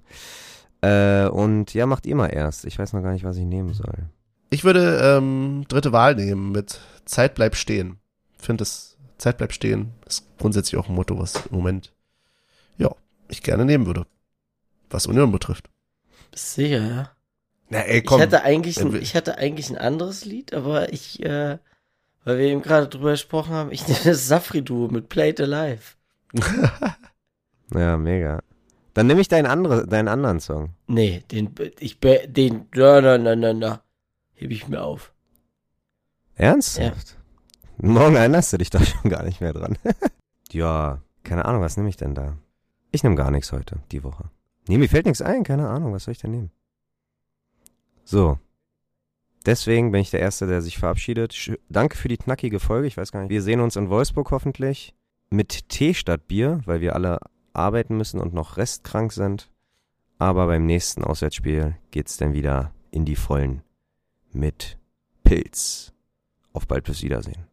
[0.80, 2.66] Äh, und ja, macht ihr mal erst.
[2.66, 3.94] Ich weiß noch gar nicht, was ich nehmen soll.
[4.50, 7.96] Ich würde ähm, dritte Wahl nehmen mit Zeit bleibt stehen.
[8.38, 11.92] Finde das Zeit bleibt stehen ist grundsätzlich auch ein Motto, was im Moment,
[12.76, 12.90] ja,
[13.28, 14.06] ich gerne nehmen würde.
[14.90, 15.68] Was Union betrifft.
[16.30, 17.10] Bist sicher, ja?
[17.68, 18.18] Na ey, komm.
[18.18, 21.58] Ich hatte eigentlich ein, ich hatte eigentlich ein anderes Lied, aber ich, äh,
[22.24, 25.94] weil wir eben gerade drüber gesprochen haben, ich nehme das Safri-Duo mit Play It Alive.
[27.72, 28.42] Ja, mega.
[28.92, 30.74] Dann nehme ich deinen, andere, deinen anderen Song.
[30.86, 33.82] Nee, den, ich, den, na, na, na, na, na,
[34.34, 35.12] hebe ich mir auf.
[36.36, 37.16] Ernsthaft?
[37.78, 39.76] Morgen erinnerst du dich doch schon gar nicht mehr dran.
[40.52, 42.36] ja, keine Ahnung, was nehme ich denn da?
[42.92, 44.30] Ich nehme gar nichts heute, die Woche.
[44.68, 46.50] Nee, mir fällt nichts ein, keine Ahnung, was soll ich denn nehmen?
[48.04, 48.38] So.
[49.46, 51.34] Deswegen bin ich der Erste, der sich verabschiedet.
[51.34, 52.86] Sch Danke für die knackige Folge.
[52.86, 53.30] Ich weiß gar nicht.
[53.30, 54.94] Wir sehen uns in Wolfsburg hoffentlich
[55.28, 57.18] mit Tee statt Bier, weil wir alle
[57.52, 59.50] arbeiten müssen und noch restkrank sind.
[60.18, 63.62] Aber beim nächsten Auswärtsspiel geht's dann wieder in die Vollen
[64.32, 64.78] mit
[65.24, 65.92] Pilz.
[66.52, 67.46] Auf bald fürs Wiedersehen.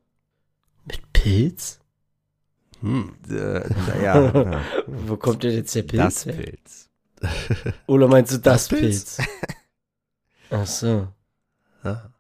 [1.22, 1.80] Pilz?
[2.82, 3.14] Hm.
[3.30, 3.34] Äh,
[3.88, 4.62] naja, ja.
[4.88, 6.34] Wo kommt denn jetzt der Pilz das her?
[6.34, 6.90] Pilz.
[7.88, 9.18] Oder meinst du das, Das Pilz?
[9.18, 9.30] Pilz?
[10.50, 11.08] Ach so.
[11.84, 12.12] Ja,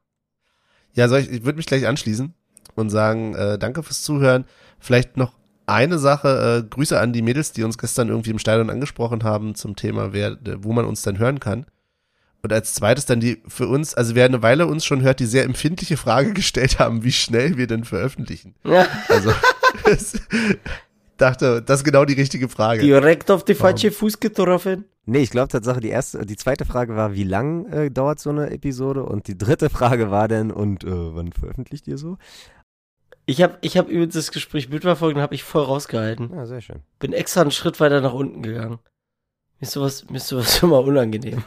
[0.93, 2.33] ja ich, ich würde mich gleich anschließen
[2.75, 4.45] und sagen, äh, danke fürs Zuhören.
[4.79, 5.33] Vielleicht noch
[5.65, 9.55] eine Sache, äh, Grüße an die Mädels, die uns gestern irgendwie im Stadion angesprochen haben
[9.55, 11.65] zum Thema, wer, wo man uns dann hören kann.
[12.43, 15.25] Und als zweites dann die für uns, also wer eine Weile uns schon hört, die
[15.25, 18.55] sehr empfindliche Frage gestellt haben, wie schnell wir denn veröffentlichen.
[18.63, 18.87] Ja.
[19.07, 19.31] Also
[21.17, 22.81] dachte, das ist genau die richtige Frage.
[22.81, 24.85] Direkt auf die falsche Fuß getroffen.
[25.05, 28.29] Nee, ich glaube Tatsache, die erste, die zweite Frage war, wie lang äh, dauert so
[28.29, 29.03] eine Episode?
[29.03, 32.17] Und die dritte Frage war dann, und äh, wann veröffentlicht ihr so?
[33.25, 36.31] Ich habe ich hab übrigens das Gespräch mitverfolgt und habe ich voll rausgehalten.
[36.33, 36.81] Ja, sehr schön.
[36.99, 38.79] Bin extra einen Schritt weiter nach unten gegangen.
[39.59, 41.43] Mir ist sowas, mir ist sowas immer unangenehm.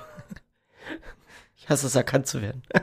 [1.64, 2.62] Ich hasse es, erkannt zu werden.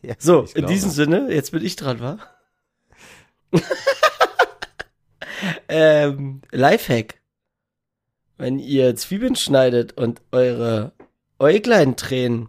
[0.00, 2.18] Ja, So, in diesem Sinne, jetzt bin ich dran, wa?
[5.68, 7.20] ähm, Lifehack.
[8.38, 10.92] Wenn ihr Zwiebeln schneidet und eure
[11.40, 12.48] Äuglein tränen,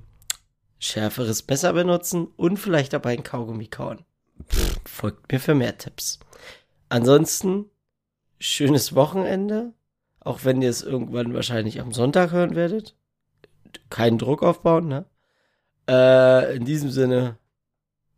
[0.78, 4.06] schärferes Messer benutzen und vielleicht dabei ein Kaugummi kauen.
[4.86, 6.20] Folgt mir für mehr Tipps.
[6.90, 7.66] Ansonsten,
[8.38, 9.74] schönes Wochenende.
[10.20, 12.96] Auch wenn ihr es irgendwann wahrscheinlich am Sonntag hören werdet.
[13.90, 15.06] Keinen Druck aufbauen, ne?
[15.90, 17.38] Äh, in diesem Sinne,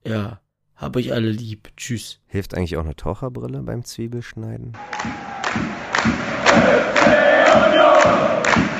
[0.05, 0.39] ja,
[0.75, 1.69] hab euch alle lieb.
[1.77, 2.19] Tschüss.
[2.27, 4.73] Hilft eigentlich auch eine Taucherbrille beim Zwiebelschneiden?
[7.55, 8.74] Union!